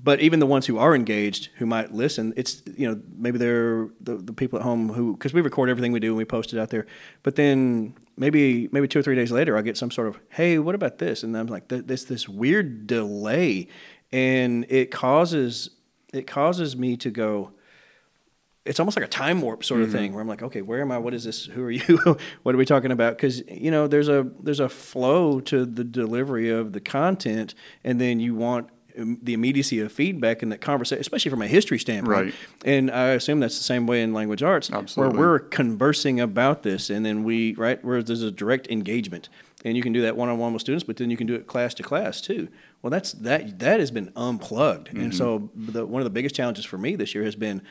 But 0.00 0.20
even 0.20 0.38
the 0.38 0.46
ones 0.46 0.66
who 0.66 0.78
are 0.78 0.94
engaged, 0.94 1.48
who 1.56 1.66
might 1.66 1.92
listen, 1.92 2.32
it's 2.36 2.62
you 2.76 2.88
know 2.88 3.00
maybe 3.16 3.38
they're 3.38 3.88
the, 4.00 4.16
the 4.16 4.32
people 4.32 4.58
at 4.58 4.64
home 4.64 4.90
who 4.90 5.14
because 5.14 5.32
we 5.32 5.40
record 5.40 5.70
everything 5.70 5.90
we 5.90 6.00
do 6.00 6.08
and 6.08 6.16
we 6.16 6.24
post 6.24 6.52
it 6.52 6.58
out 6.58 6.70
there. 6.70 6.86
But 7.24 7.34
then 7.34 7.96
maybe 8.16 8.68
maybe 8.70 8.86
two 8.86 9.00
or 9.00 9.02
three 9.02 9.16
days 9.16 9.32
later, 9.32 9.56
I 9.56 9.62
get 9.62 9.76
some 9.76 9.90
sort 9.90 10.08
of 10.08 10.20
hey, 10.28 10.58
what 10.58 10.76
about 10.76 10.98
this? 10.98 11.24
And 11.24 11.36
I'm 11.36 11.48
like, 11.48 11.68
this 11.68 12.04
this 12.04 12.28
weird 12.28 12.86
delay, 12.86 13.66
and 14.12 14.66
it 14.68 14.92
causes 14.92 15.70
it 16.12 16.26
causes 16.26 16.76
me 16.76 16.96
to 16.98 17.10
go. 17.10 17.52
It's 18.68 18.78
almost 18.78 18.96
like 18.96 19.06
a 19.06 19.08
time 19.08 19.40
warp 19.40 19.64
sort 19.64 19.80
of 19.82 19.90
thing 19.90 20.12
where 20.12 20.20
I'm 20.20 20.28
like, 20.28 20.42
okay, 20.42 20.62
where 20.62 20.80
am 20.80 20.92
I? 20.92 20.98
What 20.98 21.14
is 21.14 21.24
this? 21.24 21.46
Who 21.46 21.64
are 21.64 21.70
you? 21.80 22.18
what 22.42 22.54
are 22.54 22.58
we 22.58 22.66
talking 22.66 22.90
about? 22.90 23.16
Because 23.16 23.42
you 23.48 23.70
know, 23.70 23.86
there's 23.86 24.08
a 24.08 24.30
there's 24.42 24.60
a 24.60 24.68
flow 24.68 25.40
to 25.40 25.64
the 25.64 25.84
delivery 25.84 26.50
of 26.50 26.72
the 26.72 26.80
content, 26.80 27.54
and 27.82 28.00
then 28.00 28.20
you 28.20 28.34
want 28.34 28.68
um, 28.98 29.18
the 29.22 29.32
immediacy 29.32 29.80
of 29.80 29.92
feedback 29.92 30.42
and 30.42 30.50
that 30.50 30.60
conversation, 30.60 31.00
especially 31.00 31.30
from 31.30 31.42
a 31.42 31.46
history 31.46 31.78
standpoint. 31.78 32.26
Right. 32.26 32.34
And 32.64 32.90
I 32.90 33.08
assume 33.10 33.40
that's 33.40 33.56
the 33.56 33.64
same 33.64 33.86
way 33.86 34.02
in 34.02 34.12
language 34.12 34.42
arts, 34.42 34.70
Absolutely. 34.70 35.18
where 35.18 35.28
we're 35.28 35.38
conversing 35.38 36.20
about 36.20 36.62
this, 36.62 36.90
and 36.90 37.06
then 37.06 37.22
we 37.24 37.54
right 37.54 37.82
where 37.84 38.02
there's 38.02 38.22
a 38.22 38.30
direct 38.30 38.66
engagement, 38.68 39.28
and 39.64 39.76
you 39.76 39.82
can 39.82 39.92
do 39.92 40.02
that 40.02 40.16
one 40.16 40.28
on 40.28 40.38
one 40.38 40.52
with 40.52 40.62
students, 40.62 40.84
but 40.84 40.96
then 40.96 41.10
you 41.10 41.16
can 41.16 41.26
do 41.26 41.34
it 41.34 41.46
class 41.46 41.74
to 41.74 41.82
class 41.82 42.20
too. 42.20 42.48
Well, 42.82 42.90
that's 42.90 43.12
that 43.12 43.58
that 43.60 43.80
has 43.80 43.90
been 43.90 44.12
unplugged, 44.16 44.88
and 44.96 45.14
so 45.14 45.50
the, 45.54 45.86
one 45.86 46.00
of 46.00 46.04
the 46.04 46.10
biggest 46.10 46.34
challenges 46.34 46.64
for 46.64 46.78
me 46.78 46.96
this 46.96 47.14
year 47.14 47.24
has 47.24 47.36
been 47.36 47.62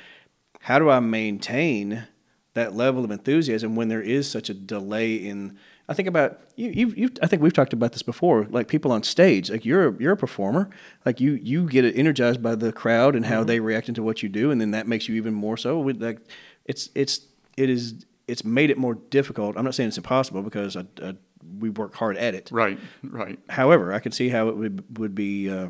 how 0.67 0.79
do 0.79 0.89
I 0.89 0.99
maintain 0.99 2.07
that 2.53 2.75
level 2.75 3.05
of 3.05 3.09
enthusiasm 3.09 3.77
when 3.77 3.87
there 3.87 4.01
is 4.01 4.29
such 4.29 4.49
a 4.49 4.53
delay 4.53 5.15
in 5.15 5.57
I 5.87 5.93
think 5.93 6.09
about 6.09 6.41
you 6.57 6.69
you 6.71 6.87
you 6.89 7.09
I 7.21 7.27
think 7.27 7.41
we've 7.41 7.53
talked 7.53 7.71
about 7.71 7.93
this 7.93 8.03
before 8.03 8.47
like 8.49 8.67
people 8.67 8.91
on 8.91 9.03
stage 9.03 9.49
like 9.49 9.63
you're 9.63 9.87
a, 9.87 9.95
you're 9.97 10.11
a 10.11 10.17
performer 10.17 10.69
like 11.05 11.21
you 11.21 11.39
you 11.41 11.69
get 11.69 11.85
energized 11.95 12.43
by 12.43 12.55
the 12.55 12.73
crowd 12.73 13.15
and 13.15 13.25
how 13.25 13.45
they 13.45 13.61
react 13.61 13.87
into 13.87 14.03
what 14.03 14.21
you 14.21 14.27
do 14.27 14.51
and 14.51 14.59
then 14.59 14.71
that 14.71 14.87
makes 14.87 15.07
you 15.07 15.15
even 15.15 15.33
more 15.33 15.55
so 15.55 15.79
with 15.79 16.03
like 16.03 16.19
it's 16.65 16.89
it's 16.95 17.21
it 17.55 17.69
is 17.69 18.05
it's 18.27 18.43
made 18.43 18.69
it 18.69 18.77
more 18.77 18.95
difficult 18.95 19.55
I'm 19.55 19.63
not 19.63 19.73
saying 19.73 19.87
it's 19.87 19.97
impossible 19.97 20.41
because 20.41 20.75
I, 20.75 20.83
I 21.01 21.13
we 21.59 21.69
work 21.69 21.95
hard 21.95 22.17
at 22.17 22.35
it. 22.35 22.49
Right, 22.51 22.77
right. 23.03 23.39
However, 23.49 23.93
I 23.93 23.99
can 23.99 24.11
see 24.11 24.29
how 24.29 24.49
it 24.49 24.57
would 24.57 24.97
would 24.97 25.15
be, 25.15 25.49
uh, 25.49 25.69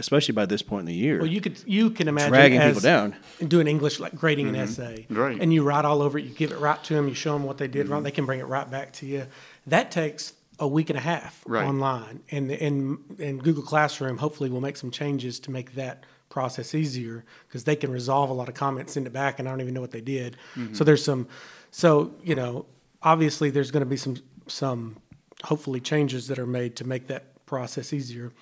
especially 0.00 0.32
by 0.32 0.46
this 0.46 0.62
point 0.62 0.80
in 0.80 0.86
the 0.86 0.94
year, 0.94 1.18
Well, 1.18 1.26
you 1.26 1.40
could 1.40 1.62
you 1.66 1.90
can 1.90 2.08
imagine 2.08 2.30
dragging 2.30 2.60
as, 2.60 2.74
people 2.74 2.82
down. 2.82 3.16
and 3.40 3.48
doing 3.48 3.66
English 3.66 4.00
like 4.00 4.14
grading 4.14 4.48
an 4.48 4.54
mm-hmm. 4.54 4.64
essay, 4.64 5.06
Right. 5.08 5.40
And 5.40 5.52
you 5.52 5.62
write 5.62 5.84
all 5.84 6.02
over 6.02 6.18
it. 6.18 6.24
You 6.24 6.34
give 6.34 6.52
it 6.52 6.58
right 6.58 6.82
to 6.84 6.94
them. 6.94 7.08
You 7.08 7.14
show 7.14 7.32
them 7.32 7.44
what 7.44 7.58
they 7.58 7.68
did 7.68 7.88
wrong. 7.88 7.98
Mm-hmm. 7.98 8.04
They 8.04 8.10
can 8.10 8.26
bring 8.26 8.40
it 8.40 8.46
right 8.46 8.68
back 8.70 8.92
to 8.94 9.06
you. 9.06 9.26
That 9.66 9.90
takes 9.90 10.32
a 10.58 10.68
week 10.68 10.90
and 10.90 10.98
a 10.98 11.02
half 11.02 11.42
Right. 11.46 11.66
online, 11.66 12.22
and 12.30 12.50
and 12.50 12.98
and 13.18 13.42
Google 13.42 13.62
Classroom 13.62 14.18
hopefully 14.18 14.50
will 14.50 14.60
make 14.60 14.76
some 14.76 14.90
changes 14.90 15.40
to 15.40 15.50
make 15.50 15.74
that 15.74 16.04
process 16.28 16.74
easier 16.74 17.24
because 17.46 17.62
they 17.64 17.76
can 17.76 17.92
resolve 17.92 18.28
a 18.28 18.32
lot 18.32 18.48
of 18.48 18.54
comments, 18.54 18.94
send 18.94 19.06
it 19.06 19.12
back, 19.12 19.38
and 19.38 19.46
I 19.46 19.52
don't 19.52 19.60
even 19.60 19.74
know 19.74 19.80
what 19.80 19.92
they 19.92 20.00
did. 20.00 20.36
Mm-hmm. 20.56 20.74
So 20.74 20.82
there's 20.82 21.04
some, 21.04 21.28
so 21.70 22.14
you 22.22 22.34
know, 22.34 22.66
obviously 23.02 23.50
there's 23.50 23.70
going 23.70 23.82
to 23.82 23.88
be 23.88 23.96
some 23.96 24.16
some 24.46 24.96
hopefully 25.44 25.80
changes 25.80 26.28
that 26.28 26.38
are 26.38 26.46
made 26.46 26.76
to 26.76 26.84
make 26.84 27.06
that 27.08 27.44
process 27.46 27.92
easier, 27.92 28.32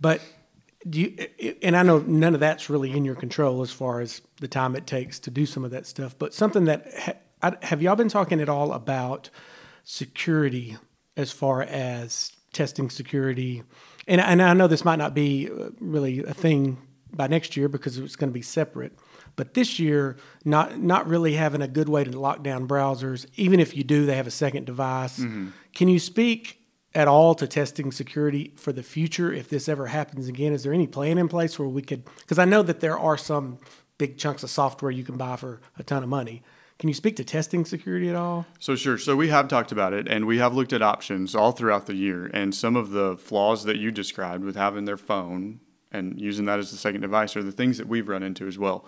but 0.00 0.20
do 0.88 1.00
you, 1.00 1.56
and 1.62 1.76
I 1.76 1.82
know 1.82 1.98
none 1.98 2.34
of 2.34 2.40
that's 2.40 2.68
really 2.68 2.92
in 2.92 3.04
your 3.04 3.14
control 3.14 3.62
as 3.62 3.70
far 3.70 4.00
as 4.00 4.22
the 4.40 4.48
time 4.48 4.76
it 4.76 4.86
takes 4.86 5.18
to 5.20 5.30
do 5.30 5.46
some 5.46 5.64
of 5.64 5.70
that 5.70 5.86
stuff, 5.86 6.16
but 6.18 6.34
something 6.34 6.64
that 6.64 6.86
ha, 6.98 7.12
I, 7.42 7.56
have 7.66 7.82
y'all 7.82 7.96
been 7.96 8.08
talking 8.08 8.40
at 8.40 8.48
all 8.48 8.72
about 8.72 9.30
security 9.84 10.76
as 11.16 11.32
far 11.32 11.62
as 11.62 12.32
testing 12.52 12.90
security? 12.90 13.62
And, 14.06 14.20
and 14.20 14.42
I 14.42 14.54
know 14.54 14.66
this 14.66 14.84
might 14.84 14.96
not 14.96 15.14
be 15.14 15.48
uh, 15.48 15.70
really 15.80 16.24
a 16.24 16.34
thing 16.34 16.78
by 17.12 17.26
next 17.26 17.56
year 17.56 17.68
because 17.68 17.98
it's 17.98 18.16
going 18.16 18.30
to 18.30 18.34
be 18.34 18.42
separate. 18.42 18.98
But 19.34 19.54
this 19.54 19.78
year, 19.78 20.16
not 20.44 20.78
not 20.78 21.06
really 21.06 21.34
having 21.34 21.62
a 21.62 21.68
good 21.68 21.88
way 21.88 22.04
to 22.04 22.10
lock 22.18 22.42
down 22.42 22.68
browsers. 22.68 23.24
Even 23.36 23.60
if 23.60 23.74
you 23.74 23.82
do, 23.82 24.04
they 24.04 24.16
have 24.16 24.26
a 24.26 24.30
second 24.32 24.66
device. 24.66 25.24
Can 25.74 25.88
you 25.88 25.98
speak 25.98 26.61
at 26.94 27.08
all 27.08 27.34
to 27.34 27.46
testing 27.46 27.90
security 27.92 28.52
for 28.56 28.72
the 28.72 28.82
future 28.82 29.32
if 29.32 29.48
this 29.48 29.68
ever 29.68 29.86
happens 29.86 30.28
again? 30.28 30.52
Is 30.52 30.62
there 30.62 30.72
any 30.72 30.86
plan 30.86 31.18
in 31.18 31.28
place 31.28 31.58
where 31.58 31.68
we 31.68 31.82
could? 31.82 32.04
Because 32.18 32.38
I 32.38 32.44
know 32.44 32.62
that 32.62 32.80
there 32.80 32.98
are 32.98 33.16
some 33.16 33.58
big 33.98 34.18
chunks 34.18 34.42
of 34.42 34.50
software 34.50 34.90
you 34.90 35.04
can 35.04 35.16
buy 35.16 35.36
for 35.36 35.60
a 35.78 35.82
ton 35.82 36.02
of 36.02 36.08
money. 36.08 36.42
Can 36.78 36.88
you 36.88 36.94
speak 36.94 37.14
to 37.16 37.24
testing 37.24 37.64
security 37.64 38.08
at 38.08 38.16
all? 38.16 38.46
So 38.58 38.74
sure. 38.74 38.98
So 38.98 39.14
we 39.14 39.28
have 39.28 39.46
talked 39.46 39.70
about 39.70 39.92
it, 39.92 40.08
and 40.08 40.26
we 40.26 40.38
have 40.38 40.54
looked 40.54 40.72
at 40.72 40.82
options 40.82 41.34
all 41.34 41.52
throughout 41.52 41.86
the 41.86 41.94
year. 41.94 42.26
And 42.34 42.54
some 42.54 42.74
of 42.74 42.90
the 42.90 43.16
flaws 43.16 43.64
that 43.64 43.76
you 43.76 43.92
described 43.92 44.42
with 44.42 44.56
having 44.56 44.84
their 44.84 44.96
phone 44.96 45.60
and 45.92 46.20
using 46.20 46.46
that 46.46 46.58
as 46.58 46.70
the 46.72 46.76
second 46.76 47.02
device 47.02 47.36
are 47.36 47.42
the 47.42 47.52
things 47.52 47.78
that 47.78 47.86
we've 47.86 48.08
run 48.08 48.22
into 48.22 48.48
as 48.48 48.58
well. 48.58 48.84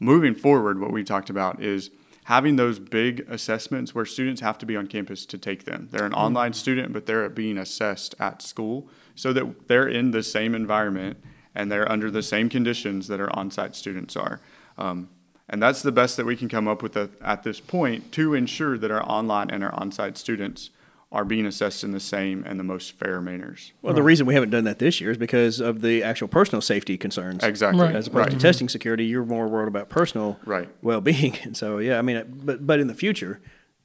Moving 0.00 0.34
forward, 0.34 0.80
what 0.80 0.92
we've 0.92 1.04
talked 1.04 1.28
about 1.28 1.62
is 1.62 1.90
having 2.24 2.56
those 2.56 2.78
big 2.78 3.20
assessments 3.28 3.94
where 3.94 4.06
students 4.06 4.40
have 4.40 4.56
to 4.58 4.66
be 4.66 4.76
on 4.76 4.86
campus 4.86 5.26
to 5.26 5.38
take 5.38 5.64
them. 5.64 5.88
They're 5.90 6.06
an 6.06 6.14
online 6.14 6.54
student, 6.54 6.92
but 6.92 7.06
they're 7.06 7.28
being 7.28 7.58
assessed 7.58 8.14
at 8.18 8.40
school 8.40 8.88
so 9.14 9.32
that 9.34 9.68
they're 9.68 9.88
in 9.88 10.10
the 10.10 10.22
same 10.22 10.54
environment 10.54 11.18
and 11.54 11.70
they're 11.70 11.90
under 11.90 12.10
the 12.10 12.22
same 12.22 12.48
conditions 12.48 13.08
that 13.08 13.20
our 13.20 13.34
on-site 13.36 13.76
students 13.76 14.16
are. 14.16 14.40
Um, 14.78 15.08
and 15.48 15.62
that's 15.62 15.82
the 15.82 15.92
best 15.92 16.16
that 16.16 16.24
we 16.24 16.36
can 16.36 16.48
come 16.48 16.66
up 16.66 16.82
with 16.82 16.96
at, 16.96 17.10
at 17.20 17.42
this 17.42 17.60
point 17.60 18.10
to 18.12 18.34
ensure 18.34 18.78
that 18.78 18.90
our 18.90 19.02
online 19.02 19.50
and 19.50 19.62
our 19.62 19.74
on-site 19.74 20.16
students 20.16 20.70
are 21.14 21.24
being 21.24 21.46
assessed 21.46 21.84
in 21.84 21.92
the 21.92 22.00
same 22.00 22.42
and 22.44 22.58
the 22.58 22.64
most 22.64 22.92
fair 22.92 23.20
manners. 23.20 23.72
Well, 23.82 23.94
the 23.94 24.02
reason 24.02 24.26
we 24.26 24.34
haven't 24.34 24.50
done 24.50 24.64
that 24.64 24.80
this 24.80 25.00
year 25.00 25.12
is 25.12 25.16
because 25.16 25.60
of 25.60 25.80
the 25.80 26.02
actual 26.02 26.26
personal 26.26 26.60
safety 26.60 26.98
concerns. 26.98 27.44
Exactly. 27.44 27.80
Right. 27.82 27.94
As 27.94 28.08
opposed 28.08 28.26
right. 28.26 28.32
to 28.32 28.38
testing 28.38 28.68
security, 28.68 29.04
you're 29.06 29.24
more 29.24 29.46
worried 29.46 29.68
about 29.68 29.88
personal 29.88 30.40
Right. 30.44 30.68
well-being. 30.82 31.38
And 31.44 31.56
so, 31.56 31.78
yeah, 31.78 31.98
I 31.98 32.02
mean, 32.02 32.40
but 32.44 32.66
but 32.66 32.80
in 32.80 32.88
the 32.88 32.94
future, 32.94 33.40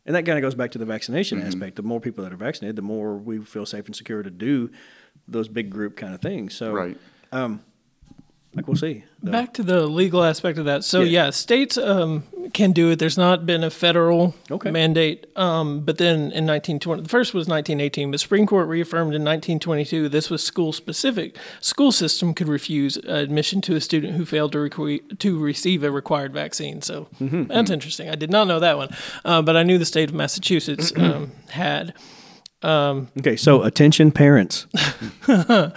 and 0.08 0.16
that 0.16 0.26
kind 0.26 0.40
of 0.40 0.42
goes 0.42 0.56
back 0.56 0.72
to 0.72 0.80
the 0.80 0.86
vaccination 0.86 1.38
Mm-hmm. 1.38 1.48
aspect. 1.48 1.76
The 1.76 1.84
more 1.84 2.00
people 2.02 2.24
that 2.24 2.34
are 2.34 2.38
vaccinated, 2.38 2.76
the 2.78 2.82
more 2.82 3.16
we 3.16 3.38
feel 3.46 3.66
safe 3.68 3.86
and 3.86 3.96
secure 3.96 4.24
to 4.24 4.32
do 4.32 4.72
those 5.28 5.48
big 5.48 5.70
group 5.70 5.96
kind 5.96 6.16
of 6.16 6.22
things. 6.22 6.56
So, 6.56 6.74
Right. 6.74 6.98
um, 7.32 7.62
like 8.56 8.68
we'll 8.68 8.76
see. 8.78 9.04
though. 9.22 9.32
Back 9.32 9.54
to 9.56 9.64
the 9.64 9.86
legal 9.86 10.24
aspect 10.24 10.58
of 10.58 10.66
that. 10.66 10.84
So 10.84 11.02
Yeah. 11.02 11.26
yeah, 11.26 11.30
states 11.30 11.78
um, 11.78 12.24
can 12.54 12.72
do 12.72 12.90
it. 12.90 12.98
There's 12.98 13.18
not 13.18 13.46
been 13.46 13.64
a 13.64 13.70
federal 13.70 14.34
Okay. 14.50 14.72
mandate. 14.72 15.28
Um, 15.36 15.82
but 15.82 16.00
then 16.00 16.32
in 16.32 16.48
1920, 16.48 17.04
the 17.04 17.10
first 17.10 17.34
was 17.36 17.48
1918, 17.48 18.10
but 18.10 18.20
Supreme 18.20 18.48
Court 18.48 18.68
reaffirmed 18.68 19.14
in 19.14 19.24
1922 19.24 20.10
this 20.10 20.32
was 20.32 20.42
school 20.44 20.74
specific. 20.74 21.38
School 21.62 21.92
system 21.92 22.34
could 22.34 22.48
refuse 22.48 22.98
admission 22.98 23.62
to 23.62 23.76
a 23.76 23.82
student 23.82 24.16
who 24.16 24.26
failed 24.26 24.52
to 24.54 24.58
requ- 24.58 25.20
to 25.20 25.38
receive 25.40 25.84
a 25.84 25.92
required 25.92 26.34
vaccine. 26.34 26.82
So 26.82 27.08
Mm-hmm. 27.22 27.44
that's 27.54 27.70
interesting. 27.70 28.10
I 28.10 28.16
did 28.16 28.32
not 28.32 28.48
know 28.48 28.60
that 28.60 28.78
one, 28.78 28.90
uh, 29.26 29.42
but 29.44 29.56
I 29.58 29.64
knew 29.64 29.78
the 29.78 29.86
state 29.86 30.10
of 30.10 30.16
Massachusetts 30.16 30.92
um, 30.98 31.32
had. 31.50 31.94
Um, 32.62 33.08
okay, 33.18 33.38
so 33.38 33.64
attention, 33.64 34.12
parents. 34.12 34.68
no, 35.28 35.72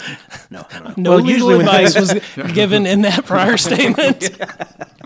I. 0.50 0.94
No 0.96 1.10
Well, 1.10 1.18
legal 1.18 1.30
usually 1.30 1.60
advice 1.60 1.94
was 2.00 2.14
given 2.52 2.86
in 2.86 3.02
that 3.02 3.24
prior 3.24 3.56
statement. 3.68 4.30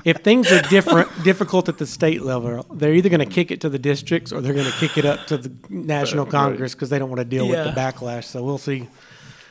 If 0.04 0.18
things 0.18 0.50
are 0.50 0.62
different, 0.62 1.10
difficult 1.22 1.68
at 1.68 1.76
the 1.78 1.86
state 1.86 2.22
level, 2.22 2.62
they're 2.72 2.94
either 2.94 3.10
going 3.10 3.26
to 3.26 3.32
kick 3.34 3.50
it 3.50 3.60
to 3.62 3.68
the 3.68 3.78
districts 3.78 4.32
or 4.32 4.40
they're 4.40 4.54
going 4.54 4.70
to 4.70 4.78
kick 4.78 4.96
it 4.96 5.04
up 5.04 5.26
to 5.26 5.36
the 5.36 5.52
national 5.68 6.24
Congress 6.24 6.74
because 6.74 6.88
they 6.88 6.98
don't 6.98 7.10
want 7.10 7.20
to 7.20 7.24
deal 7.24 7.46
with 7.46 7.62
the 7.64 7.78
backlash. 7.78 8.24
So 8.24 8.42
we'll 8.42 8.58
see. 8.58 8.88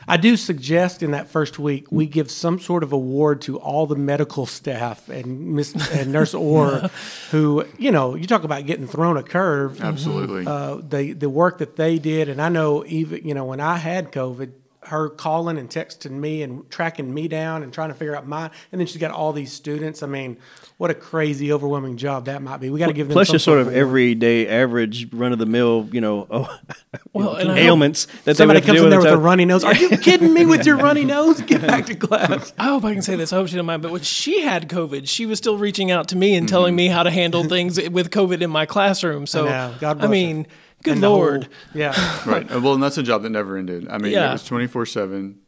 I 0.08 0.16
do 0.16 0.36
suggest 0.36 1.02
in 1.02 1.10
that 1.10 1.28
first 1.28 1.58
week 1.58 1.86
we 1.90 2.06
give 2.06 2.30
some 2.30 2.60
sort 2.60 2.82
of 2.82 2.92
award 2.92 3.40
to 3.42 3.58
all 3.58 3.86
the 3.86 3.96
medical 3.96 4.46
staff 4.46 5.08
and 5.08 5.54
Miss 5.54 5.74
and 5.90 6.12
Nurse 6.12 6.34
Orr, 6.34 6.90
who 7.30 7.66
you 7.78 7.90
know 7.90 8.14
you 8.14 8.26
talk 8.26 8.44
about 8.44 8.66
getting 8.66 8.86
thrown 8.86 9.16
a 9.16 9.22
curve. 9.22 9.82
Absolutely. 9.82 10.46
Uh, 10.46 10.76
the 10.76 11.12
the 11.12 11.28
work 11.28 11.58
that 11.58 11.76
they 11.76 11.98
did, 11.98 12.28
and 12.28 12.40
I 12.40 12.48
know 12.48 12.84
even 12.86 13.26
you 13.26 13.34
know 13.34 13.44
when 13.44 13.60
I 13.60 13.76
had 13.76 14.12
COVID, 14.12 14.52
her 14.82 15.08
calling 15.08 15.58
and 15.58 15.68
texting 15.68 16.12
me 16.12 16.42
and 16.42 16.68
tracking 16.70 17.12
me 17.12 17.26
down 17.26 17.62
and 17.62 17.72
trying 17.72 17.88
to 17.88 17.94
figure 17.94 18.14
out 18.14 18.26
mine, 18.26 18.50
and 18.70 18.80
then 18.80 18.86
she's 18.86 19.00
got 19.00 19.10
all 19.10 19.32
these 19.32 19.52
students. 19.52 20.02
I 20.02 20.06
mean, 20.06 20.36
what 20.78 20.90
a 20.90 20.94
crazy, 20.94 21.52
overwhelming 21.52 21.96
job 21.96 22.26
that 22.26 22.42
might 22.42 22.58
be. 22.58 22.68
We 22.68 22.78
got 22.78 22.88
to 22.88 22.92
give 22.92 23.08
them 23.08 23.14
Plus, 23.14 23.28
some 23.28 23.34
just 23.34 23.44
sort 23.46 23.60
of 23.60 23.72
everyday, 23.74 24.46
average, 24.46 25.10
run 25.12 25.32
of 25.32 25.38
the 25.38 25.46
mill, 25.46 25.88
you 25.90 26.02
know, 26.02 26.26
oh, 26.30 26.58
Well, 27.14 27.34
and 27.36 27.50
I 27.50 27.54
hope- 27.54 27.62
ailments 27.64 28.04
that 28.06 28.12
they 28.24 28.30
would 28.30 28.36
Somebody 28.36 28.60
comes 28.60 28.80
in 28.80 28.90
there 28.90 28.98
with. 28.98 29.06
with 29.06 29.14
a 29.14 29.16
the 29.16 29.22
runny 29.22 29.46
nose. 29.46 29.64
Are 29.64 29.74
you 29.74 29.88
kidding 29.98 30.34
me 30.34 30.44
with 30.44 30.66
your 30.66 30.76
runny 30.76 31.04
nose? 31.04 31.40
Get 31.40 31.62
back 31.62 31.86
to 31.86 31.94
class. 31.94 32.52
I 32.58 32.64
hope 32.64 32.84
I 32.84 32.92
can 32.92 33.00
say 33.00 33.16
this. 33.16 33.32
I 33.32 33.36
hope 33.36 33.48
she 33.48 33.56
don't 33.56 33.64
mind. 33.64 33.80
But 33.80 33.90
when 33.90 34.02
she 34.02 34.42
had 34.42 34.68
COVID, 34.68 35.08
she 35.08 35.24
was 35.24 35.38
still 35.38 35.56
reaching 35.56 35.90
out 35.90 36.08
to 36.08 36.16
me 36.16 36.34
and 36.36 36.46
telling 36.46 36.72
mm-hmm. 36.72 36.76
me 36.76 36.88
how 36.88 37.02
to 37.04 37.10
handle 37.10 37.44
things 37.44 37.80
with 37.90 38.10
COVID 38.10 38.42
in 38.42 38.50
my 38.50 38.66
classroom. 38.66 39.26
So, 39.26 39.46
I 39.46 39.48
know. 39.48 39.74
God 39.80 40.04
I 40.04 40.08
mean, 40.08 40.44
her. 40.44 40.50
good 40.82 40.92
And 40.94 41.02
the 41.02 41.08
whole- 41.08 41.18
lord. 41.18 41.48
yeah. 41.74 41.94
right. 42.26 42.48
Well, 42.50 42.74
and 42.74 42.82
that's 42.82 42.98
a 42.98 43.02
job 43.02 43.22
that 43.22 43.30
never 43.30 43.56
ended. 43.56 43.88
I 43.88 43.96
mean, 43.96 44.12
Yeah. 44.12 44.28
it 44.28 44.32
was 44.32 44.44
24 44.44 44.84
7, 44.84 45.38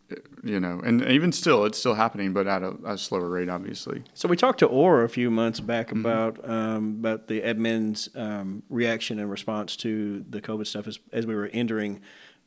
you 0.44 0.60
know, 0.60 0.80
and 0.84 1.02
even 1.04 1.32
still, 1.32 1.64
it's 1.64 1.78
still 1.78 1.94
happening, 1.94 2.32
but 2.32 2.46
at 2.46 2.62
a, 2.62 2.74
a 2.84 2.98
slower 2.98 3.28
rate, 3.28 3.48
obviously. 3.48 4.02
So 4.14 4.28
we 4.28 4.36
talked 4.36 4.58
to 4.60 4.66
Aura 4.66 5.04
a 5.04 5.08
few 5.08 5.30
months 5.30 5.60
back 5.60 5.88
Mm-hmm. 5.88 6.00
about 6.00 6.48
um, 6.48 6.96
about 7.00 7.28
the 7.28 7.40
admin's 7.40 8.08
um, 8.14 8.62
reaction 8.68 9.18
and 9.18 9.30
response 9.30 9.76
to 9.76 10.24
the 10.28 10.40
COVID 10.40 10.66
stuff 10.66 10.86
as, 10.86 10.98
as 11.12 11.26
we 11.26 11.34
were 11.34 11.46
entering 11.52 12.00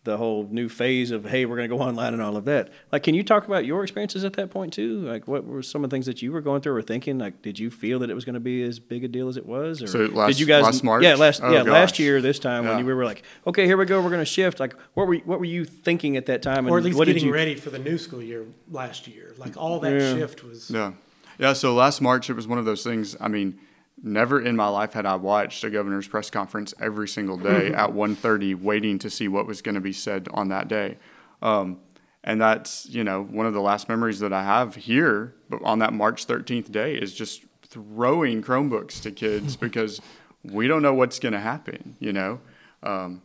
the 0.04 0.18
whole 0.18 0.48
new 0.50 0.68
phase 0.68 1.12
of 1.12 1.26
hey 1.26 1.46
we're 1.46 1.56
going 1.58 1.70
to 1.70 1.76
go 1.78 1.82
online 1.84 2.14
and 2.14 2.22
all 2.24 2.36
of 2.36 2.46
that. 2.46 2.70
Like, 2.92 3.04
can 3.04 3.14
you 3.14 3.24
talk 3.24 3.46
about 3.46 3.66
your 3.66 3.84
experiences 3.84 4.24
at 4.24 4.34
that 4.34 4.50
point 4.50 4.74
too? 4.74 5.02
Like, 5.02 5.28
what 5.28 5.46
were 5.46 5.62
some 5.62 5.84
of 5.84 5.90
the 5.90 5.94
things 5.94 6.08
that 6.08 6.22
you 6.24 6.32
were 6.32 6.42
going 6.42 6.62
through 6.62 6.76
or 6.76 6.82
thinking? 6.82 7.20
Like, 7.20 7.42
did 7.44 7.60
you 7.60 7.70
feel 7.70 8.00
that 8.00 8.10
it 8.10 8.14
was 8.16 8.26
going 8.26 8.34
to 8.34 8.40
be 8.40 8.64
as 8.64 8.80
big 8.80 9.04
a 9.04 9.08
deal 9.08 9.28
as 9.28 9.38
it 9.38 9.46
was? 9.46 9.84
Or 9.84 9.88
So 9.88 10.00
did 10.00 10.14
last- 10.14 10.40
you 10.40 10.46
guys 10.48 10.64
last 10.64 10.84
March? 10.84 11.04
Yeah, 11.04 11.16
last 11.16 11.42
Oh, 11.44 11.52
yeah 11.52 11.62
last 11.62 12.00
year 12.00 12.20
this 12.20 12.40
time 12.40 12.64
when 12.66 12.74
Yeah. 12.74 12.80
you 12.80 12.86
were 12.96 13.06
like 13.06 13.24
okay 13.46 13.66
here 13.66 13.78
we 13.78 13.86
go 13.86 14.02
we're 14.02 14.10
going 14.10 14.20
to 14.22 14.26
shift. 14.26 14.60
Like, 14.60 14.76
what 14.96 15.08
were 15.08 15.14
you, 15.16 15.22
what 15.26 15.38
were 15.40 15.46
you 15.46 15.66
thinking 15.66 16.18
at 16.18 16.26
that 16.26 16.42
time? 16.42 16.68
Or 16.68 16.78
at 16.80 16.84
least 16.84 16.98
what 16.98 17.06
did 17.06 17.14
getting 17.14 17.28
you, 17.28 17.34
ready 17.34 17.56
for 17.56 17.70
the 17.70 17.80
new 17.80 17.98
school 17.98 18.22
year 18.24 18.46
last 18.72 19.08
year. 19.08 19.36
Like 19.38 19.56
all 19.56 19.80
that 19.82 19.94
Yeah. 19.94 20.14
shift 20.16 20.44
was. 20.44 20.72
Yeah. 20.72 20.94
Yeah. 21.38 21.54
So 21.54 21.74
last 21.76 22.02
March, 22.02 22.30
it 22.30 22.34
was 22.36 22.48
one 22.48 22.58
of 22.58 22.66
those 22.66 22.84
things. 22.84 23.16
I 23.22 23.28
mean, 23.28 23.60
never 24.04 24.42
in 24.42 24.56
my 24.56 24.68
life 24.68 24.94
had 24.94 25.06
I 25.06 25.16
watched 25.16 25.64
a 25.64 25.70
governor's 25.70 26.08
press 26.08 26.30
conference 26.30 26.74
every 26.80 27.08
single 27.08 27.38
day 27.38 27.68
at 27.74 27.92
1.30 27.92 28.62
waiting 28.62 29.00
to 29.00 29.10
see 29.10 29.28
what 29.28 29.48
was 29.48 29.62
going 29.62 29.76
to 29.76 29.82
be 29.82 29.94
said 29.94 30.28
on 30.32 30.50
that 30.50 30.68
day. 30.68 30.98
Um, 31.42 31.80
and 32.24 32.40
that's, 32.40 32.88
you 32.90 33.04
know, 33.04 33.24
one 33.24 33.46
of 33.46 33.54
the 33.54 33.62
last 33.62 33.90
memories 33.90 34.20
that 34.20 34.34
I 34.34 34.44
have 34.44 34.76
here 34.76 35.36
but 35.50 35.62
on 35.64 35.80
that 35.80 35.94
March 35.94 36.28
13th 36.28 36.72
day 36.72 36.96
is 36.96 37.14
just 37.14 37.44
throwing 37.64 38.42
Chromebooks 38.42 39.02
to 39.02 39.12
kids 39.12 39.56
because 39.58 40.02
we 40.43 40.68
don't 40.68 40.82
know 40.82 40.93
what's 40.93 41.20
going 41.20 41.34
to 41.34 41.39
happen, 41.39 41.95
you 41.99 42.14
know. 42.14 42.39
Um, 42.84 43.22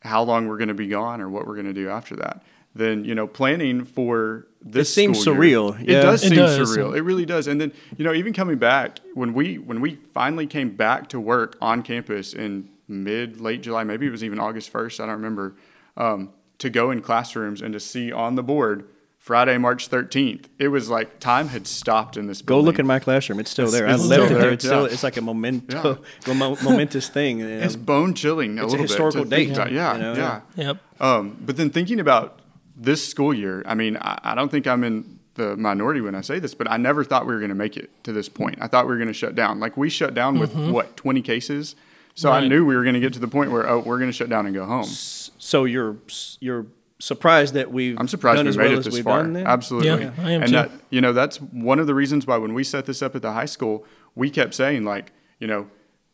how 0.00 0.22
long 0.22 0.46
we're 0.46 0.58
going 0.58 0.68
to 0.68 0.74
be 0.74 0.88
gone 0.88 1.20
or 1.20 1.28
what 1.28 1.46
we're 1.46 1.54
going 1.54 1.66
to 1.66 1.72
do 1.72 1.88
after 1.88 2.16
that. 2.16 2.42
Then 2.74 3.04
you 3.04 3.14
know, 3.14 3.26
planning 3.26 3.84
for 3.84 4.48
this 4.66 4.92
seems 4.92 5.20
school 5.20 5.34
year- 5.44 5.58
surreal. 5.58 5.80
It 5.82 5.86
does 6.00 6.24
It 6.24 6.28
seem 6.28 6.36
does. 6.38 6.58
surreal. 6.76 6.96
It 6.96 7.02
really 7.02 7.26
does. 7.26 7.46
And 7.46 7.60
then 7.60 7.72
you 7.98 8.04
know, 8.04 8.14
even 8.14 8.32
coming 8.32 8.56
back 8.58 8.98
when 9.14 9.34
we 9.34 9.58
when 9.58 9.80
we 9.80 9.96
finally 10.14 10.46
came 10.46 10.70
back 10.74 11.08
to 11.10 11.20
work 11.20 11.56
on 11.60 11.82
campus 11.82 12.32
in 12.34 12.68
mid 12.88 13.40
late 13.40 13.62
July, 13.62 13.84
maybe 13.84 14.06
it 14.06 14.10
was 14.10 14.24
even 14.24 14.38
August 14.40 14.70
first. 14.70 15.00
I 15.00 15.06
don't 15.06 15.16
remember. 15.16 15.54
Um, 15.96 16.30
to 16.58 16.70
go 16.70 16.90
in 16.90 17.00
classrooms 17.02 17.60
and 17.62 17.72
to 17.74 17.80
see 17.80 18.10
on 18.12 18.36
the 18.36 18.42
board 18.42 18.88
Friday, 19.18 19.58
March 19.58 19.90
13th. 19.90 20.44
It 20.58 20.68
was 20.68 20.88
like 20.88 21.18
time 21.18 21.48
had 21.48 21.66
stopped 21.66 22.16
in 22.16 22.26
this 22.26 22.42
building. 22.42 22.62
Go 22.64 22.66
look 22.66 22.78
in 22.78 22.86
my 22.86 22.98
classroom; 23.00 23.40
it's 23.40 23.50
still 23.50 23.70
there. 23.70 23.86
I 23.88 23.94
it's 23.94 24.04
left 24.06 24.24
it 24.24 24.28
there. 24.30 24.38
there, 24.42 24.50
It's 24.52 24.64
still 24.64 24.84
it's 24.84 25.02
like 25.02 25.16
a 25.16 25.22
memento, 25.22 25.98
mo- 26.28 26.56
momentous 26.62 27.08
thing. 27.08 27.38
you 27.40 27.48
know. 27.48 27.58
It's 27.64 27.76
bone 27.76 28.14
chilling 28.14 28.58
a 28.58 28.64
It's 28.64 28.74
a 28.74 28.78
historical 28.78 29.24
bit. 29.24 29.30
to 29.30 29.36
think 29.36 29.48
date, 29.50 29.56
about- 29.56 29.72
Yeah, 29.72 29.92
you 29.96 30.02
know? 30.02 30.12
yeah. 30.14 30.40
Yep. 30.66 30.76
Um, 31.00 31.36
but 31.44 31.56
then 31.56 31.70
thinking 31.70 32.00
about 32.00 32.38
this 32.76 33.06
school 33.06 33.32
year, 33.32 33.62
I 33.66 33.74
mean, 33.74 33.96
I, 33.96 34.18
I 34.22 34.34
don't 34.34 34.50
think 34.50 34.66
I'm 34.66 34.84
in 34.84 35.18
the 35.34 35.56
minority 35.56 36.00
when 36.00 36.14
I 36.14 36.20
say 36.20 36.38
this, 36.38 36.54
but 36.54 36.70
I 36.70 36.76
never 36.76 37.04
thought 37.04 37.26
we 37.26 37.34
were 37.34 37.40
going 37.40 37.50
to 37.50 37.54
make 37.54 37.76
it 37.76 37.90
to 38.04 38.12
this 38.12 38.28
point. 38.28 38.58
I 38.60 38.68
thought 38.68 38.86
we 38.86 38.90
were 38.90 38.98
going 38.98 39.08
to 39.08 39.14
shut 39.14 39.34
down. 39.34 39.60
Like 39.60 39.76
we 39.76 39.90
shut 39.90 40.14
down 40.14 40.38
with 40.38 40.52
mm-hmm. 40.52 40.72
what 40.72 40.96
20 40.96 41.22
cases, 41.22 41.76
so 42.14 42.30
I 42.30 42.46
knew 42.46 42.64
we 42.64 42.76
were 42.76 42.84
going 42.84 42.94
to 42.94 43.00
get 43.00 43.12
to 43.14 43.18
the 43.18 43.28
point 43.28 43.50
where 43.50 43.68
oh, 43.68 43.80
we're 43.80 43.98
going 43.98 44.10
to 44.10 44.16
shut 44.16 44.28
down 44.28 44.46
and 44.46 44.54
go 44.54 44.64
home. 44.64 44.84
so 44.84 45.64
you're 45.64 45.96
you're 46.40 46.66
surprised 47.00 47.54
that 47.54 47.72
we've 47.72 47.98
I'm 47.98 48.08
surprised 48.08 48.38
done 48.38 48.46
we 48.46 48.50
as 48.50 48.56
made 48.56 48.70
well 48.70 48.78
it 48.78 48.84
this 48.84 48.98
far. 49.00 49.20
Absolutely. 49.36 50.04
Yeah, 50.04 50.12
I 50.18 50.30
am 50.30 50.42
and 50.42 50.50
too. 50.50 50.56
that 50.56 50.70
you 50.90 51.00
know 51.00 51.12
that's 51.12 51.40
one 51.40 51.80
of 51.80 51.86
the 51.86 51.94
reasons 51.94 52.26
why 52.26 52.36
when 52.36 52.54
we 52.54 52.62
set 52.62 52.86
this 52.86 53.02
up 53.02 53.16
at 53.16 53.22
the 53.22 53.32
high 53.32 53.44
school, 53.46 53.84
we 54.14 54.30
kept 54.30 54.54
saying 54.54 54.84
like 54.84 55.12
you 55.40 55.48
know 55.48 55.68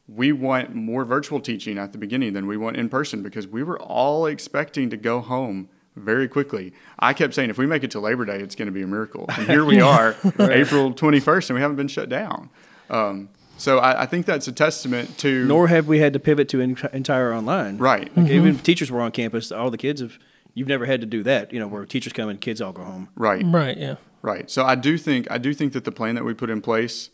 we 0.08 0.32
want 0.32 0.74
more 0.74 1.04
virtual 1.04 1.38
teaching 1.38 1.78
at 1.78 1.92
the 1.92 1.98
beginning 1.98 2.32
than 2.32 2.46
we 2.46 2.56
want 2.56 2.76
in 2.76 2.88
person 2.88 3.22
because 3.22 3.46
we 3.46 3.62
were 3.62 3.78
all 3.78 4.26
expecting 4.26 4.90
to 4.90 4.96
go 4.96 5.20
home 5.20 5.68
very 6.00 6.28
quickly. 6.28 6.72
I 6.98 7.12
kept 7.12 7.34
saying 7.34 7.50
if 7.50 7.58
we 7.58 7.66
make 7.66 7.84
it 7.84 7.90
to 7.92 8.00
Labor 8.00 8.24
Day, 8.24 8.38
it's 8.40 8.54
going 8.54 8.66
to 8.66 8.72
be 8.72 8.82
a 8.82 8.86
miracle. 8.86 9.26
And 9.28 9.46
here 9.48 9.64
we 9.64 9.80
are, 9.92 10.16
April 10.38 10.92
21st, 10.92 11.50
and 11.50 11.54
we 11.56 11.60
haven't 11.60 11.76
been 11.76 11.88
shut 11.88 12.08
down. 12.08 12.50
Um, 12.88 13.28
so 13.56 13.78
I, 13.78 14.02
I 14.02 14.06
think 14.06 14.26
that's 14.26 14.48
a 14.48 14.52
testament 14.52 15.18
to 15.18 15.44
Nor 15.46 15.68
have 15.68 15.86
we 15.86 15.98
had 15.98 16.12
to 16.14 16.18
pivot 16.18 16.48
to 16.50 16.60
en- 16.62 16.76
entire 16.92 17.32
online. 17.34 17.76
right. 17.78 18.14
Like, 18.16 18.30
Even 18.30 18.54
if 18.54 18.62
teachers 18.62 18.90
were 18.90 19.00
on 19.00 19.12
campus, 19.12 19.52
all 19.52 19.70
the 19.70 19.78
kids 19.78 20.00
have. 20.00 20.18
You've 20.52 20.66
never 20.66 20.84
had 20.84 21.00
to 21.00 21.06
do 21.06 21.22
that, 21.22 21.52
you 21.52 21.60
know, 21.60 21.68
where 21.68 21.86
teachers 21.86 22.12
come 22.12 22.28
and 22.28 22.40
kids 22.40 22.60
all 22.60 22.72
go 22.72 22.82
home. 22.82 23.08
Right. 23.14 23.42
Right. 23.46 23.78
Yeah. 23.78 23.96
Right. 24.20 24.50
So 24.50 24.64
I 24.64 24.74
do 24.74 24.98
think 24.98 25.30
I 25.30 25.38
do 25.38 25.54
think 25.54 25.72
that 25.74 25.84
the 25.84 25.92
plan 25.92 26.16
that 26.16 26.24
we 26.24 26.34
put 26.34 26.50
in 26.50 26.60
place 26.60 27.10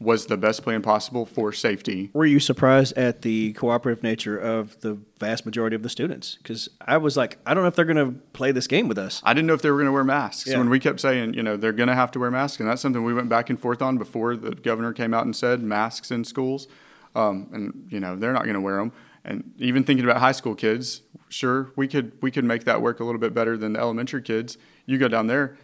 was 0.00 0.26
the 0.26 0.36
best 0.36 0.62
plan 0.62 0.80
possible 0.80 1.26
for 1.26 1.52
safety. 1.52 2.10
Were 2.12 2.26
you 2.26 2.38
surprised 2.38 2.96
at 2.96 3.22
the 3.22 3.52
cooperative 3.54 4.02
nature 4.02 4.38
of 4.38 4.78
the 4.80 4.98
vast 5.18 5.44
majority 5.44 5.74
of 5.74 5.82
the 5.82 5.88
students? 5.88 6.36
Because 6.36 6.68
I 6.80 6.96
was 6.98 7.16
like, 7.16 7.38
I 7.44 7.54
don't 7.54 7.64
know 7.64 7.68
if 7.68 7.74
they're 7.74 7.84
going 7.84 7.96
to 7.96 8.20
play 8.32 8.52
this 8.52 8.66
game 8.66 8.88
with 8.88 8.98
us. 8.98 9.20
I 9.24 9.34
didn't 9.34 9.46
know 9.46 9.54
if 9.54 9.62
they 9.62 9.70
were 9.70 9.76
going 9.76 9.86
to 9.86 9.92
wear 9.92 10.04
masks. 10.04 10.48
Yeah. 10.48 10.58
When 10.58 10.70
we 10.70 10.78
kept 10.78 11.00
saying, 11.00 11.34
you 11.34 11.42
know, 11.42 11.56
they're 11.56 11.72
going 11.72 11.88
to 11.88 11.94
have 11.94 12.10
to 12.12 12.18
wear 12.18 12.30
masks, 12.30 12.60
and 12.60 12.68
that's 12.68 12.80
something 12.80 13.02
we 13.02 13.14
went 13.14 13.28
back 13.28 13.50
and 13.50 13.58
forth 13.58 13.82
on 13.82 13.98
before 13.98 14.36
the 14.36 14.54
governor 14.54 14.92
came 14.92 15.12
out 15.12 15.24
and 15.24 15.34
said 15.34 15.62
masks 15.62 16.10
in 16.10 16.24
schools, 16.24 16.68
um, 17.14 17.48
and 17.52 17.88
you 17.90 17.98
know 17.98 18.14
they're 18.14 18.32
not 18.32 18.44
going 18.44 18.54
to 18.54 18.60
wear 18.60 18.76
them. 18.76 18.92
And 19.24 19.52
even 19.58 19.84
thinking 19.84 20.04
about 20.04 20.18
high 20.18 20.32
school 20.32 20.54
kids, 20.54 21.02
sure 21.28 21.72
we 21.76 21.88
could 21.88 22.12
we 22.22 22.30
could 22.30 22.44
make 22.44 22.64
that 22.64 22.80
work 22.80 23.00
a 23.00 23.04
little 23.04 23.20
bit 23.20 23.34
better 23.34 23.56
than 23.56 23.72
the 23.72 23.80
elementary 23.80 24.22
kids. 24.22 24.56
You 24.86 24.96
go 24.96 25.08
down 25.08 25.26
there, 25.26 25.56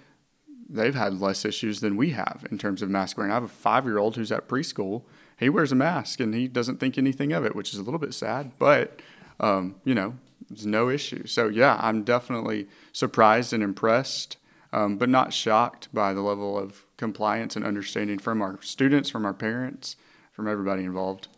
they've 0.69 0.95
had 0.95 1.21
less 1.21 1.45
issues 1.45 1.81
than 1.81 1.97
we 1.97 2.11
have 2.11 2.47
in 2.51 2.59
terms 2.59 2.83
of 2.83 2.91
mask 2.91 3.17
wearing. 3.17 3.33
I 3.33 3.35
have 3.35 3.45
a 3.45 3.49
five 3.49 3.85
year 3.85 3.99
old 3.99 4.17
who's 4.17 4.33
at 4.33 4.49
preschool. 4.49 5.03
He 5.39 5.49
wears 5.49 5.73
a 5.73 5.77
mask 5.77 6.21
and 6.21 6.35
he 6.35 6.49
doesn't 6.49 6.79
think 6.79 6.97
anything 6.97 7.33
of 7.33 7.45
it, 7.45 7.55
which 7.55 7.73
is 7.73 7.79
a 7.79 7.83
little 7.83 7.99
bit 7.99 8.15
sad, 8.15 8.53
but 8.59 9.01
um, 9.41 9.77
you 9.85 9.95
know, 9.95 10.15
there's 10.49 10.67
no 10.67 10.89
issue. 10.89 11.27
So 11.27 11.49
yeah, 11.49 11.79
I'm 11.81 12.05
definitely 12.05 12.69
surprised 12.93 13.53
and 13.53 13.63
impressed, 13.63 14.37
um, 14.73 14.97
but 14.97 15.09
not 15.09 15.33
shocked 15.33 15.89
by 15.93 16.13
the 16.13 16.23
level 16.23 16.59
of 16.59 16.85
compliance 16.97 17.57
and 17.57 17.65
understanding 17.65 18.19
from 18.19 18.43
our 18.43 18.61
students, 18.63 19.11
from 19.11 19.25
our 19.25 19.35
parents, 19.35 19.97
from 20.33 20.49
everybody 20.49 20.85
involved. 20.85 21.29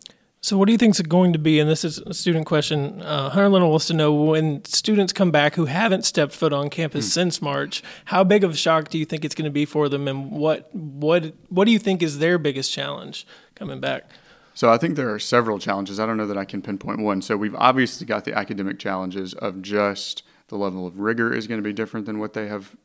So, 0.46 0.56
what 0.56 0.66
do 0.66 0.72
you 0.72 0.78
think 0.78 0.94
is 0.94 1.02
going 1.02 1.32
to 1.32 1.40
be? 1.40 1.58
And 1.58 1.68
this 1.68 1.84
is 1.84 1.98
a 1.98 2.14
student 2.14 2.46
question. 2.46 3.02
Uh, 3.02 3.30
Hunter 3.30 3.48
Little 3.48 3.68
wants 3.68 3.88
to 3.88 3.94
know 3.94 4.14
when 4.14 4.64
students 4.64 5.12
come 5.12 5.32
back 5.32 5.56
who 5.56 5.64
haven't 5.64 6.04
stepped 6.04 6.32
foot 6.32 6.52
on 6.52 6.70
campus 6.70 7.12
since 7.12 7.42
March, 7.42 7.82
how 8.04 8.22
big 8.22 8.44
of 8.44 8.52
a 8.52 8.56
shock 8.56 8.88
do 8.88 8.96
you 8.96 9.04
think 9.04 9.24
it's 9.24 9.34
going 9.34 9.46
to 9.46 9.50
be 9.50 9.64
for 9.64 9.88
them, 9.88 10.06
and 10.06 10.30
what 10.30 10.72
what 10.72 11.34
what 11.48 11.64
do 11.64 11.72
you 11.72 11.80
think 11.80 12.00
is 12.00 12.20
their 12.20 12.38
biggest 12.38 12.72
challenge 12.72 13.26
coming 13.56 13.80
back? 13.80 14.08
So 14.54 14.70
I 14.70 14.78
think 14.78 14.94
there 14.94 15.12
are 15.12 15.18
several 15.18 15.58
challenges. 15.58 15.98
I 15.98 16.06
don't 16.06 16.16
know 16.16 16.28
that 16.28 16.38
I 16.38 16.44
can 16.44 16.62
pinpoint 16.62 17.00
one. 17.00 17.22
So 17.22 17.36
we've 17.36 17.56
obviously 17.56 18.06
got 18.06 18.24
the 18.24 18.32
academic 18.32 18.78
challenges 18.78 19.34
of 19.34 19.62
just 19.62 20.22
the 20.46 20.56
level 20.56 20.86
of 20.86 21.00
rigor 21.00 21.34
is 21.34 21.48
going 21.48 21.58
to 21.58 21.68
be 21.68 21.72
different 21.72 22.06
than 22.06 22.20
what 22.20 22.34
they 22.34 22.46
have 22.46 22.76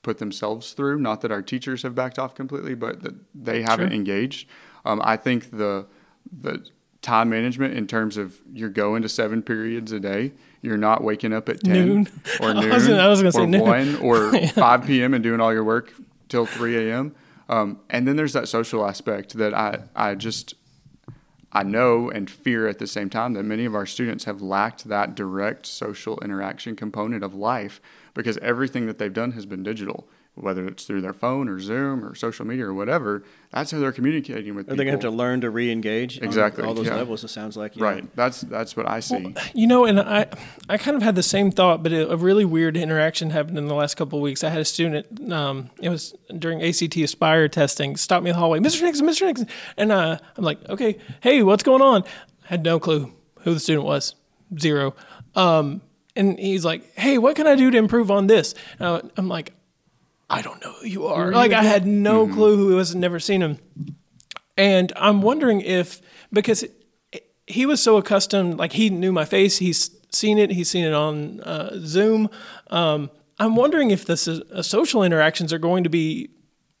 put 0.00 0.16
themselves 0.16 0.72
through. 0.72 1.00
Not 1.00 1.20
that 1.20 1.30
our 1.30 1.42
teachers 1.42 1.82
have 1.82 1.94
backed 1.94 2.18
off 2.18 2.34
completely, 2.34 2.74
but 2.74 3.02
that 3.02 3.14
they 3.34 3.60
haven't 3.60 3.92
engaged. 3.92 4.48
Um, 4.86 5.02
I 5.04 5.18
think 5.18 5.50
the 5.50 5.84
the 6.32 6.64
time 7.02 7.30
management 7.30 7.74
in 7.74 7.86
terms 7.86 8.16
of 8.16 8.40
you're 8.52 8.68
going 8.68 9.02
to 9.02 9.08
seven 9.08 9.42
periods 9.42 9.92
a 9.92 10.00
day. 10.00 10.32
You're 10.62 10.76
not 10.76 11.04
waking 11.04 11.32
up 11.32 11.48
at 11.48 11.62
ten 11.62 11.86
Noon. 11.86 12.08
or 12.40 12.50
I 12.50 12.52
noon 12.60 12.70
was 12.70 12.88
I 12.88 13.08
was 13.08 13.20
gonna 13.20 13.32
say 13.32 13.42
or 13.42 13.46
noon. 13.46 13.60
one 13.60 13.96
or 13.96 14.32
five 14.48 14.84
p.m. 14.86 15.14
and 15.14 15.22
doing 15.22 15.40
all 15.40 15.52
your 15.52 15.64
work 15.64 15.92
till 16.28 16.46
three 16.46 16.90
a.m. 16.90 17.14
Um, 17.48 17.80
and 17.88 18.06
then 18.06 18.16
there's 18.16 18.32
that 18.34 18.48
social 18.48 18.86
aspect 18.86 19.34
that 19.34 19.54
I 19.54 19.82
I 19.94 20.14
just 20.16 20.54
I 21.52 21.62
know 21.62 22.10
and 22.10 22.28
fear 22.28 22.66
at 22.68 22.78
the 22.78 22.86
same 22.86 23.08
time 23.08 23.32
that 23.34 23.44
many 23.44 23.64
of 23.64 23.74
our 23.74 23.86
students 23.86 24.24
have 24.24 24.42
lacked 24.42 24.88
that 24.88 25.14
direct 25.14 25.64
social 25.66 26.18
interaction 26.20 26.76
component 26.76 27.22
of 27.24 27.34
life 27.34 27.80
because 28.14 28.36
everything 28.38 28.86
that 28.86 28.98
they've 28.98 29.12
done 29.12 29.32
has 29.32 29.46
been 29.46 29.62
digital, 29.62 30.08
whether 30.40 30.66
it's 30.66 30.84
through 30.84 31.00
their 31.00 31.12
phone 31.12 31.48
or 31.48 31.58
Zoom 31.58 32.04
or 32.04 32.14
social 32.14 32.46
media 32.46 32.66
or 32.66 32.74
whatever. 32.74 33.22
That's 33.50 33.70
how 33.70 33.78
they're 33.78 33.92
communicating 33.92 34.54
with 34.54 34.66
Are 34.66 34.72
people. 34.72 34.76
they 34.76 34.84
going 34.84 34.98
to 34.98 35.06
have 35.06 35.12
to 35.12 35.16
learn 35.16 35.40
to 35.40 35.50
re-engage? 35.50 36.18
on 36.18 36.24
Exactly, 36.24 36.64
all 36.64 36.74
those 36.74 36.86
yeah. 36.86 36.96
levels. 36.96 37.24
It 37.24 37.28
sounds 37.28 37.56
like 37.56 37.76
you 37.76 37.82
know. 37.82 37.88
Right. 37.88 38.16
That's 38.16 38.42
that's 38.42 38.76
what 38.76 38.88
I 38.88 39.00
see. 39.00 39.34
You 39.54 39.66
know, 39.66 39.84
and 39.84 39.98
I, 40.00 40.26
I 40.68 40.76
kind 40.78 40.96
of 40.96 41.02
had 41.02 41.14
the 41.14 41.22
same 41.22 41.50
thought, 41.50 41.82
but 41.82 41.92
a, 41.92 42.10
a 42.12 42.16
really 42.16 42.44
weird 42.44 42.76
interaction 42.76 43.30
happened 43.30 43.58
in 43.58 43.66
the 43.66 43.74
last 43.74 43.96
couple 43.96 44.18
of 44.18 44.22
weeks. 44.22 44.44
I 44.44 44.50
had 44.50 44.60
a 44.60 44.64
student, 44.64 45.32
um, 45.32 45.70
it 45.80 45.88
was 45.88 46.14
during 46.38 46.62
ACT 46.62 46.96
Aspire 46.96 47.48
testing, 47.48 47.96
stop 47.96 48.22
me 48.22 48.30
in 48.30 48.34
the 48.34 48.40
hallway, 48.40 48.58
Mr. 48.58 48.82
Nixon, 48.82 49.06
Mr. 49.06 49.26
Nixon. 49.26 49.48
And 49.76 49.92
uh, 49.92 50.18
I'm 50.36 50.44
like, 50.44 50.66
okay, 50.68 50.98
hey, 51.20 51.42
what's 51.42 51.62
going 51.62 51.82
on? 51.82 52.04
Had 52.44 52.62
no 52.64 52.78
clue 52.78 53.12
who 53.40 53.54
the 53.54 53.60
student 53.60 53.84
was, 53.86 54.14
zero. 54.58 54.94
Um, 55.34 55.80
and 56.16 56.38
he's 56.38 56.64
like, 56.64 56.94
hey, 56.98 57.16
what 57.18 57.36
can 57.36 57.46
I 57.46 57.54
do 57.54 57.70
to 57.70 57.78
improve 57.78 58.10
on 58.10 58.26
this? 58.26 58.54
Uh, 58.80 59.00
I'm 59.16 59.28
like, 59.28 59.52
I 60.30 60.42
don't 60.42 60.62
know 60.62 60.72
who 60.72 60.86
you 60.86 61.06
are. 61.06 61.32
Like, 61.32 61.52
I 61.52 61.62
had 61.62 61.86
no 61.86 62.28
clue 62.28 62.56
who 62.56 62.68
he 62.70 62.74
was, 62.74 62.94
never 62.94 63.18
seen 63.18 63.42
him. 63.42 63.58
And 64.56 64.92
I'm 64.96 65.22
wondering 65.22 65.60
if, 65.62 66.02
because 66.32 66.64
he 67.46 67.64
was 67.64 67.82
so 67.82 67.96
accustomed, 67.96 68.58
like 68.58 68.72
he 68.72 68.90
knew 68.90 69.12
my 69.12 69.24
face, 69.24 69.58
he's 69.58 69.90
seen 70.10 70.36
it, 70.36 70.50
he's 70.50 70.68
seen 70.68 70.84
it 70.84 70.92
on 70.92 71.40
uh, 71.40 71.78
Zoom. 71.80 72.28
Um, 72.68 73.10
I'm 73.38 73.56
wondering 73.56 73.90
if 73.90 74.04
the 74.04 74.44
uh, 74.52 74.62
social 74.62 75.02
interactions 75.02 75.52
are 75.52 75.58
going 75.58 75.84
to 75.84 75.90
be 75.90 76.30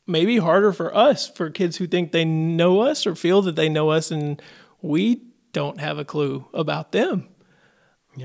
maybe 0.06 0.38
harder 0.38 0.72
for 0.72 0.94
us, 0.94 1.28
for 1.28 1.50
kids 1.50 1.76
who 1.76 1.86
think 1.86 2.12
they 2.12 2.24
know 2.24 2.80
us 2.80 3.06
or 3.06 3.14
feel 3.14 3.42
that 3.42 3.56
they 3.56 3.68
know 3.68 3.90
us, 3.90 4.10
and 4.10 4.42
we 4.82 5.22
don't 5.52 5.80
have 5.80 5.98
a 5.98 6.04
clue 6.04 6.46
about 6.52 6.92
them. 6.92 7.28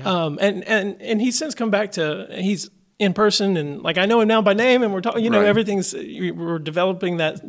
Um, 0.04 0.38
and, 0.40 0.64
and, 0.64 1.00
and 1.00 1.20
he's 1.20 1.38
since 1.38 1.54
come 1.54 1.70
back 1.70 1.92
to, 1.92 2.26
he's 2.30 2.68
in 2.98 3.12
person 3.12 3.56
and 3.56 3.82
like 3.82 3.98
I 3.98 4.06
know 4.06 4.20
him 4.20 4.28
now 4.28 4.40
by 4.42 4.54
name 4.54 4.82
and 4.82 4.92
we're 4.92 5.00
talking, 5.00 5.24
you 5.24 5.30
know, 5.30 5.40
Right. 5.40 5.48
everything's, 5.48 5.94
we're 5.94 6.58
developing 6.58 7.16
that 7.18 7.40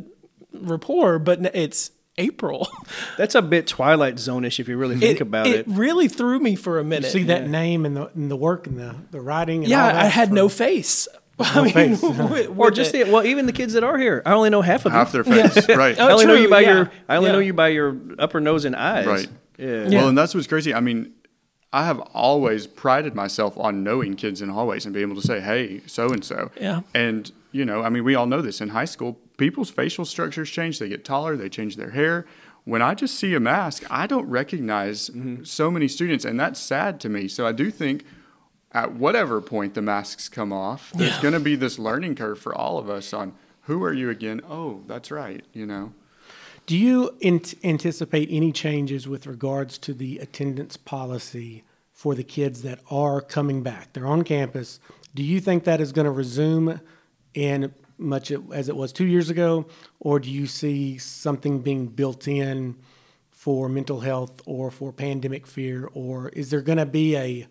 rapport, 0.54 1.20
but 1.20 1.40
it's 1.56 1.92
April. 2.18 2.68
That's 3.18 3.36
a 3.36 3.42
bit 3.42 3.68
Twilight 3.68 4.20
Zone-ish 4.20 4.60
if 4.60 4.68
you 4.70 4.78
really 4.78 4.98
think 4.98 5.22
about 5.22 5.48
it. 5.48 5.56
It 5.60 5.66
really 5.68 6.08
threw 6.08 6.40
me 6.40 6.56
for 6.56 6.80
a 6.80 6.84
minute. 6.84 7.12
See 7.12 7.24
that 7.24 7.48
name 7.50 7.86
and 7.86 7.96
the 7.98 8.08
and 8.16 8.32
the 8.32 8.36
work 8.38 8.68
and 8.68 8.80
the, 8.80 8.96
the 9.12 9.20
writing. 9.22 9.64
And 9.64 9.68
Yeah, 9.70 9.82
all 9.86 9.92
that 9.94 10.06
I 10.06 10.08
had 10.08 10.30
for- 10.30 10.36
no 10.36 10.50
face. 10.50 11.08
I 11.40 11.62
mean, 11.64 11.74
face. 11.74 12.02
with- 12.02 12.58
Or 12.58 12.72
just 12.72 12.94
the, 12.94 13.04
well, 13.04 13.26
even 13.26 13.46
the 13.46 13.52
kids 13.52 13.74
that 13.74 13.84
are 13.84 13.98
here, 13.98 14.22
I 14.26 14.32
only 14.34 14.50
know 14.50 14.62
half 14.62 14.86
of 14.86 14.94
them. 14.94 14.94
Half 14.94 15.12
them. 15.12 15.24
their 15.24 15.50
face. 15.50 15.68
Right. 15.76 16.00
Oh, 16.00 16.08
I 16.08 16.12
only 16.14 16.26
know 16.26 16.36
you 16.36 16.50
by 16.50 16.62
yeah. 16.62 16.74
your 16.74 16.92
I 17.10 17.18
only 17.18 17.28
Yeah. 17.30 17.34
know 17.34 17.40
you 17.40 17.54
by 17.54 17.68
your 17.68 17.98
upper 18.18 18.40
nose 18.40 18.64
and 18.64 18.76
eyes. 18.78 19.06
Right. 19.06 19.28
Yeah. 19.58 19.88
Yeah. 19.90 19.98
Well, 20.00 20.08
and 20.10 20.18
that's 20.18 20.34
what's 20.34 20.48
crazy. 20.48 20.74
I 20.74 20.80
mean, 20.80 21.12
I 21.76 21.84
have 21.86 22.00
always 22.14 22.68
prided 22.68 23.14
myself 23.16 23.58
on 23.58 23.84
knowing 23.84 24.16
kids 24.16 24.42
in 24.42 24.48
hallways 24.48 24.86
and 24.86 24.94
being 24.94 25.10
able 25.10 25.22
to 25.22 25.28
say, 25.28 25.42
"Hey, 25.42 25.82
so 25.86 26.10
and 26.10 26.24
so." 26.24 26.50
Yeah. 26.60 26.82
And 26.94 27.32
you 27.52 27.66
know, 27.66 27.84
I 27.84 27.90
mean, 27.90 28.04
we 28.06 28.16
all 28.16 28.28
know 28.28 28.42
this 28.42 28.62
in 28.62 28.70
high 28.70 28.86
school. 28.86 29.20
People's 29.38 29.70
facial 29.70 30.06
structures 30.06 30.50
change. 30.50 30.80
They 30.80 30.88
get 30.88 31.04
taller. 31.04 31.36
They 31.36 31.50
change 31.50 31.76
their 31.76 31.92
hair. 31.92 32.26
When 32.64 32.82
I 32.82 32.96
just 32.96 33.16
see 33.20 33.36
a 33.36 33.40
mask, 33.40 33.84
I 33.90 34.08
don't 34.08 34.28
recognize 34.28 35.10
mm-hmm. 35.10 35.44
so 35.44 35.70
many 35.70 35.88
students, 35.90 36.24
and 36.24 36.40
that's 36.40 36.60
sad 36.60 37.00
to 37.02 37.10
me. 37.10 37.28
So 37.28 37.46
I 37.46 37.52
do 37.52 37.70
think. 37.72 38.06
At 38.72 38.92
whatever 38.92 39.40
point 39.40 39.74
the 39.74 39.82
masks 39.82 40.28
come 40.28 40.52
off, 40.52 40.92
there's 40.94 41.16
Yeah. 41.16 41.22
going 41.22 41.34
to 41.34 41.40
be 41.40 41.56
this 41.56 41.80
learning 41.80 42.16
curve 42.16 42.38
for 42.40 42.54
all 42.54 42.78
of 42.78 42.90
us 42.90 43.14
on 43.14 43.32
who 43.68 43.82
are 43.86 43.94
you 43.94 44.10
again? 44.10 44.42
Oh, 44.50 44.82
that's 44.86 45.10
right. 45.12 45.46
You 45.54 45.66
know, 45.66 45.94
Do 46.68 46.76
you 46.78 47.16
ant- 47.24 47.54
anticipate 47.64 48.28
any 48.30 48.52
changes 48.52 49.08
with 49.08 49.28
regards 49.28 49.78
to 49.78 49.94
the 49.94 50.18
attendance 50.20 50.76
policy 50.76 51.64
for 51.96 52.14
the 52.14 52.24
kids 52.24 52.62
that 52.62 52.80
are 52.92 53.22
coming 53.22 53.64
back? 53.64 53.94
They're 53.94 54.06
on 54.06 54.24
campus. 54.24 54.80
Do 55.16 55.24
you 55.24 55.40
think 55.40 55.64
that 55.64 55.82
is 55.82 55.92
going 55.92 56.06
to 56.06 56.12
resume 56.12 56.82
in 57.34 57.74
much 57.98 58.32
as 58.52 58.70
it 58.70 58.76
was 58.76 58.92
two 58.92 59.06
years 59.06 59.30
ago, 59.30 59.66
or 60.00 60.20
do 60.20 60.30
you 60.30 60.46
see 60.46 60.98
something 60.98 61.62
being 61.62 61.88
built 61.88 62.28
in 62.28 62.76
for 63.32 63.70
mental 63.70 64.02
health 64.02 64.42
or 64.46 64.70
for 64.70 64.92
pandemic 64.92 65.48
fear, 65.48 65.90
or 65.94 66.30
is 66.30 66.50
there 66.50 66.62
going 66.62 66.78
to 66.78 66.86
be 66.86 67.16
a 67.16 67.48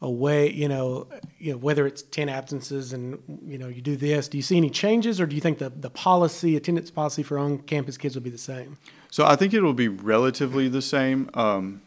a 0.00 0.10
way, 0.10 0.50
you 0.50 0.68
know, 0.68 1.08
you 1.38 1.52
know, 1.52 1.58
whether 1.58 1.86
it's 1.86 2.02
10 2.02 2.28
absences 2.28 2.92
and, 2.92 3.20
you 3.44 3.58
know, 3.58 3.66
you 3.66 3.82
do 3.82 3.96
this, 3.96 4.28
do 4.28 4.36
you 4.36 4.42
see 4.42 4.56
any 4.56 4.70
changes 4.70 5.20
or 5.20 5.26
do 5.26 5.34
you 5.34 5.40
think 5.40 5.58
the, 5.58 5.70
the 5.70 5.90
policy, 5.90 6.56
attendance 6.56 6.90
policy 6.90 7.22
for 7.22 7.36
on 7.36 7.58
campus 7.58 7.96
kids 7.96 8.14
will 8.14 8.22
be 8.22 8.30
the 8.30 8.38
same? 8.38 8.78
So 9.10 9.26
I 9.26 9.34
think 9.34 9.54
it 9.54 9.60
will 9.60 9.74
be 9.74 9.88
relatively 9.88 10.68
the 10.68 10.82
same. 10.82 11.30
Um, 11.34 11.82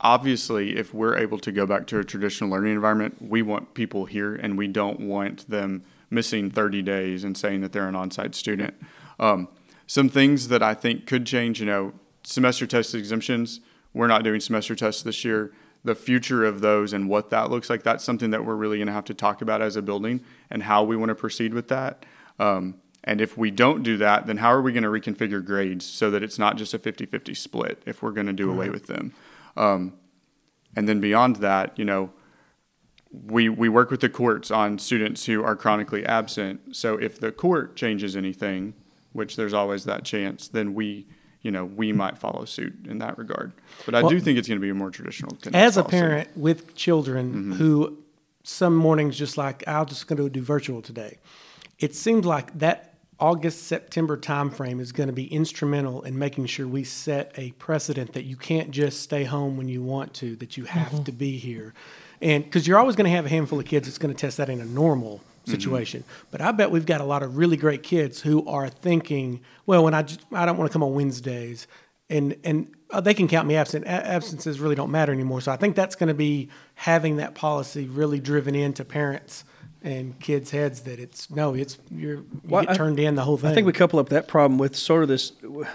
obviously, 0.00 0.76
if 0.76 0.92
we're 0.92 1.16
able 1.16 1.38
to 1.38 1.52
go 1.52 1.66
back 1.66 1.86
to 1.88 1.98
a 1.98 2.04
traditional 2.04 2.50
learning 2.50 2.74
environment, 2.74 3.16
we 3.20 3.42
want 3.42 3.74
people 3.74 4.04
here 4.04 4.34
and 4.34 4.58
we 4.58 4.66
don't 4.66 5.00
want 5.00 5.48
them 5.48 5.84
missing 6.10 6.50
30 6.50 6.82
days 6.82 7.24
and 7.24 7.36
saying 7.36 7.60
that 7.62 7.72
they're 7.72 7.88
an 7.88 7.96
on 7.96 8.10
site 8.10 8.34
student. 8.34 8.74
Um, 9.18 9.48
some 9.86 10.08
things 10.08 10.48
that 10.48 10.62
I 10.62 10.74
think 10.74 11.06
could 11.06 11.26
change, 11.26 11.60
you 11.60 11.66
know, 11.66 11.92
semester 12.22 12.66
test 12.66 12.94
exemptions. 12.94 13.60
We're 13.94 14.08
not 14.08 14.24
doing 14.24 14.40
semester 14.40 14.74
tests 14.74 15.02
this 15.02 15.24
year. 15.24 15.52
The 15.84 15.94
future 15.94 16.44
of 16.44 16.60
those 16.60 16.92
and 16.92 17.08
what 17.08 17.30
that 17.30 17.50
looks 17.50 17.70
like, 17.70 17.84
that's 17.84 18.02
something 18.02 18.30
that 18.30 18.44
we're 18.44 18.56
really 18.56 18.78
going 18.78 18.88
to 18.88 18.92
have 18.92 19.04
to 19.06 19.14
talk 19.14 19.40
about 19.40 19.62
as 19.62 19.76
a 19.76 19.82
building 19.82 20.20
and 20.50 20.64
how 20.64 20.82
we 20.82 20.96
want 20.96 21.10
to 21.10 21.14
proceed 21.14 21.54
with 21.54 21.68
that. 21.68 22.04
Um, 22.38 22.80
and 23.04 23.20
if 23.20 23.38
we 23.38 23.52
don't 23.52 23.84
do 23.84 23.96
that, 23.98 24.26
then 24.26 24.38
how 24.38 24.48
are 24.52 24.60
we 24.60 24.72
going 24.72 24.82
to 24.82 24.88
reconfigure 24.88 25.44
grades 25.44 25.86
so 25.86 26.10
that 26.10 26.24
it's 26.24 26.40
not 26.40 26.56
just 26.56 26.74
a 26.74 26.78
50 26.78 27.06
50 27.06 27.34
split 27.34 27.80
if 27.86 28.02
we're 28.02 28.10
going 28.10 28.26
to 28.26 28.32
do 28.32 28.50
away 28.50 28.68
with 28.68 28.88
them? 28.88 29.14
Um, 29.56 29.94
and 30.74 30.88
then 30.88 31.00
beyond 31.00 31.36
that, 31.36 31.78
you 31.78 31.84
know, 31.84 32.12
we, 33.10 33.48
we 33.48 33.68
work 33.68 33.90
with 33.90 34.00
the 34.00 34.08
courts 34.08 34.50
on 34.50 34.78
students 34.78 35.24
who 35.24 35.42
are 35.42 35.56
chronically 35.56 36.04
absent. 36.04 36.76
So 36.76 36.96
if 36.98 37.18
the 37.18 37.32
court 37.32 37.76
changes 37.76 38.14
anything, 38.16 38.74
which 39.12 39.36
there's 39.36 39.54
always 39.54 39.84
that 39.84 40.04
chance, 40.04 40.48
then 40.48 40.74
we, 40.74 41.06
you 41.40 41.50
know, 41.50 41.64
we 41.64 41.92
might 41.92 42.18
follow 42.18 42.44
suit 42.44 42.74
in 42.86 42.98
that 42.98 43.16
regard. 43.16 43.52
But 43.86 43.94
I 43.94 44.02
Well, 44.02 44.10
do 44.10 44.20
think 44.20 44.38
it's 44.38 44.48
going 44.48 44.58
to 44.58 44.62
be 44.62 44.68
a 44.70 44.74
more 44.74 44.90
traditional. 44.90 45.38
As 45.54 45.76
a 45.76 45.82
policy. 45.82 45.96
parent 45.96 46.36
with 46.36 46.74
children 46.74 47.52
who 47.52 47.98
some 48.42 48.76
mornings 48.76 49.16
just 49.16 49.36
like, 49.36 49.66
I'll 49.66 49.84
just 49.84 50.06
going 50.06 50.18
to 50.18 50.28
do 50.28 50.42
virtual 50.42 50.82
today. 50.82 51.18
It 51.78 51.94
seems 51.94 52.24
like 52.24 52.56
that 52.58 52.85
August, 53.18 53.66
September 53.66 54.16
timeframe 54.16 54.78
is 54.78 54.92
going 54.92 55.06
to 55.06 55.12
be 55.12 55.26
instrumental 55.32 56.02
in 56.02 56.18
making 56.18 56.46
sure 56.46 56.68
we 56.68 56.84
set 56.84 57.32
a 57.36 57.50
precedent 57.52 58.12
that 58.12 58.24
you 58.24 58.36
can't 58.36 58.70
just 58.70 59.00
stay 59.00 59.24
home 59.24 59.56
when 59.56 59.68
you 59.68 59.82
want 59.82 60.12
to, 60.12 60.36
that 60.36 60.56
you 60.56 60.64
have 60.64 61.04
to 61.04 61.12
be 61.12 61.38
here. 61.38 61.72
And 62.20 62.44
because 62.44 62.66
you're 62.66 62.78
always 62.78 62.94
going 62.96 63.06
to 63.06 63.16
have 63.16 63.24
a 63.26 63.30
handful 63.30 63.58
of 63.58 63.64
kids 63.64 63.86
that's 63.86 63.98
going 63.98 64.14
to 64.14 64.20
test 64.20 64.36
that 64.36 64.50
in 64.50 64.60
a 64.60 64.66
normal 64.66 65.22
situation. 65.46 66.04
But 66.30 66.40
I 66.40 66.52
bet 66.52 66.70
we've 66.70 66.86
got 66.86 67.00
a 67.00 67.04
lot 67.04 67.22
of 67.22 67.36
really 67.36 67.56
great 67.56 67.82
kids 67.82 68.20
who 68.20 68.46
are 68.46 68.68
thinking, 68.68 69.40
well, 69.64 69.84
when 69.84 69.94
I 69.94 70.02
just, 70.02 70.20
I 70.32 70.44
don't 70.44 70.56
want 70.56 70.70
to 70.70 70.72
come 70.72 70.82
on 70.82 70.94
Wednesdays, 70.94 71.66
and 72.08 72.36
and 72.44 72.72
uh, 72.90 73.00
they 73.00 73.14
can 73.14 73.28
count 73.28 73.48
me 73.48 73.56
absent. 73.56 73.84
A- 73.84 73.88
absences 73.88 74.60
really 74.60 74.74
don't 74.74 74.90
matter 74.90 75.12
anymore. 75.12 75.40
So 75.40 75.52
I 75.52 75.56
think 75.56 75.74
that's 75.74 75.96
going 75.96 76.08
to 76.08 76.14
be 76.14 76.50
having 76.74 77.16
that 77.16 77.34
policy 77.34 77.86
really 77.86 78.20
driven 78.20 78.54
into 78.54 78.84
parents 78.84 79.44
and 79.86 80.18
kids' 80.20 80.50
heads 80.50 80.80
that 80.82 80.98
it's 80.98 81.30
no, 81.30 81.54
it's 81.54 81.78
you're 81.90 82.16
you 82.16 82.26
Well, 82.44 82.62
get 82.62 82.72
I- 82.72 82.76
turned 82.76 82.98
in 82.98 83.14
the 83.14 83.22
whole 83.22 83.36
thing. 83.38 83.50
I 83.50 83.54
think 83.54 83.66
we 83.66 83.72
couple 83.72 83.98
up 83.98 84.08
that 84.10 84.26
problem 84.28 84.58
with 84.58 84.74
sort 84.76 85.02
of 85.04 85.08
this 85.08 85.32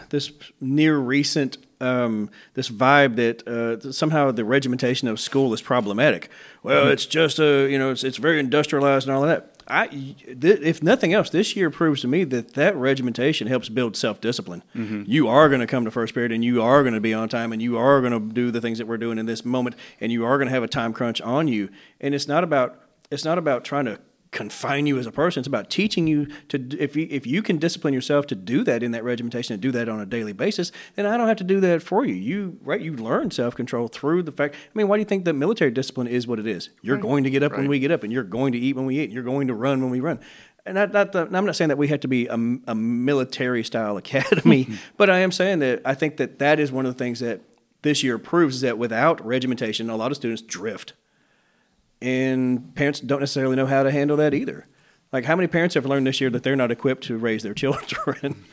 this 0.10 0.32
near 0.60 0.98
recent 0.98 1.58
um, 1.80 2.30
this 2.54 2.70
vibe 2.70 3.16
that 3.16 3.48
uh, 3.48 3.92
somehow 3.92 4.32
the 4.32 4.46
regimentation 4.46 5.08
of 5.08 5.20
school 5.20 5.52
is 5.54 5.62
problematic. 5.64 6.30
Well, 6.62 6.90
it's 6.90 7.08
just 7.08 7.40
a 7.40 7.68
you 7.72 7.80
know 7.80 7.90
it's 7.92 8.04
it's 8.04 8.18
very 8.18 8.40
industrialized 8.40 9.08
and 9.08 9.16
all 9.16 9.24
of 9.24 9.30
that. 9.30 9.48
I, 9.68 9.88
th- 9.88 10.60
if 10.62 10.84
nothing 10.84 11.14
else, 11.14 11.30
this 11.30 11.56
year 11.56 11.70
proves 11.70 12.02
to 12.02 12.08
me 12.08 12.26
that 12.26 12.56
that 12.56 12.76
regimentation 12.76 13.48
helps 13.48 13.70
build 13.70 13.96
self 13.96 14.20
discipline. 14.20 14.64
You 14.76 15.30
are 15.30 15.48
going 15.48 15.62
to 15.62 15.68
come 15.68 15.86
to 15.86 15.92
first 15.92 16.14
period, 16.14 16.34
and 16.34 16.44
you 16.44 16.62
are 16.62 16.82
going 16.84 16.94
to 16.96 17.00
be 17.00 17.14
on 17.14 17.30
time, 17.30 17.54
and 17.54 17.62
you 17.62 17.78
are 17.78 18.02
going 18.02 18.12
to 18.12 18.20
do 18.34 18.52
the 18.52 18.60
things 18.60 18.80
that 18.80 18.88
we're 18.88 18.98
doing 18.98 19.18
in 19.18 19.26
this 19.28 19.46
moment, 19.46 19.76
and 20.02 20.12
you 20.12 20.26
are 20.26 20.38
going 20.38 20.48
to 20.50 20.54
have 20.54 20.64
a 20.64 20.68
time 20.68 20.92
crunch 20.92 21.22
on 21.22 21.48
you. 21.48 21.70
And 22.02 22.14
it's 22.14 22.28
not 22.28 22.44
about 22.44 22.80
it's 23.12 23.26
not 23.26 23.38
about 23.38 23.64
trying 23.64 23.86
to 23.86 24.00
confine 24.32 24.88
you 24.88 24.98
as 24.98 25.06
a 25.06 25.12
person. 25.12 25.42
It's 25.42 25.48
about 25.48 25.70
teaching 25.70 26.08
you 26.08 26.28
to 26.48 26.58
if 26.80 26.96
you 26.96 27.08
if 27.12 27.28
you 27.28 27.42
can 27.42 27.58
discipline 27.58 27.94
yourself 27.94 28.28
to 28.28 28.36
do 28.36 28.64
that 28.64 28.82
in 28.82 28.92
that 28.92 29.04
regimentation 29.04 29.54
and 29.54 29.62
do 29.62 29.72
that 29.74 29.90
on 29.90 30.00
a 30.00 30.06
daily 30.06 30.34
basis, 30.34 30.72
then 30.96 31.06
I 31.06 31.18
don't 31.18 31.28
have 31.28 31.38
to 31.38 31.44
do 31.44 31.60
that 31.60 31.84
for 31.84 32.06
you. 32.06 32.16
You 32.16 32.58
right 32.64 32.82
you 32.82 32.96
learn 32.96 33.30
self 33.32 33.56
control 33.56 33.90
through 33.90 34.24
the 34.24 34.32
fact. 34.32 34.56
I 34.56 34.78
mean, 34.78 34.88
why 34.88 34.96
do 34.96 35.02
you 35.02 35.06
think 35.06 35.26
that 35.26 35.34
military 35.34 35.72
discipline 35.72 36.08
is 36.08 36.26
what 36.26 36.40
it 36.40 36.48
is? 36.48 36.70
You're 36.82 36.98
going 36.98 37.26
to 37.26 37.30
get 37.30 37.44
up 37.44 37.52
when 37.52 37.68
we 37.68 37.80
get 37.80 37.92
up, 37.92 38.04
and 38.04 38.12
you're 38.12 38.24
going 38.24 38.54
to 38.54 38.60
eat 38.60 38.76
when 38.76 38.86
we 38.86 39.00
eat, 39.00 39.06
and 39.06 39.14
you're 39.14 39.24
going 39.24 39.48
to 39.48 39.54
run 39.54 39.82
when 39.82 39.92
we 39.92 40.00
run. 40.00 40.20
And 40.66 40.76
not, 40.76 40.94
not 40.94 41.12
the, 41.12 41.22
I'm 41.22 41.46
not 41.46 41.56
saying 41.56 41.70
that 41.70 41.78
we 41.80 41.88
have 41.88 42.02
to 42.02 42.08
be 42.08 42.28
a, 42.28 42.36
a 42.36 42.76
military 42.76 43.64
style 43.64 43.98
academy, 43.98 44.68
but 44.98 45.10
I 45.10 45.20
am 45.20 45.32
saying 45.32 45.60
that 45.60 45.82
I 45.84 45.96
think 45.96 46.18
that 46.18 46.40
that 46.40 46.60
is 46.60 46.72
one 46.72 46.86
of 46.86 46.96
the 46.96 47.04
things 47.04 47.20
that 47.20 47.42
this 47.82 48.04
year 48.04 48.20
proves 48.20 48.58
is 48.58 48.62
that 48.62 48.78
without 48.78 49.26
regimentation, 49.26 49.90
a 49.90 49.96
lot 49.96 50.12
of 50.12 50.18
students 50.18 50.44
drift 50.44 50.94
and 52.02 52.74
parents 52.76 53.00
don't 53.00 53.20
necessarily 53.20 53.56
know 53.56 53.66
how 53.66 53.84
to 53.84 53.92
handle 53.92 54.18
that 54.18 54.34
either. 54.34 54.68
Like, 55.12 55.26
how 55.26 55.36
many 55.36 55.48
parents 55.48 55.76
have 55.76 55.86
learned 55.86 56.08
this 56.08 56.22
year 56.22 56.30
that 56.30 56.44
they're 56.44 56.56
not 56.56 56.72
equipped 56.72 57.04
to 57.06 57.18
raise 57.18 57.44
their 57.44 57.54
children? 57.56 58.44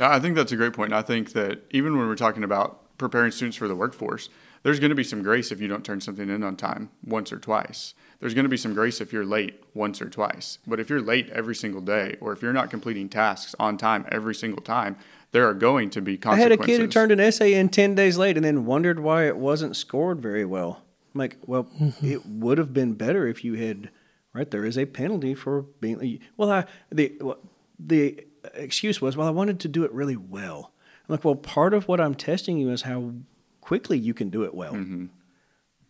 I 0.00 0.18
think 0.20 0.36
that's 0.36 0.52
a 0.52 0.56
great 0.56 0.72
point. 0.72 0.92
And 0.92 0.98
I 0.98 1.02
think 1.02 1.32
that 1.32 1.62
even 1.70 1.96
when 1.96 2.08
we're 2.08 2.16
talking 2.16 2.44
about 2.44 2.96
preparing 2.98 3.30
students 3.30 3.56
for 3.56 3.68
the 3.68 3.76
workforce, 3.76 4.28
there's 4.62 4.78
going 4.78 4.90
to 4.90 4.96
be 4.96 5.04
some 5.04 5.22
grace 5.22 5.50
if 5.50 5.60
you 5.60 5.66
don't 5.66 5.84
turn 5.84 6.00
something 6.00 6.28
in 6.28 6.42
on 6.42 6.56
time 6.56 6.90
once 7.04 7.32
or 7.32 7.38
twice. 7.38 7.94
There's 8.20 8.34
going 8.34 8.44
to 8.44 8.48
be 8.48 8.56
some 8.56 8.74
grace 8.74 9.00
if 9.00 9.12
you're 9.12 9.24
late 9.24 9.62
once 9.74 10.00
or 10.00 10.08
twice. 10.08 10.58
But 10.66 10.78
if 10.78 10.88
you're 10.88 11.00
late 11.00 11.28
every 11.30 11.56
single 11.56 11.80
day, 11.80 12.16
or 12.20 12.32
if 12.32 12.42
you're 12.42 12.52
not 12.52 12.70
completing 12.70 13.08
tasks 13.08 13.56
on 13.58 13.76
time 13.76 14.06
every 14.12 14.36
single 14.36 14.62
time, 14.62 14.96
there 15.32 15.48
are 15.48 15.54
going 15.54 15.90
to 15.90 16.00
be 16.00 16.16
consequences. 16.16 16.46
I 16.46 16.50
had 16.50 16.60
a 16.60 16.64
kid 16.64 16.80
who 16.80 16.86
turned 16.86 17.10
an 17.10 17.18
essay 17.18 17.54
in 17.54 17.70
10 17.70 17.96
days 17.96 18.18
late 18.18 18.36
and 18.36 18.44
then 18.44 18.64
wondered 18.64 19.00
why 19.00 19.26
it 19.26 19.36
wasn't 19.36 19.74
scored 19.74 20.20
very 20.20 20.44
well. 20.44 20.82
I'm 21.14 21.18
like, 21.18 21.36
well, 21.46 21.64
mm-hmm. 21.64 22.06
it 22.06 22.24
would 22.26 22.58
have 22.58 22.72
been 22.72 22.94
better 22.94 23.26
if 23.26 23.44
you 23.44 23.54
had, 23.54 23.90
right? 24.32 24.50
There 24.50 24.64
is 24.64 24.78
a 24.78 24.86
penalty 24.86 25.34
for 25.34 25.62
being, 25.62 26.20
well, 26.36 26.50
I, 26.50 26.64
the, 26.90 27.12
well, 27.20 27.38
the 27.78 28.24
excuse 28.54 29.00
was, 29.00 29.16
well, 29.16 29.26
I 29.26 29.30
wanted 29.30 29.60
to 29.60 29.68
do 29.68 29.84
it 29.84 29.92
really 29.92 30.16
well. 30.16 30.72
I'm 31.08 31.14
like, 31.14 31.24
well, 31.24 31.34
part 31.34 31.74
of 31.74 31.88
what 31.88 32.00
I'm 32.00 32.14
testing 32.14 32.58
you 32.58 32.70
is 32.70 32.82
how 32.82 33.12
quickly 33.60 33.98
you 33.98 34.14
can 34.14 34.30
do 34.30 34.44
it 34.44 34.54
well. 34.54 34.72
Mm-hmm. 34.72 35.06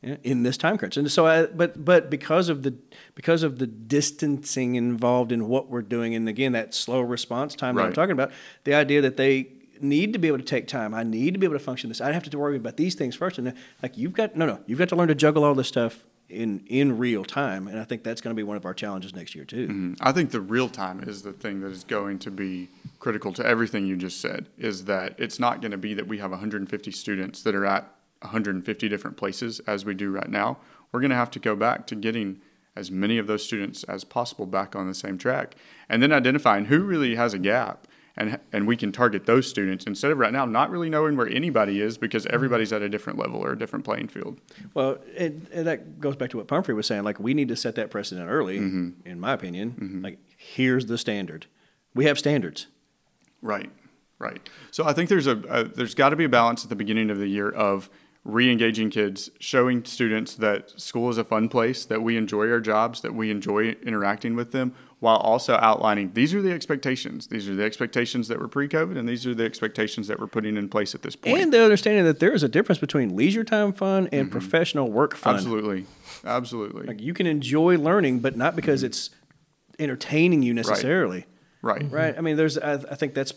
yeah, 0.02 0.16
in 0.22 0.42
this 0.42 0.56
time 0.56 0.76
crunch. 0.78 0.96
And 0.96 1.10
so, 1.10 1.26
I, 1.26 1.46
but 1.46 1.84
but 1.84 2.10
because 2.10 2.48
of 2.48 2.62
the 2.62 2.74
because 3.14 3.42
of 3.42 3.58
the 3.58 3.66
distancing 3.66 4.74
involved 4.74 5.30
in 5.30 5.48
what 5.48 5.68
we're 5.68 5.82
doing, 5.82 6.14
and 6.14 6.28
again 6.28 6.52
that 6.52 6.74
slow 6.74 7.00
response 7.00 7.54
time 7.54 7.76
that 7.76 7.86
I'm 7.86 7.92
talking 7.92 8.12
about, 8.12 8.32
the 8.64 8.74
idea 8.74 9.00
that 9.02 9.16
they 9.16 9.51
need 9.82 10.12
to 10.12 10.18
be 10.18 10.28
able 10.28 10.38
to 10.38 10.44
take 10.44 10.66
time. 10.66 10.94
I 10.94 11.02
need 11.02 11.34
to 11.34 11.40
be 11.40 11.46
able 11.46 11.58
to 11.58 11.64
function 11.64 11.88
this. 11.88 12.00
I 12.00 12.12
have 12.12 12.22
to 12.22 12.38
worry 12.38 12.56
about 12.56 12.76
these 12.76 12.94
things 12.94 13.14
first, 13.14 13.38
and 13.38 13.46
then, 13.46 13.54
like 13.82 13.96
you've 13.98 14.12
got 14.12 14.36
no 14.36 14.46
no, 14.46 14.60
you've 14.66 14.78
got 14.78 14.88
to 14.90 14.96
learn 14.96 15.08
to 15.08 15.14
juggle 15.14 15.44
all 15.44 15.54
this 15.54 15.68
stuff 15.68 16.04
in 16.28 16.64
in 16.66 16.98
real 16.98 17.24
time, 17.24 17.68
and 17.68 17.78
I 17.78 17.84
think 17.84 18.02
that's 18.02 18.20
going 18.20 18.34
to 18.34 18.38
be 18.38 18.42
one 18.42 18.56
of 18.56 18.64
our 18.64 18.74
challenges 18.74 19.14
next 19.14 19.34
year 19.34 19.44
too. 19.44 19.68
Mm, 19.68 19.96
I 20.00 20.12
think 20.12 20.30
the 20.30 20.40
real 20.40 20.68
time 20.68 21.02
is 21.06 21.22
the 21.22 21.32
thing 21.32 21.60
that 21.60 21.70
is 21.70 21.84
going 21.84 22.18
to 22.20 22.30
be 22.30 22.68
critical 22.98 23.32
to 23.34 23.46
everything 23.46 23.86
you 23.86 23.96
just 23.96 24.20
said. 24.20 24.48
Is 24.58 24.86
that 24.86 25.14
it's 25.18 25.38
not 25.38 25.60
going 25.60 25.72
to 25.72 25.78
be 25.78 25.94
that 25.94 26.08
we 26.08 26.18
have 26.18 26.30
150 26.30 26.90
students 26.90 27.42
that 27.42 27.54
are 27.54 27.66
at 27.66 27.92
150 28.22 28.88
different 28.88 29.16
places 29.16 29.60
as 29.60 29.84
we 29.84 29.94
do 29.94 30.10
right 30.10 30.30
now. 30.30 30.58
We're 30.90 31.00
going 31.00 31.10
to 31.10 31.16
have 31.16 31.30
to 31.32 31.38
go 31.38 31.56
back 31.56 31.86
to 31.88 31.94
getting 31.94 32.40
as 32.74 32.90
many 32.90 33.18
of 33.18 33.26
those 33.26 33.42
students 33.42 33.84
as 33.84 34.04
possible 34.04 34.46
back 34.46 34.74
on 34.74 34.86
the 34.86 34.94
same 34.94 35.18
track, 35.18 35.54
and 35.88 36.02
then 36.02 36.12
identifying 36.12 36.66
who 36.66 36.80
really 36.80 37.16
has 37.16 37.34
a 37.34 37.38
gap. 37.38 37.86
And, 38.14 38.38
and 38.52 38.66
we 38.66 38.76
can 38.76 38.92
target 38.92 39.24
those 39.24 39.48
students 39.48 39.86
instead 39.86 40.10
of 40.10 40.18
right 40.18 40.32
now 40.32 40.44
not 40.44 40.70
really 40.70 40.90
knowing 40.90 41.16
where 41.16 41.28
anybody 41.28 41.80
is 41.80 41.96
because 41.96 42.24
mm-hmm. 42.24 42.34
everybody's 42.34 42.70
at 42.70 42.82
a 42.82 42.88
different 42.88 43.18
level 43.18 43.40
or 43.40 43.52
a 43.52 43.58
different 43.58 43.86
playing 43.86 44.08
field. 44.08 44.38
Well, 44.74 44.98
and, 45.16 45.48
and 45.50 45.66
that 45.66 45.98
goes 45.98 46.16
back 46.16 46.28
to 46.30 46.36
what 46.36 46.46
Pumphrey 46.46 46.74
was 46.74 46.86
saying. 46.86 47.04
Like, 47.04 47.18
we 47.18 47.32
need 47.32 47.48
to 47.48 47.56
set 47.56 47.74
that 47.76 47.90
precedent 47.90 48.28
early, 48.28 48.58
mm-hmm. 48.58 49.08
in 49.08 49.18
my 49.18 49.32
opinion. 49.32 49.70
Mm-hmm. 49.70 50.04
Like, 50.04 50.18
here's 50.36 50.86
the 50.86 50.98
standard. 50.98 51.46
We 51.94 52.04
have 52.04 52.18
standards. 52.18 52.66
Right, 53.40 53.70
right. 54.18 54.46
So 54.70 54.84
I 54.84 54.92
think 54.92 55.08
there's 55.08 55.26
a, 55.26 55.38
a 55.48 55.64
there's 55.64 55.94
got 55.94 56.10
to 56.10 56.16
be 56.16 56.24
a 56.24 56.28
balance 56.28 56.64
at 56.64 56.68
the 56.68 56.76
beginning 56.76 57.10
of 57.10 57.18
the 57.18 57.28
year 57.28 57.50
of 57.50 57.88
re-engaging 58.24 58.90
kids, 58.90 59.30
showing 59.40 59.84
students 59.84 60.36
that 60.36 60.78
school 60.80 61.10
is 61.10 61.18
a 61.18 61.24
fun 61.24 61.48
place, 61.48 61.84
that 61.86 62.02
we 62.02 62.16
enjoy 62.16 62.48
our 62.50 62.60
jobs, 62.60 63.00
that 63.00 63.14
we 63.14 63.30
enjoy 63.30 63.70
interacting 63.82 64.36
with 64.36 64.52
them, 64.52 64.74
while 65.02 65.16
also 65.16 65.54
outlining 65.54 66.12
these 66.12 66.32
are 66.32 66.40
the 66.40 66.52
expectations. 66.52 67.26
These 67.26 67.48
are 67.48 67.56
the 67.56 67.64
expectations 67.64 68.28
that 68.28 68.38
were 68.38 68.46
pre-COVID, 68.46 68.96
and 68.96 69.08
these 69.08 69.26
are 69.26 69.34
the 69.34 69.44
expectations 69.44 70.06
that 70.06 70.20
we're 70.20 70.28
putting 70.28 70.56
in 70.56 70.68
place 70.68 70.94
at 70.94 71.02
this 71.02 71.16
point. 71.16 71.38
And 71.38 71.52
the 71.52 71.60
understanding 71.60 72.04
that 72.04 72.20
there 72.20 72.32
is 72.32 72.44
a 72.44 72.48
difference 72.48 72.78
between 72.78 73.16
leisure 73.16 73.42
time 73.42 73.72
fun 73.72 74.08
and 74.12 74.26
mm-hmm. 74.26 74.30
professional 74.30 74.92
work 74.92 75.16
fun. 75.16 75.34
absolutely, 75.34 75.86
absolutely, 76.24 76.86
Like, 76.86 77.00
you 77.00 77.14
can 77.14 77.26
enjoy 77.26 77.78
learning, 77.78 78.20
but 78.20 78.36
not 78.36 78.54
because 78.54 78.82
mm-hmm. 78.82 78.86
it's 78.86 79.10
entertaining 79.80 80.44
you 80.44 80.54
necessarily. 80.54 81.26
right. 81.62 81.90
Right. 81.90 82.16
I 82.16 82.20
mean, 82.20 82.36
there's. 82.36 82.56
I, 82.56 82.74
I 82.74 82.94
think 82.94 83.14
that's. 83.14 83.34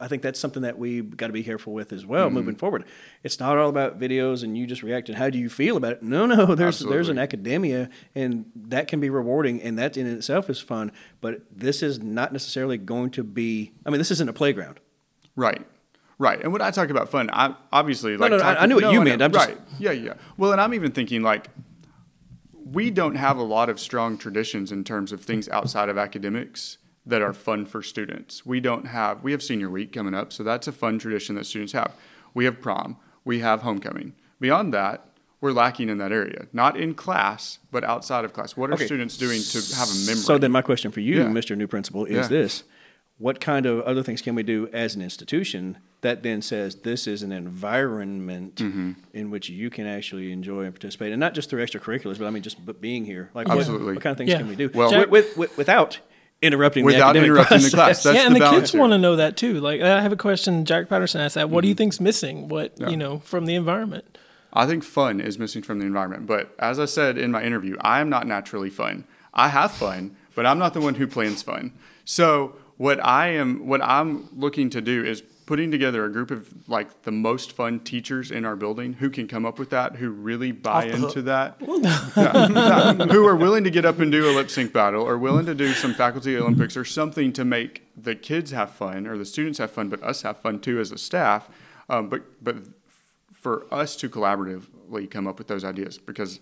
I 0.00 0.08
think 0.08 0.22
that's 0.22 0.38
something 0.38 0.62
that 0.62 0.78
we 0.78 1.02
got 1.02 1.28
to 1.28 1.32
be 1.32 1.42
careful 1.42 1.72
with 1.72 1.92
as 1.92 2.04
well 2.04 2.30
moving 2.30 2.54
mm. 2.54 2.58
forward. 2.58 2.84
It's 3.22 3.40
not 3.40 3.56
all 3.56 3.68
about 3.68 3.98
videos 3.98 4.42
and 4.42 4.56
you 4.56 4.66
just 4.66 4.82
react 4.82 5.08
and 5.08 5.16
how 5.16 5.30
do 5.30 5.38
you 5.38 5.48
feel 5.48 5.76
about 5.76 5.92
it. 5.92 6.02
No, 6.02 6.26
no. 6.26 6.54
There's 6.60 6.80
there's 6.80 7.08
an 7.08 7.18
academia 7.18 7.88
and 8.14 8.50
that 8.54 8.88
can 8.88 9.00
be 9.00 9.10
rewarding 9.10 9.62
and 9.62 9.78
that 9.78 9.96
in 9.96 10.06
itself 10.06 10.50
is 10.50 10.60
fun. 10.60 10.92
But 11.20 11.42
this 11.50 11.82
is 11.82 12.02
not 12.02 12.32
necessarily 12.32 12.78
going 12.78 13.10
to 13.10 13.22
be. 13.22 13.72
I 13.86 13.90
mean, 13.90 13.98
this 13.98 14.10
isn't 14.10 14.28
a 14.28 14.32
playground. 14.32 14.80
Right. 15.36 15.66
Right. 16.18 16.40
And 16.42 16.52
when 16.52 16.60
I 16.60 16.70
talk 16.70 16.90
about 16.90 17.08
fun, 17.08 17.30
I 17.32 17.54
obviously 17.72 18.16
like 18.16 18.30
no, 18.30 18.36
no, 18.36 18.42
I- 18.44 18.54
talking- 18.54 18.62
I 18.62 18.66
knew 18.66 18.74
what 18.74 18.92
you 18.92 18.98
know. 18.98 19.04
meant. 19.04 19.22
I'm 19.22 19.32
just- 19.32 19.48
right. 19.48 19.58
Yeah, 19.78 19.92
yeah. 19.92 20.14
Well, 20.36 20.52
and 20.52 20.60
I'm 20.60 20.74
even 20.74 20.92
thinking 20.92 21.22
like 21.22 21.48
we 22.72 22.90
don't 22.90 23.16
have 23.16 23.38
a 23.38 23.42
lot 23.42 23.68
of 23.68 23.80
strong 23.80 24.18
traditions 24.18 24.70
in 24.70 24.84
terms 24.84 25.12
of 25.12 25.22
things 25.22 25.48
outside 25.48 25.88
of 25.88 25.98
academics 25.98 26.78
that 27.06 27.22
are 27.22 27.32
fun 27.32 27.64
for 27.66 27.82
students. 27.82 28.44
We 28.44 28.60
don't 28.60 28.86
have, 28.86 29.22
we 29.22 29.32
have 29.32 29.42
senior 29.42 29.70
week 29.70 29.92
coming 29.92 30.14
up, 30.14 30.32
so 30.32 30.42
that's 30.42 30.68
a 30.68 30.72
fun 30.72 30.98
tradition 30.98 31.34
that 31.36 31.46
students 31.46 31.72
have. 31.72 31.92
We 32.34 32.44
have 32.44 32.60
prom, 32.60 32.96
we 33.24 33.40
have 33.40 33.62
homecoming. 33.62 34.14
Beyond 34.38 34.72
that, 34.74 35.06
we're 35.40 35.52
lacking 35.52 35.88
in 35.88 35.96
that 35.98 36.12
area, 36.12 36.46
not 36.52 36.76
in 36.76 36.94
class, 36.94 37.58
but 37.70 37.82
outside 37.84 38.24
of 38.26 38.32
class. 38.34 38.56
What 38.56 38.70
are 38.70 38.74
Okay. 38.74 38.84
students 38.86 39.16
doing 39.16 39.40
to 39.42 39.58
have 39.76 39.88
a 39.88 39.94
memory? 40.06 40.16
So 40.16 40.36
then, 40.36 40.52
my 40.52 40.60
question 40.62 40.90
for 40.90 41.00
you, 41.00 41.16
Yeah. 41.18 41.24
Mr. 41.28 41.56
New 41.56 41.66
Principal, 41.66 42.04
is 42.04 42.12
Yeah. 42.12 42.26
this: 42.28 42.64
What 43.16 43.38
kind 43.40 43.66
of 43.66 43.80
other 43.82 44.02
things 44.02 44.22
can 44.22 44.34
we 44.34 44.42
do 44.42 44.68
as 44.72 44.94
an 44.94 45.02
institution 45.02 45.76
that 46.02 46.22
then 46.22 46.40
says 46.42 46.76
this 46.76 47.06
is 47.06 47.22
an 47.22 47.32
environment 47.32 48.56
Mm-hmm. 48.56 48.92
in 49.12 49.30
which 49.30 49.48
you 49.50 49.68
can 49.70 49.86
actually 49.86 50.32
enjoy 50.32 50.64
and 50.64 50.74
participate, 50.74 51.12
and 51.12 51.20
not 51.20 51.34
just 51.34 51.50
through 51.50 51.62
extracurriculars, 51.64 52.18
but 52.18 52.26
I 52.26 52.30
mean 52.30 52.42
just 52.42 52.64
b- 52.64 52.72
being 52.78 53.04
here? 53.04 53.30
Like, 53.34 53.48
what- 53.48 53.58
Absolutely. 53.58 53.94
What, 53.94 54.02
kind 54.02 54.12
of 54.12 54.18
things 54.18 54.30
Yeah. 54.30 54.38
can 54.38 54.48
we 54.48 54.56
do? 54.56 54.70
Well- 54.74 54.90
with, 54.90 55.10
with, 55.10 55.36
with, 55.36 55.56
without 55.58 56.00
interrupting 56.42 56.82
the 56.84 56.86
without 56.86 57.10
academic 57.16 57.26
interrupting 57.28 57.62
the 57.62 57.70
class. 57.70 58.02
That's 58.02 58.16
yeah, 58.16 58.26
and 58.26 58.34
the, 58.34 58.40
the, 58.40 58.50
kids 58.50 58.72
want 58.72 58.92
to 58.92 58.98
know 58.98 59.16
that 59.16 59.36
too. 59.36 59.60
Like 59.60 59.80
I 59.80 60.00
have 60.00 60.12
a 60.12 60.16
question. 60.16 60.64
Jack 60.64 60.88
Patterson 60.88 61.20
asked 61.20 61.34
that. 61.34 61.50
What 61.50 61.60
do 61.62 61.66
Mm-hmm. 61.66 61.68
you 61.70 61.74
think's 61.74 62.00
missing? 62.00 62.48
What 62.48 62.78
you 62.80 62.96
know 62.96 63.18
from 63.20 63.46
the 63.46 63.54
environment? 63.54 64.18
I 64.52 64.66
think 64.66 64.82
fun 64.82 65.20
is 65.20 65.38
missing 65.38 65.62
from 65.62 65.78
the 65.78 65.86
environment. 65.86 66.26
But 66.26 66.54
as 66.58 66.80
I 66.80 66.86
said 66.86 67.18
in 67.18 67.30
my 67.30 67.42
interview, 67.42 67.76
I 67.80 68.00
am 68.00 68.08
not 68.08 68.26
naturally 68.26 68.70
fun. 68.70 69.04
I 69.32 69.48
have 69.48 69.70
fun, 69.70 70.16
but 70.34 70.44
I'm 70.44 70.58
not 70.58 70.74
the 70.74 70.80
one 70.80 70.96
who 70.96 71.06
plans 71.06 71.42
fun. 71.42 71.72
So 72.04 72.56
what 72.76 73.04
I 73.04 73.28
am, 73.28 73.68
what 73.68 73.80
I'm 73.82 74.28
looking 74.36 74.70
to 74.70 74.80
do 74.80 75.04
is 75.04 75.22
putting 75.50 75.72
together 75.72 76.04
a 76.04 76.08
group 76.08 76.30
of 76.30 76.68
like 76.68 77.02
the 77.02 77.10
most 77.10 77.50
fun 77.50 77.80
teachers 77.80 78.30
in 78.30 78.44
our 78.44 78.54
building 78.54 78.92
who 78.92 79.10
can 79.10 79.26
come 79.26 79.44
up 79.44 79.58
with 79.58 79.70
that, 79.70 79.96
who 79.96 80.08
really 80.08 80.52
buy 80.52 80.84
into 80.84 81.22
that, 81.22 81.56
Yeah, 81.60 82.08
yeah, 82.16 82.92
who 83.06 83.26
are 83.26 83.34
willing 83.34 83.64
to 83.64 83.70
get 83.70 83.84
up 83.84 83.98
and 83.98 84.12
do 84.12 84.30
a 84.30 84.32
lip 84.32 84.48
sync 84.48 84.72
battle, 84.72 85.02
or 85.02 85.18
willing 85.18 85.46
to 85.46 85.54
do 85.56 85.72
some 85.72 85.92
faculty 85.92 86.36
Olympics 86.36 86.76
or 86.76 86.84
something 86.84 87.32
to 87.32 87.44
make 87.44 87.82
the 88.00 88.14
kids 88.14 88.52
have 88.52 88.70
fun 88.70 89.08
or 89.08 89.18
the 89.18 89.24
students 89.24 89.58
have 89.58 89.72
fun, 89.72 89.88
but 89.88 90.00
us 90.04 90.22
have 90.22 90.38
fun 90.38 90.60
too 90.60 90.78
as 90.78 90.92
a 90.92 90.98
staff. 90.98 91.50
Um, 91.88 92.08
but 92.08 92.22
but 92.40 92.58
for 93.32 93.66
us 93.74 93.96
to 93.96 94.08
collaboratively 94.08 95.10
come 95.10 95.26
up 95.26 95.36
with 95.38 95.48
those 95.48 95.64
ideas 95.64 95.98
because 95.98 96.38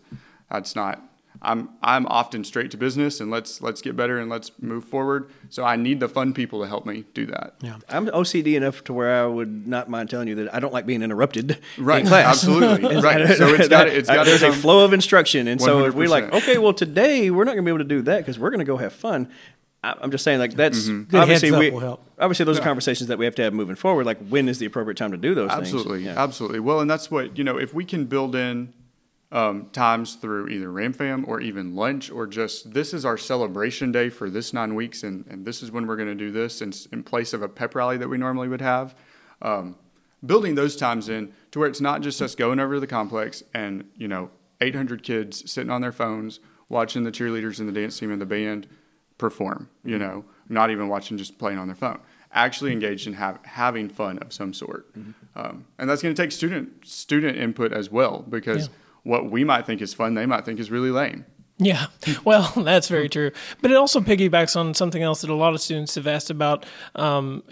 that's 0.50 0.76
not 0.76 1.02
I'm 1.40 1.68
I'm 1.82 2.06
often 2.06 2.42
straight 2.44 2.70
to 2.72 2.76
business 2.76 3.20
and 3.20 3.30
let's 3.30 3.62
let's 3.62 3.80
get 3.80 3.94
better 3.96 4.18
and 4.18 4.28
let's 4.28 4.50
move 4.60 4.84
forward. 4.84 5.30
So 5.50 5.64
I 5.64 5.76
need 5.76 6.00
the 6.00 6.08
fun 6.08 6.32
people 6.34 6.60
to 6.62 6.66
help 6.68 6.84
me 6.84 7.04
do 7.14 7.26
that. 7.26 7.54
Yeah. 7.60 7.76
I'm 7.88 8.06
OCD 8.08 8.56
enough 8.56 8.82
to 8.84 8.92
where 8.92 9.22
I 9.22 9.26
would 9.26 9.66
not 9.68 9.88
mind 9.88 10.10
telling 10.10 10.26
you 10.28 10.34
that 10.36 10.52
I 10.54 10.58
don't 10.58 10.72
like 10.72 10.84
being 10.86 11.02
interrupted 11.02 11.58
Right, 11.78 12.00
in 12.02 12.06
class. 12.08 12.26
absolutely. 12.36 12.96
right. 13.02 13.36
So 13.36 13.48
it's 13.54 13.68
got 13.68 13.86
it's 13.88 14.08
got 14.08 14.26
there's 14.26 14.42
a 14.42 14.52
flow 14.52 14.84
of 14.84 14.92
instruction, 14.92 15.46
and 15.46 15.60
so 15.60 15.84
if 15.86 15.94
we're 15.94 16.08
like, 16.08 16.32
okay, 16.32 16.58
well 16.58 16.72
today 16.74 17.30
we're 17.30 17.44
not 17.44 17.52
going 17.54 17.64
to 17.64 17.70
be 17.70 17.74
able 17.74 17.78
to 17.78 17.84
do 17.84 18.02
that 18.02 18.18
because 18.18 18.38
we're 18.38 18.50
going 18.50 18.58
to 18.60 18.64
go 18.64 18.76
have 18.76 18.92
fun. 18.92 19.28
I- 19.84 19.94
I'm 20.00 20.10
just 20.10 20.24
saying, 20.24 20.40
like 20.40 20.54
that's 20.54 20.88
Mm-hmm. 20.88 21.02
Good 21.04 21.20
obviously 21.20 21.48
heads 21.50 21.54
up 21.56 21.60
we, 21.60 21.70
will 21.70 21.78
help. 21.78 22.04
obviously 22.18 22.44
those 22.46 22.58
are 22.58 22.62
conversations 22.62 23.06
that 23.08 23.16
we 23.18 23.24
have 23.26 23.36
to 23.36 23.42
have 23.42 23.54
moving 23.54 23.76
forward. 23.76 24.06
Like 24.06 24.18
when 24.28 24.48
is 24.48 24.58
the 24.58 24.66
appropriate 24.66 24.96
time 24.96 25.12
to 25.12 25.16
do 25.16 25.36
those 25.36 25.50
Absolutely, 25.50 25.98
things? 26.02 26.06
Yeah. 26.16 26.20
absolutely. 26.20 26.58
Well, 26.58 26.80
and 26.80 26.90
that's 26.90 27.12
what 27.12 27.38
you 27.38 27.44
know. 27.44 27.58
If 27.58 27.72
we 27.74 27.84
can 27.84 28.06
build 28.06 28.34
in 28.34 28.72
um, 29.30 29.68
times 29.70 30.14
through 30.14 30.48
either 30.48 30.68
RamFam 30.68 31.26
or 31.28 31.40
even 31.40 31.74
lunch, 31.74 32.10
or 32.10 32.26
just 32.26 32.72
this 32.72 32.94
is 32.94 33.04
our 33.04 33.18
celebration 33.18 33.92
day 33.92 34.08
for 34.08 34.30
this 34.30 34.52
nine 34.52 34.74
weeks, 34.74 35.02
and, 35.02 35.26
and 35.28 35.44
this 35.44 35.62
is 35.62 35.70
when 35.70 35.86
we're 35.86 35.96
going 35.96 36.08
to 36.08 36.14
do 36.14 36.30
this, 36.30 36.62
in, 36.62 36.72
in 36.92 37.02
place 37.02 37.32
of 37.32 37.42
a 37.42 37.48
pep 37.48 37.74
rally 37.74 37.98
that 37.98 38.08
we 38.08 38.16
normally 38.16 38.48
would 38.48 38.62
have. 38.62 38.94
Um, 39.42 39.76
building 40.24 40.54
those 40.54 40.76
times 40.76 41.08
in 41.08 41.32
to 41.52 41.58
where 41.58 41.68
it's 41.68 41.80
not 41.80 42.00
just 42.00 42.20
us 42.20 42.34
going 42.34 42.58
over 42.58 42.74
to 42.74 42.80
the 42.80 42.86
complex 42.86 43.42
and 43.54 43.88
you 43.96 44.08
know 44.08 44.30
800 44.60 45.02
kids 45.02 45.48
sitting 45.50 45.70
on 45.70 45.80
their 45.80 45.92
phones 45.92 46.40
watching 46.68 47.04
the 47.04 47.12
cheerleaders 47.12 47.60
and 47.60 47.68
the 47.68 47.72
dance 47.72 47.98
team 47.98 48.10
and 48.10 48.20
the 48.20 48.26
band 48.26 48.66
perform. 49.16 49.68
You 49.84 49.98
know, 49.98 50.24
not 50.48 50.70
even 50.70 50.88
watching, 50.88 51.18
just 51.18 51.38
playing 51.38 51.58
on 51.58 51.66
their 51.68 51.76
phone. 51.76 52.00
Actually 52.32 52.72
engaged 52.72 53.06
in 53.06 53.14
have, 53.14 53.38
having 53.44 53.88
fun 53.88 54.18
of 54.18 54.32
some 54.32 54.52
sort, 54.52 54.90
um, 55.34 55.64
and 55.78 55.88
that's 55.88 56.02
going 56.02 56.14
to 56.14 56.22
take 56.22 56.32
student 56.32 56.86
student 56.86 57.38
input 57.38 57.72
as 57.72 57.90
well 57.90 58.24
because 58.28 58.68
Yeah. 58.68 58.74
What 59.02 59.30
we 59.30 59.44
might 59.44 59.66
think 59.66 59.80
is 59.80 59.94
fun, 59.94 60.14
they 60.14 60.26
might 60.26 60.44
think 60.44 60.60
is 60.60 60.70
really 60.70 60.90
lame. 60.90 61.24
Yeah, 61.58 61.86
well, 62.24 62.52
that's 62.56 62.88
very 62.88 63.08
true. 63.08 63.32
But 63.60 63.70
it 63.70 63.76
also 63.76 64.00
piggybacks 64.00 64.56
on 64.56 64.74
something 64.74 65.02
else 65.02 65.20
that 65.20 65.30
a 65.30 65.34
lot 65.34 65.54
of 65.54 65.60
students 65.60 65.94
have 65.96 66.06
asked 66.06 66.30
about 66.30 66.64
um, 66.94 67.42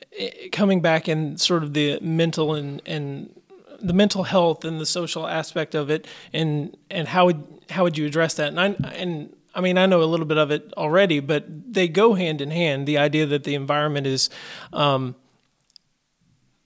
coming 0.52 0.80
back 0.80 1.08
and 1.08 1.40
sort 1.40 1.62
of 1.62 1.74
the 1.74 1.98
mental 2.00 2.54
and, 2.54 2.80
and 2.86 3.38
the 3.80 3.92
mental 3.92 4.24
health 4.24 4.64
and 4.64 4.80
the 4.80 4.86
social 4.86 5.26
aspect 5.26 5.74
of 5.74 5.90
it, 5.90 6.06
and 6.32 6.76
and 6.90 7.08
how 7.08 7.26
would 7.26 7.44
how 7.70 7.82
would 7.84 7.98
you 7.98 8.06
address 8.06 8.34
that? 8.34 8.48
And 8.48 8.60
I, 8.60 8.66
and 8.94 9.36
I 9.54 9.60
mean, 9.60 9.76
I 9.78 9.86
know 9.86 10.02
a 10.02 10.04
little 10.04 10.26
bit 10.26 10.38
of 10.38 10.50
it 10.50 10.72
already, 10.76 11.20
but 11.20 11.44
they 11.48 11.88
go 11.88 12.14
hand 12.14 12.40
in 12.40 12.50
hand. 12.50 12.86
The 12.86 12.98
idea 12.98 13.26
that 13.26 13.44
the 13.44 13.54
environment 13.54 14.06
is. 14.06 14.30
Um, 14.72 15.16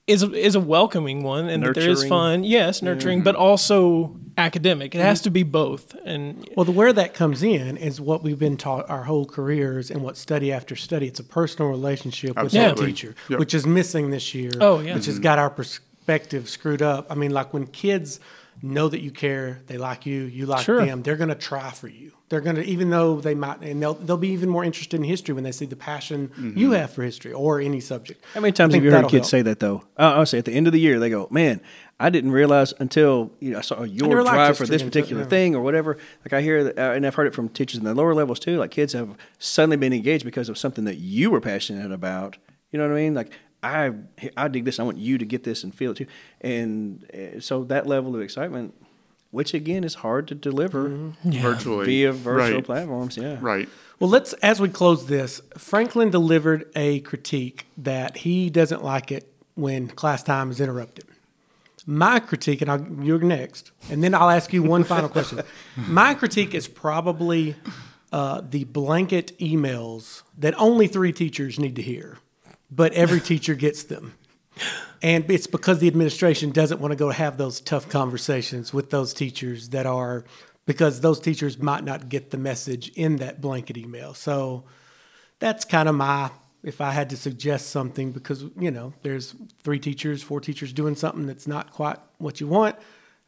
is 0.07 0.23
a, 0.23 0.33
is 0.33 0.55
a 0.55 0.59
welcoming 0.59 1.23
one 1.23 1.47
and 1.47 1.63
that 1.63 1.75
there 1.75 1.89
is 1.89 2.03
fun 2.03 2.43
yes 2.43 2.81
nurturing 2.81 3.21
but 3.21 3.35
also 3.35 4.13
academic 4.41 4.93
it 4.93 4.97
mm-hmm. 4.97 5.07
has 5.07 5.21
to 5.21 5.29
be 5.29 5.43
both 5.43 5.95
and 6.05 6.47
Well, 6.55 6.65
the 6.65 6.71
where 6.71 6.93
that 6.93 7.13
comes 7.13 7.43
in 7.43 7.77
is 7.77 8.01
what 8.01 8.23
we've 8.23 8.39
been 8.39 8.57
taught 8.57 8.89
our 8.89 9.03
whole 9.03 9.25
careers 9.25 9.91
and 9.91 10.01
what 10.03 10.17
study 10.17 10.51
after 10.51 10.75
study. 10.75 11.07
It's 11.07 11.19
a 11.19 11.23
personal 11.23 11.69
relationship 11.69 12.41
with 12.41 12.51
that 12.51 12.71
Absolutely. 12.71 12.93
teacher, 12.93 13.15
Yep. 13.29 13.39
which 13.39 13.53
is 13.53 13.65
missing 13.65 14.09
this 14.09 14.33
year. 14.33 14.51
Oh, 14.59 14.79
yeah. 14.79 14.95
Which 14.95 15.05
has 15.05 15.15
mm-hmm. 15.15 15.23
got 15.23 15.39
our 15.39 15.49
perspective 15.49 16.49
screwed 16.49 16.81
up. 16.81 17.07
I 17.09 17.15
mean, 17.15 17.31
like 17.31 17.53
when 17.53 17.67
kids 17.67 18.19
know 18.61 18.89
that 18.89 19.01
you 19.01 19.11
care, 19.11 19.61
they 19.67 19.77
like 19.77 20.05
you, 20.05 20.21
you 20.23 20.45
like 20.45 20.65
Sure. 20.65 20.85
them, 20.85 21.03
they're 21.03 21.15
going 21.15 21.29
to 21.29 21.35
try 21.35 21.71
for 21.71 21.87
you. 21.87 22.11
They're 22.29 22.41
going 22.41 22.55
to, 22.55 22.63
even 22.63 22.89
though 22.89 23.19
they 23.19 23.35
might, 23.35 23.59
and 23.61 23.81
they'll, 23.81 23.95
they'll 23.95 24.15
be 24.15 24.29
even 24.29 24.47
more 24.47 24.63
interested 24.63 24.97
in 24.97 25.03
history 25.03 25.33
when 25.33 25.43
they 25.43 25.51
see 25.51 25.65
the 25.65 25.75
passion 25.75 26.29
mm-hmm. 26.29 26.57
you 26.57 26.71
have 26.71 26.91
for 26.91 27.03
history 27.03 27.33
or 27.33 27.59
any 27.59 27.81
subject. 27.81 28.23
How 28.33 28.39
many 28.39 28.53
times 28.53 28.73
have 28.73 28.83
you 28.83 28.91
heard 28.91 29.09
kids 29.09 29.29
help. 29.29 29.31
say 29.31 29.41
that 29.41 29.59
though? 29.59 29.83
Uh, 29.97 30.13
honestly, 30.15 30.39
at 30.39 30.45
the 30.45 30.53
end 30.53 30.65
of 30.65 30.71
the 30.73 30.79
year, 30.79 30.97
they 30.97 31.09
go, 31.09 31.27
"Man, 31.29 31.59
I 32.01 32.09
didn't 32.09 32.31
realize 32.31 32.73
until 32.79 33.31
you 33.39 33.51
know 33.51 33.59
I 33.59 33.61
saw 33.61 33.83
your 33.83 34.09
never 34.09 34.23
drive 34.23 34.57
for 34.57 34.65
this 34.65 34.81
until- 34.81 35.01
particular 35.01 35.21
yeah. 35.23 35.29
thing 35.29 35.55
or 35.55 35.61
whatever." 35.61 35.97
Like 36.25 36.33
I 36.33 36.41
hear, 36.41 36.63
that, 36.65 36.77
uh, 36.77 36.93
and 36.93 37.05
I've 37.05 37.15
heard 37.15 37.27
it 37.27 37.33
from 37.35 37.49
teachers 37.49 37.77
in 37.77 37.85
the 37.85 37.93
lower 37.93 38.13
levels 38.13 38.39
too. 38.39 38.57
Like 38.57 38.71
kids 38.71 38.93
have 38.93 39.15
suddenly 39.39 39.77
been 39.77 39.93
engaged 39.93 40.25
because 40.25 40.49
of 40.49 40.57
something 40.57 40.85
that 40.85 40.97
you 40.97 41.29
were 41.29 41.41
passionate 41.41 41.91
about. 41.91 42.37
You 42.71 42.79
know 42.79 42.87
what 42.87 42.97
I 42.97 43.01
mean? 43.01 43.13
Like 43.13 43.31
I, 43.63 43.91
I 44.35 44.47
dig 44.47 44.65
this. 44.65 44.79
I 44.79 44.83
want 44.83 44.97
you 44.97 45.17
to 45.17 45.25
get 45.25 45.43
this 45.43 45.63
and 45.63 45.73
feel 45.73 45.91
it 45.91 45.97
too. 45.97 46.07
And 46.41 47.05
uh, 47.13 47.39
so 47.39 47.63
that 47.65 47.85
level 47.85 48.15
of 48.15 48.21
excitement, 48.21 48.73
which 49.29 49.53
again 49.53 49.83
is 49.83 49.95
hard 49.95 50.27
to 50.29 50.35
deliver 50.35 51.13
Virtually 51.23 51.85
via 51.85 52.11
virtual 52.11 52.55
right. 52.55 52.65
platforms. 52.65 53.17
Yeah. 53.17 53.37
Right. 53.39 53.69
Well, 53.99 54.09
let's 54.09 54.33
as 54.33 54.59
we 54.59 54.69
close 54.69 55.05
this, 55.05 55.41
Franklin 55.57 56.09
delivered 56.09 56.71
a 56.75 57.01
critique 57.01 57.67
that 57.77 58.17
he 58.17 58.49
doesn't 58.49 58.83
like 58.83 59.11
it 59.11 59.31
when 59.53 59.87
class 59.87 60.23
time 60.23 60.49
is 60.49 60.59
interrupted. 60.59 61.05
My 61.91 62.21
critique, 62.21 62.61
and 62.61 62.71
I'll, 62.71 62.87
you're 63.03 63.19
next, 63.19 63.71
and 63.89 64.01
then 64.01 64.13
I'll 64.13 64.29
ask 64.29 64.53
you 64.53 64.63
one 64.63 64.85
final 64.85 65.09
question. 65.09 65.41
My 65.75 66.13
critique 66.13 66.55
is 66.55 66.69
probably 66.69 67.53
uh, 68.13 68.39
the 68.49 68.63
blanket 68.63 69.37
emails 69.39 70.23
that 70.37 70.57
only 70.57 70.87
three 70.87 71.11
teachers 71.11 71.59
need 71.59 71.75
to 71.75 71.81
hear, 71.81 72.17
but 72.71 72.93
every 72.93 73.19
teacher 73.31 73.55
gets 73.55 73.83
them. 73.83 74.13
And 75.01 75.29
it's 75.29 75.47
because 75.47 75.79
the 75.79 75.87
administration 75.89 76.51
doesn't 76.51 76.79
want 76.79 76.93
to 76.93 76.95
go 76.95 77.09
have 77.09 77.35
those 77.35 77.59
tough 77.59 77.89
conversations 77.89 78.73
with 78.73 78.89
those 78.89 79.13
teachers 79.13 79.69
that 79.69 79.85
are, 79.85 80.23
because 80.65 81.01
those 81.01 81.19
teachers 81.19 81.57
might 81.57 81.83
not 81.83 82.07
get 82.07 82.31
the 82.31 82.37
message 82.37 82.87
in 82.95 83.17
that 83.17 83.41
blanket 83.41 83.75
email. 83.75 84.13
So 84.13 84.63
that's 85.39 85.65
kind 85.65 85.89
of 85.89 85.95
my, 85.95 86.31
if 86.63 86.81
I 86.81 86.91
had 86.91 87.09
to 87.09 87.17
suggest 87.17 87.69
something, 87.69 88.11
because, 88.11 88.45
you 88.57 88.71
know, 88.71 88.93
there's 89.01 89.35
three 89.63 89.79
teachers, 89.79 90.21
four 90.21 90.39
teachers 90.39 90.73
doing 90.73 90.95
something 90.95 91.25
that's 91.25 91.47
not 91.47 91.71
quite 91.71 91.97
what 92.17 92.39
you 92.39 92.47
want. 92.47 92.75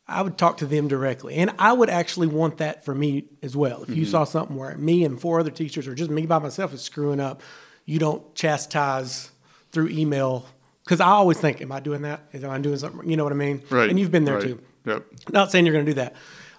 I 0.07 0.21
would 0.21 0.37
talk 0.37 0.57
to 0.57 0.65
them 0.65 0.87
directly. 0.87 1.35
And 1.35 1.51
I 1.57 1.73
would 1.73 1.89
actually 1.89 2.27
want 2.27 2.57
that 2.57 2.83
for 2.83 2.93
me 2.93 3.25
as 3.41 3.55
well. 3.55 3.83
If 3.83 3.89
you 3.89 4.03
mm-hmm. 4.03 4.11
saw 4.11 4.23
something 4.25 4.55
where 4.55 4.77
me 4.77 5.03
and 5.05 5.19
four 5.19 5.39
other 5.39 5.49
teachers 5.49 5.87
or 5.87 5.95
just 5.95 6.11
me 6.11 6.25
by 6.25 6.39
myself 6.39 6.73
is 6.73 6.81
screwing 6.81 7.19
up, 7.19 7.41
you 7.85 7.99
don't 7.99 8.35
chastise 8.35 9.31
through 9.71 9.89
email. 9.89 10.45
Because 10.83 10.99
I 10.99 11.07
always 11.07 11.39
think, 11.39 11.61
am 11.61 11.71
I 11.71 11.79
doing 11.79 12.01
that? 12.01 12.21
Am 12.33 12.49
I 12.49 12.59
doing 12.59 12.77
something? 12.77 13.09
You 13.09 13.15
know 13.15 13.23
what 13.23 13.31
I 13.31 13.37
mean? 13.37 13.63
Right. 13.69 13.89
And 13.89 13.97
you've 13.97 14.11
been 14.11 14.25
there 14.25 14.35
right. 14.35 14.43
too. 14.43 14.61
Yep. 14.85 15.05
Not 15.31 15.51
saying 15.51 15.65
you're 15.65 15.73
going 15.73 15.85
to 15.85 15.91
do 15.91 15.95
that. 15.95 16.15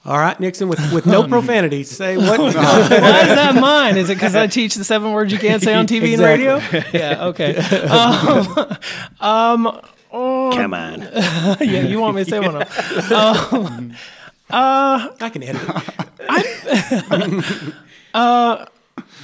All 0.07 0.19
right, 0.19 0.39
Nixon, 0.39 0.69
with, 0.69 0.93
with 0.93 1.07
no 1.07 1.25
profanity, 1.29 1.83
say 1.83 2.19
what? 2.19 2.39
Why 2.39 2.49
is 2.49 2.55
that 2.55 3.57
mine? 3.59 3.97
Is 3.97 4.11
it 4.11 4.15
because 4.15 4.35
I 4.35 4.47
teach 4.47 4.75
the 4.75 4.85
seven 4.85 5.13
words 5.13 5.33
you 5.33 5.39
can't 5.39 5.63
say 5.63 5.75
on 5.75 5.87
TV 5.87 6.13
and 6.13 6.23
radio? 6.23 6.59
Yeah, 6.93 7.27
okay. 7.27 7.55
Um, 9.21 9.81
Come 10.11 10.75
on. 10.75 11.01
yeah, 11.61 11.81
you 11.81 11.99
want 11.99 12.15
me 12.15 12.25
to 12.25 12.31
say 12.31 12.39
one 12.39 12.63
of 12.63 13.09
them. 13.09 13.97
I 14.51 15.11
can 15.19 15.43
edit 15.43 15.63
it. 15.63 17.75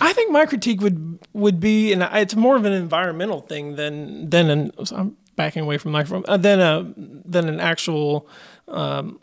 I 0.01 0.13
think 0.15 0.33
my 0.33 0.47
critique 0.47 0.81
would 0.81 1.19
would 1.33 1.61
be, 1.61 1.93
and 1.93 2.03
it's 2.15 2.35
more 2.35 2.57
of 2.57 2.65
an 2.65 2.73
environmental 2.73 3.43
thing 3.43 3.77
than 3.77 4.31
than 4.31 4.51
an. 4.51 4.73
I'm 4.93 5.17
backing 5.37 5.63
away 5.63 5.79
from 5.79 5.93
the 5.93 5.99
microphone. 5.99 6.25
Uh, 6.27 6.37
than 6.39 6.59
a 6.61 6.93
than 6.97 7.49
an 7.49 7.61
actual 7.61 8.27
um, 8.69 9.21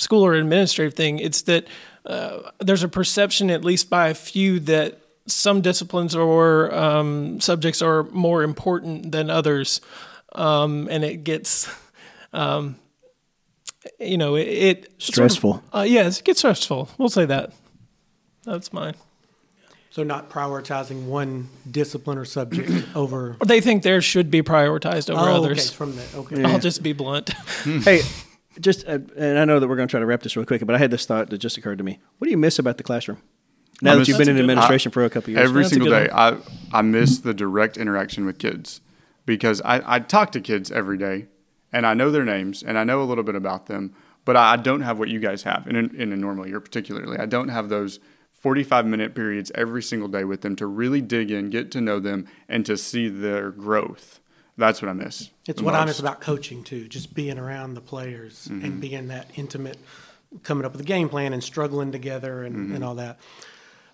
school 0.00 0.24
or 0.24 0.34
administrative 0.34 0.94
thing. 0.94 1.18
It's 1.18 1.42
that 1.42 1.66
uh, 2.06 2.50
there's 2.58 2.82
a 2.82 2.88
perception, 2.88 3.50
at 3.50 3.64
least 3.64 3.90
by 3.90 4.08
a 4.08 4.14
few, 4.14 4.60
that 4.60 4.98
some 5.26 5.60
disciplines 5.60 6.14
or 6.14 6.74
um, 6.74 7.40
subjects 7.40 7.82
are 7.82 8.04
more 8.04 8.42
important 8.42 9.12
than 9.12 9.30
others, 9.30 9.80
um, 10.34 10.88
and 10.90 11.04
it 11.04 11.24
gets, 11.24 11.70
um, 12.32 12.76
you 13.98 14.18
know, 14.18 14.34
it, 14.34 14.48
it 14.48 14.92
Stressful. 14.98 15.54
Sort 15.54 15.64
of, 15.72 15.80
uh, 15.80 15.82
yeah, 15.82 16.06
it 16.06 16.22
gets 16.24 16.40
stressful. 16.40 16.88
We'll 16.98 17.08
say 17.08 17.26
that. 17.26 17.52
That's 18.44 18.72
mine. 18.72 18.94
So 19.90 20.04
not 20.04 20.30
prioritizing 20.30 21.06
one 21.06 21.48
discipline 21.68 22.16
or 22.16 22.24
subject 22.24 22.70
over. 22.94 23.36
They 23.44 23.60
think 23.60 23.82
theirs 23.82 24.04
should 24.04 24.30
be 24.30 24.40
prioritized 24.40 25.10
over 25.10 25.28
oh, 25.28 25.34
others. 25.34 25.66
okay, 25.66 25.76
from 25.76 25.96
that. 25.96 26.14
Okay. 26.14 26.44
I'll 26.44 26.60
just 26.60 26.82
be 26.82 26.92
blunt. 26.92 27.30
hey, 27.64 28.02
just 28.60 28.86
uh, 28.86 28.98
and 29.16 29.38
I 29.38 29.44
know 29.44 29.58
that 29.60 29.68
we're 29.68 29.76
going 29.76 29.88
to 29.88 29.90
try 29.90 30.00
to 30.00 30.06
wrap 30.06 30.22
this 30.22 30.36
real 30.36 30.46
quick, 30.46 30.64
but 30.64 30.74
I 30.74 30.78
had 30.78 30.90
this 30.90 31.06
thought 31.06 31.30
that 31.30 31.38
just 31.38 31.56
occurred 31.56 31.78
to 31.78 31.84
me. 31.84 31.98
What 32.18 32.26
do 32.26 32.30
you 32.30 32.38
miss 32.38 32.58
about 32.58 32.76
the 32.76 32.82
classroom? 32.82 33.18
Now 33.82 33.92
I 33.92 33.96
that 33.96 34.08
you've 34.08 34.18
been 34.18 34.28
in 34.28 34.36
That's 34.36 34.42
a 34.42 34.46
good- 34.46 34.50
administration 34.50 34.92
for 34.92 35.04
a 35.04 35.10
couple 35.10 35.30
of 35.32 35.38
years, 35.38 35.48
Every 35.48 35.64
single 35.64 35.88
good 35.88 36.08
day, 36.08 36.10
I, 36.12 36.36
I 36.72 36.82
miss 36.82 37.18
the 37.18 37.32
direct 37.32 37.76
interaction 37.76 38.26
with 38.26 38.38
kids 38.38 38.80
because 39.24 39.62
I, 39.62 39.82
I 39.96 39.98
talk 40.00 40.32
to 40.32 40.40
kids 40.40 40.70
every 40.70 40.98
day 40.98 41.26
and 41.72 41.86
I 41.86 41.94
know 41.94 42.10
their 42.10 42.24
names 42.24 42.62
and 42.62 42.76
I 42.78 42.84
know 42.84 43.02
a 43.02 43.04
little 43.04 43.24
bit 43.24 43.36
about 43.36 43.66
them, 43.66 43.94
but 44.26 44.36
I 44.36 44.56
don't 44.56 44.82
have 44.82 44.98
what 44.98 45.08
you 45.08 45.18
guys 45.18 45.44
have 45.44 45.66
in 45.66 45.76
a, 45.76 46.02
in 46.02 46.12
a 46.12 46.16
normal 46.16 46.46
year, 46.46 46.60
particularly. 46.60 47.18
I 47.18 47.24
don't 47.26 47.48
have 47.48 47.70
those 47.70 48.00
45 48.32 48.86
minute 48.86 49.14
periods 49.14 49.50
every 49.54 49.82
single 49.82 50.08
day 50.08 50.24
with 50.24 50.42
them 50.42 50.56
to 50.56 50.66
really 50.66 51.00
dig 51.00 51.30
in, 51.30 51.48
get 51.48 51.70
to 51.72 51.80
know 51.80 52.00
them, 52.00 52.26
and 52.48 52.66
to 52.66 52.76
see 52.76 53.08
their 53.08 53.50
growth. 53.50 54.19
That's 54.60 54.80
what 54.82 54.88
I 54.88 54.92
miss. 54.92 55.30
It's 55.46 55.60
what 55.62 55.74
I 55.74 55.84
miss 55.84 55.98
about 55.98 56.20
coaching 56.20 56.62
too, 56.62 56.86
just 56.86 57.14
being 57.14 57.38
around 57.38 57.74
the 57.74 57.80
players 57.80 58.46
Mm-hmm. 58.48 58.64
and 58.64 58.80
being 58.80 59.08
that 59.08 59.30
intimate, 59.36 59.78
coming 60.42 60.64
up 60.64 60.72
with 60.72 60.80
a 60.82 60.84
game 60.84 61.08
plan 61.08 61.32
and 61.32 61.42
struggling 61.42 61.90
together 61.92 62.44
and, 62.44 62.54
Mm-hmm. 62.56 62.74
and 62.76 62.84
all 62.84 62.94
that. 62.96 63.18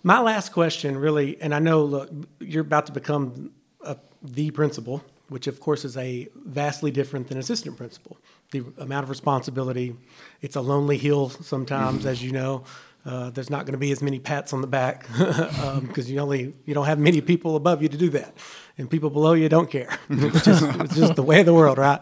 My 0.03 0.19
last 0.19 0.51
question, 0.53 0.97
really, 0.97 1.41
and 1.41 1.53
I 1.55 1.59
know, 1.59 1.83
look, 1.83 2.09
you're 2.39 2.61
about 2.61 2.85
to 2.85 2.91
become 2.91 3.51
a, 3.81 3.97
the 4.21 4.51
principal, 4.51 5.03
which 5.29 5.47
of 5.47 5.59
course 5.59 5.83
is 5.83 5.97
a 5.97 6.27
vastly 6.35 6.91
different 6.91 7.27
than 7.29 7.37
assistant 7.37 7.75
principal. 7.77 8.17
The 8.51 8.63
amount 8.77 9.03
of 9.03 9.09
responsibility, 9.09 9.95
it's 10.41 10.55
a 10.55 10.61
lonely 10.61 10.97
hill 10.97 11.29
sometimes, 11.29 11.99
Mm-hmm. 12.01 12.07
as 12.09 12.23
you 12.23 12.31
know. 12.31 12.63
Uh, 13.07 13.29
there's 13.29 13.49
not 13.49 13.65
going 13.65 13.71
to 13.71 13.77
be 13.79 13.89
as 13.93 14.01
many 14.01 14.19
pats 14.19 14.51
on 14.51 14.59
the 14.59 14.67
back 14.67 15.07
because 15.81 16.11
you 16.11 16.19
only 16.19 16.53
you 16.65 16.73
don't 16.73 16.87
have 16.87 16.99
many 16.99 17.21
people 17.21 17.55
above 17.55 17.81
you 17.81 17.87
to 17.87 17.95
do 17.95 18.09
that, 18.09 18.35
and 18.77 18.89
people 18.89 19.09
below 19.09 19.31
you 19.31 19.47
don't 19.47 19.71
care. 19.71 19.97
it's, 20.09 20.43
just, 20.43 20.61
it's 20.81 20.95
just 20.95 21.15
the 21.21 21.23
way 21.23 21.39
of 21.39 21.45
the 21.45 21.53
world, 21.53 21.77
right? 21.77 22.01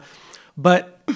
But 0.57 1.07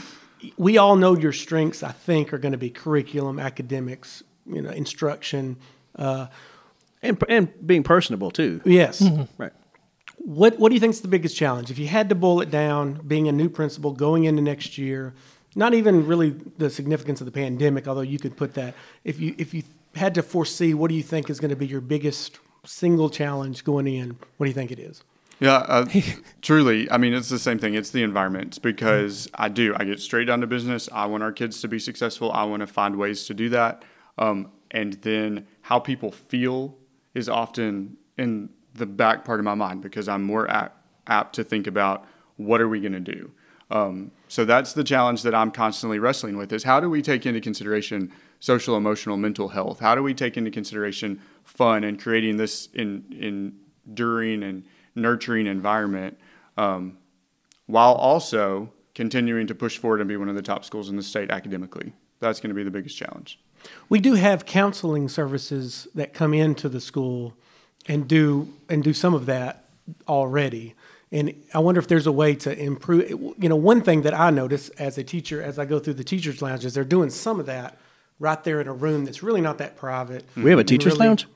we 0.57 0.77
all 0.77 0.95
know 0.95 1.17
your 1.17 1.33
strengths. 1.33 1.81
I 1.81 1.91
think 1.91 2.33
are 2.33 2.37
going 2.37 2.51
to 2.51 2.57
be 2.59 2.69
curriculum, 2.69 3.39
academics, 3.39 4.21
you 4.45 4.61
know, 4.61 4.69
instruction. 4.69 5.57
Uh, 5.95 6.27
and 7.01 7.21
and 7.27 7.51
being 7.65 7.81
personable 7.81 8.29
too. 8.29 8.61
yes. 8.65 9.01
Right. 9.39 9.53
What 10.17 10.59
What 10.59 10.69
do 10.69 10.75
you 10.75 10.79
think 10.79 10.93
is 10.93 11.01
the 11.01 11.07
biggest 11.07 11.35
challenge? 11.35 11.71
If 11.71 11.79
you 11.79 11.87
had 11.87 12.09
to 12.09 12.15
boil 12.15 12.41
it 12.41 12.51
down, 12.51 13.01
being 13.07 13.27
a 13.27 13.31
new 13.31 13.49
principal 13.49 13.93
going 13.93 14.25
into 14.25 14.43
next 14.43 14.77
year, 14.77 15.15
not 15.55 15.73
even 15.73 16.05
really 16.05 16.29
the 16.29 16.69
significance 16.69 17.21
of 17.21 17.25
the 17.25 17.31
pandemic, 17.31 17.87
although 17.87 18.01
you 18.01 18.19
could 18.19 18.37
put 18.37 18.53
that. 18.53 18.75
If 19.03 19.19
you 19.19 19.33
if 19.39 19.53
you 19.53 19.63
had 19.99 20.15
to 20.15 20.23
foresee, 20.23 20.73
what 20.73 20.89
do 20.89 20.95
you 20.95 21.03
think 21.03 21.29
is 21.29 21.39
going 21.39 21.49
to 21.49 21.55
be 21.55 21.67
your 21.67 21.81
biggest 21.81 22.39
single 22.65 23.09
challenge 23.09 23.63
going 23.63 23.87
in? 23.87 24.17
What 24.37 24.45
do 24.45 24.49
you 24.49 24.53
think 24.53 24.71
it 24.71 24.79
is? 24.79 25.03
Yeah, 25.39 25.57
uh, 25.57 25.85
truly. 26.41 26.89
I 26.89 26.97
mean, 26.97 27.13
it's 27.13 27.29
the 27.29 27.39
same 27.39 27.59
thing. 27.59 27.75
It's 27.75 27.91
the 27.91 28.03
environment 28.03 28.61
because 28.61 29.29
I 29.35 29.49
do. 29.49 29.73
I 29.77 29.85
get 29.85 29.99
straight 29.99 30.25
down 30.25 30.41
to 30.41 30.47
business. 30.47 30.89
I 30.91 31.05
want 31.05 31.23
our 31.23 31.31
kids 31.31 31.61
to 31.61 31.67
be 31.67 31.79
successful. 31.79 32.31
I 32.31 32.43
want 32.43 32.61
to 32.61 32.67
find 32.67 32.95
ways 32.95 33.25
to 33.25 33.33
do 33.33 33.49
that. 33.49 33.83
Um, 34.17 34.51
and 34.71 34.93
then 35.01 35.47
how 35.61 35.79
people 35.79 36.11
feel 36.11 36.77
is 37.13 37.29
often 37.29 37.97
in 38.17 38.49
the 38.73 38.85
back 38.85 39.25
part 39.25 39.39
of 39.39 39.45
my 39.45 39.55
mind 39.55 39.81
because 39.81 40.07
I'm 40.07 40.23
more 40.23 40.49
apt, 40.49 40.77
apt 41.07 41.35
to 41.35 41.43
think 41.43 41.67
about 41.67 42.05
what 42.37 42.61
are 42.61 42.69
we 42.69 42.79
going 42.79 42.93
to 42.93 42.99
do. 42.99 43.31
Um, 43.71 44.11
so 44.27 44.45
that's 44.45 44.73
the 44.73 44.83
challenge 44.83 45.23
that 45.23 45.35
I'm 45.35 45.51
constantly 45.51 45.99
wrestling 45.99 46.37
with: 46.37 46.51
is 46.51 46.63
how 46.63 46.79
do 46.79 46.89
we 46.89 47.01
take 47.01 47.25
into 47.25 47.39
consideration 47.39 48.11
social, 48.39 48.75
emotional, 48.77 49.17
mental 49.17 49.49
health? 49.49 49.79
How 49.79 49.95
do 49.95 50.03
we 50.03 50.13
take 50.13 50.37
into 50.37 50.51
consideration 50.51 51.21
fun 51.43 51.83
and 51.83 52.01
creating 52.01 52.37
this 52.37 52.67
in, 52.73 53.53
enduring 53.85 54.43
and 54.43 54.63
nurturing 54.95 55.47
environment, 55.47 56.17
um, 56.57 56.97
while 57.67 57.93
also 57.93 58.71
continuing 58.95 59.47
to 59.47 59.55
push 59.55 59.77
forward 59.77 60.01
and 60.01 60.07
be 60.07 60.17
one 60.17 60.29
of 60.29 60.35
the 60.35 60.41
top 60.41 60.65
schools 60.65 60.89
in 60.89 60.95
the 60.95 61.03
state 61.03 61.29
academically? 61.31 61.93
That's 62.19 62.39
going 62.39 62.49
to 62.49 62.55
be 62.55 62.63
the 62.63 62.71
biggest 62.71 62.97
challenge. 62.97 63.39
We 63.89 63.99
do 63.99 64.13
have 64.13 64.45
counseling 64.45 65.09
services 65.09 65.87
that 65.95 66.13
come 66.13 66.33
into 66.33 66.69
the 66.69 66.81
school 66.81 67.33
and 67.87 68.07
do 68.07 68.53
and 68.69 68.83
do 68.83 68.93
some 68.93 69.13
of 69.13 69.25
that 69.25 69.69
already. 70.07 70.75
And 71.11 71.33
I 71.53 71.59
wonder 71.59 71.79
if 71.79 71.87
there's 71.87 72.07
a 72.07 72.11
way 72.11 72.35
to 72.35 72.57
improve. 72.57 73.09
You 73.09 73.49
know, 73.49 73.55
one 73.55 73.81
thing 73.81 74.03
that 74.03 74.13
I 74.13 74.29
notice 74.29 74.69
as 74.69 74.97
a 74.97 75.03
teacher, 75.03 75.41
as 75.41 75.57
I 75.57 75.65
go 75.65 75.79
through 75.79 75.95
the 75.95 76.03
teachers' 76.03 76.41
lounge, 76.41 76.65
is 76.65 76.73
they're 76.73 76.83
doing 76.83 77.09
some 77.09 77.39
of 77.39 77.45
that 77.47 77.79
right 78.19 78.43
there 78.43 78.61
in 78.61 78.67
a 78.67 78.73
room 78.73 79.05
that's 79.05 79.23
really 79.23 79.41
not 79.41 79.57
that 79.59 79.77
private. 79.77 80.25
We 80.35 80.49
have 80.49 80.59
a 80.59 80.63
teachers' 80.63 80.93
really- 80.93 81.07
lounge. 81.07 81.27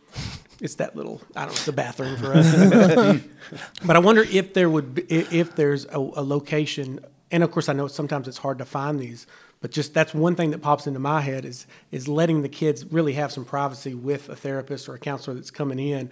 It's 0.61 0.75
that 0.75 0.95
little, 0.95 1.21
I 1.35 1.41
don't 1.41 1.49
know, 1.49 1.53
it's 1.53 1.65
the 1.65 1.73
bathroom 1.73 2.15
for 2.15 2.33
us. 2.33 3.19
but 3.85 3.95
I 3.97 3.99
wonder 3.99 4.21
if 4.21 4.53
there 4.53 4.69
would, 4.69 4.95
be, 4.95 5.01
if 5.11 5.55
there's 5.55 5.83
a, 5.85 5.97
a 5.97 6.23
location, 6.23 7.01
and 7.31 7.43
of 7.43 7.51
course 7.51 7.67
I 7.67 7.73
know 7.73 7.87
sometimes 7.87 8.29
it's 8.29 8.37
hard 8.37 8.59
to 8.59 8.65
find 8.65 8.97
these, 8.97 9.27
but 9.59 9.71
just 9.71 9.93
that's 9.93 10.13
one 10.13 10.35
thing 10.35 10.51
that 10.51 10.59
pops 10.59 10.87
into 10.87 10.99
my 10.99 11.19
head 11.19 11.43
is 11.43 11.67
is 11.91 12.07
letting 12.07 12.43
the 12.43 12.49
kids 12.49 12.85
really 12.85 13.13
have 13.13 13.31
some 13.31 13.43
privacy 13.43 13.93
with 13.93 14.29
a 14.29 14.35
therapist 14.37 14.87
or 14.87 14.93
a 14.93 14.99
counselor 14.99 15.35
that's 15.35 15.51
coming 15.51 15.79
in, 15.79 16.09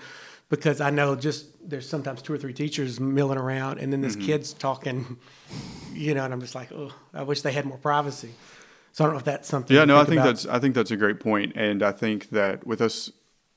because 0.49 0.81
I 0.81 0.89
know 0.89 1.15
just 1.15 1.47
there's 1.69 1.87
sometimes 1.87 2.21
two 2.21 2.33
or 2.33 2.37
three 2.37 2.53
teachers 2.53 2.99
milling 2.99 3.37
around, 3.37 3.79
and 3.79 3.91
then 3.91 4.01
this 4.01 4.17
mm-hmm. 4.17 4.25
kid's 4.25 4.53
talking, 4.53 5.17
you 5.93 6.13
know, 6.13 6.25
and 6.25 6.33
I'm 6.33 6.41
just 6.41 6.55
like, 6.55 6.73
oh, 6.73 6.93
I 7.13 7.23
wish 7.23 7.41
they 7.41 7.53
had 7.53 7.65
more 7.65 7.77
privacy. 7.77 8.31
So 8.93 9.03
I 9.03 9.07
don't 9.07 9.13
know 9.15 9.19
if 9.19 9.25
that's 9.25 9.47
something. 9.47 9.75
Yeah, 9.75 9.85
no, 9.85 9.97
I 9.97 10.03
think 10.03 10.19
about. 10.19 10.25
that's 10.25 10.45
I 10.45 10.59
think 10.59 10.75
that's 10.75 10.91
a 10.91 10.97
great 10.97 11.19
point, 11.19 11.53
and 11.55 11.81
I 11.81 11.91
think 11.91 12.29
that 12.31 12.65
with 12.67 12.81
us, 12.81 13.11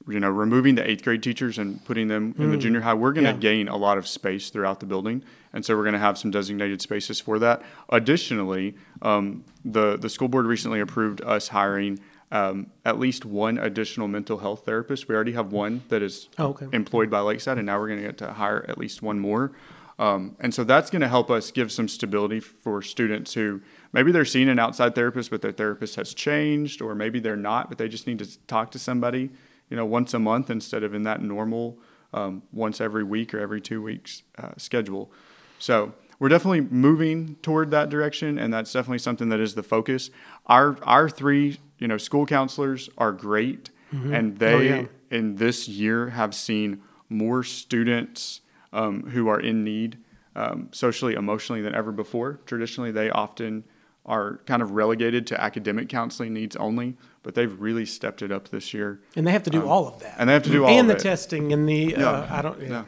you 0.07 0.21
know, 0.21 0.31
removing 0.31 0.75
the 0.77 0.89
eighth 0.89 1.03
grade 1.03 1.23
teachers 1.23 1.59
and 1.59 1.85
putting 1.85 2.09
them 2.09 2.35
in 2.39 2.51
the 2.51 2.57
junior 2.57 2.81
high, 2.83 2.95
we're 2.95 3.13
going 3.13 3.25
to 3.25 3.31
Yeah. 3.33 3.37
gain 3.39 3.69
a 3.69 3.77
lot 3.77 3.99
of 3.99 4.07
space 4.07 4.51
throughout 4.51 4.81
the 4.81 4.87
building, 4.87 5.25
and 5.53 5.65
so 5.65 5.77
we're 5.77 5.83
going 5.83 5.95
to 5.95 5.99
have 5.99 6.19
some 6.19 6.31
designated 6.31 6.81
spaces 6.83 7.21
for 7.21 7.39
that. 7.41 7.63
Additionally, 7.89 8.77
um, 9.03 9.45
the 9.65 9.97
the 9.97 10.09
school 10.09 10.29
board 10.29 10.47
recently 10.47 10.81
approved 10.81 11.21
us 11.23 11.49
hiring. 11.49 11.99
Um, 12.33 12.69
at 12.85 12.99
least 12.99 13.25
one 13.25 13.59
additional 13.59 14.09
mental 14.09 14.39
health 14.39 14.65
therapist. 14.65 15.07
We 15.09 15.15
already 15.15 15.33
have 15.33 15.53
one 15.53 15.83
that 15.89 16.03
is 16.03 16.29
Oh, 16.37 16.47
okay. 16.49 16.67
employed 16.73 17.09
by 17.09 17.21
Lakeside, 17.21 17.59
and 17.59 17.67
now 17.67 17.79
we're 17.79 17.87
going 17.87 18.01
to 18.01 18.07
get 18.07 18.19
to 18.19 18.33
hire 18.33 18.65
at 18.69 18.77
least 18.77 19.03
one 19.03 19.21
more. 19.21 19.53
Um, 19.99 20.37
and 20.41 20.53
so 20.53 20.65
that's 20.65 20.91
going 20.91 21.03
to 21.03 21.09
help 21.09 21.31
us 21.31 21.51
give 21.53 21.71
some 21.71 21.87
stability 21.89 22.41
for 22.41 22.83
students 22.83 23.35
who 23.35 23.61
maybe 23.93 24.11
they're 24.11 24.25
seeing 24.25 24.49
an 24.49 24.59
outside 24.59 24.95
therapist, 24.95 25.31
but 25.31 25.41
their 25.41 25.53
therapist 25.53 25.95
has 25.97 26.15
changed, 26.15 26.83
or 26.83 26.95
maybe 26.95 27.21
they're 27.21 27.37
not, 27.37 27.69
but 27.69 27.79
they 27.79 27.89
just 27.89 28.07
need 28.07 28.19
to 28.19 28.39
talk 28.47 28.71
to 28.73 28.79
somebody, 28.79 29.31
you 29.71 29.77
know, 29.77 29.85
once 29.87 30.13
a 30.13 30.19
month 30.19 30.51
instead 30.51 30.83
of 30.83 30.95
in 30.95 31.05
that 31.05 31.23
normal 31.23 31.79
um, 32.13 32.43
once 32.53 32.81
every 32.81 33.05
week 33.05 33.33
or 33.35 33.39
every 33.39 33.61
two 33.61 33.81
weeks 33.83 34.23
uh, 34.39 34.51
schedule. 34.57 35.13
So 35.61 35.95
we're 36.19 36.29
definitely 36.29 36.63
moving 36.63 37.37
toward 37.43 37.71
that 37.71 37.89
direction, 37.89 38.39
and 38.39 38.53
that's 38.53 38.73
definitely 38.73 38.99
something 38.99 39.29
that 39.29 39.41
is 39.41 39.55
the 39.55 39.63
focus. 39.63 40.11
Our 40.47 40.77
our 40.83 41.09
three, 41.09 41.59
you 41.79 41.87
know, 41.89 41.99
school 41.99 42.27
counselors 42.27 42.89
are 42.99 43.13
great, 43.13 43.71
and 43.93 44.39
they 44.39 44.55
Oh, 44.55 44.61
yeah. 44.61 44.85
in 45.11 45.37
this 45.37 45.69
year 45.69 46.11
have 46.11 46.35
seen 46.35 46.83
more 47.09 47.45
students 47.45 48.41
um, 48.75 49.05
who 49.11 49.29
are 49.29 49.41
in 49.41 49.65
need 49.65 49.97
um, 50.37 50.69
socially, 50.73 51.15
emotionally 51.15 51.63
than 51.63 51.75
ever 51.75 51.93
before. 51.93 52.41
Traditionally, 52.45 52.91
they 52.91 53.09
often 53.09 53.65
are 54.05 54.41
kind 54.45 54.61
of 54.61 54.73
relegated 54.73 55.27
to 55.29 55.41
academic 55.41 55.89
counseling 55.89 56.35
needs 56.35 56.55
only, 56.57 56.95
but 57.23 57.35
they've 57.35 57.59
really 57.59 57.87
stepped 57.87 58.21
it 58.21 58.31
up 58.31 58.49
this 58.51 58.75
year, 58.75 59.01
and 59.17 59.27
they 59.27 59.33
have 59.33 59.43
to 59.45 59.51
do 59.51 59.67
all 59.67 59.89
of 59.89 59.99
that, 60.01 60.09
Um, 60.15 60.17
and 60.19 60.29
they 60.29 60.35
have 60.35 60.43
to 60.43 60.51
do 60.51 60.65
all 60.65 60.69
of 60.69 60.75
that. 60.75 60.79
and 60.81 60.91
of 60.91 60.97
the 60.97 61.01
it. 61.01 61.11
testing 61.11 61.53
and 61.55 61.67
the 61.67 61.97
uh, 61.97 62.27
I 62.29 62.43
don't. 62.43 62.61
Yeah. 62.61 62.85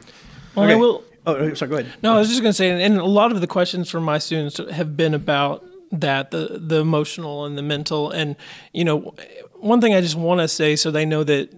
Well, 0.53 0.65
Okay. 0.65 0.73
I 0.73 0.75
will. 0.75 1.03
Oh, 1.25 1.53
sorry. 1.55 1.69
Go 1.69 1.77
ahead. 1.77 1.91
No, 2.03 2.15
I 2.15 2.19
was 2.19 2.29
just 2.29 2.41
going 2.41 2.51
to 2.51 2.53
say, 2.53 2.69
and 2.83 2.97
a 2.97 3.03
lot 3.05 3.31
of 3.31 3.41
the 3.41 3.47
questions 3.47 3.89
from 3.89 4.03
my 4.03 4.17
students 4.19 4.57
have 4.71 4.95
been 4.95 5.13
about 5.15 5.65
that 5.91 6.31
the 6.31 6.59
the 6.61 6.79
emotional 6.81 7.45
and 7.45 7.57
the 7.57 7.61
mental, 7.63 8.11
and 8.11 8.35
you 8.73 8.83
know, 8.85 9.13
one 9.55 9.81
thing 9.81 9.93
I 9.95 10.01
just 10.01 10.15
want 10.15 10.41
to 10.41 10.47
say 10.47 10.75
so 10.75 10.91
they 10.91 11.05
know 11.05 11.23
that 11.23 11.49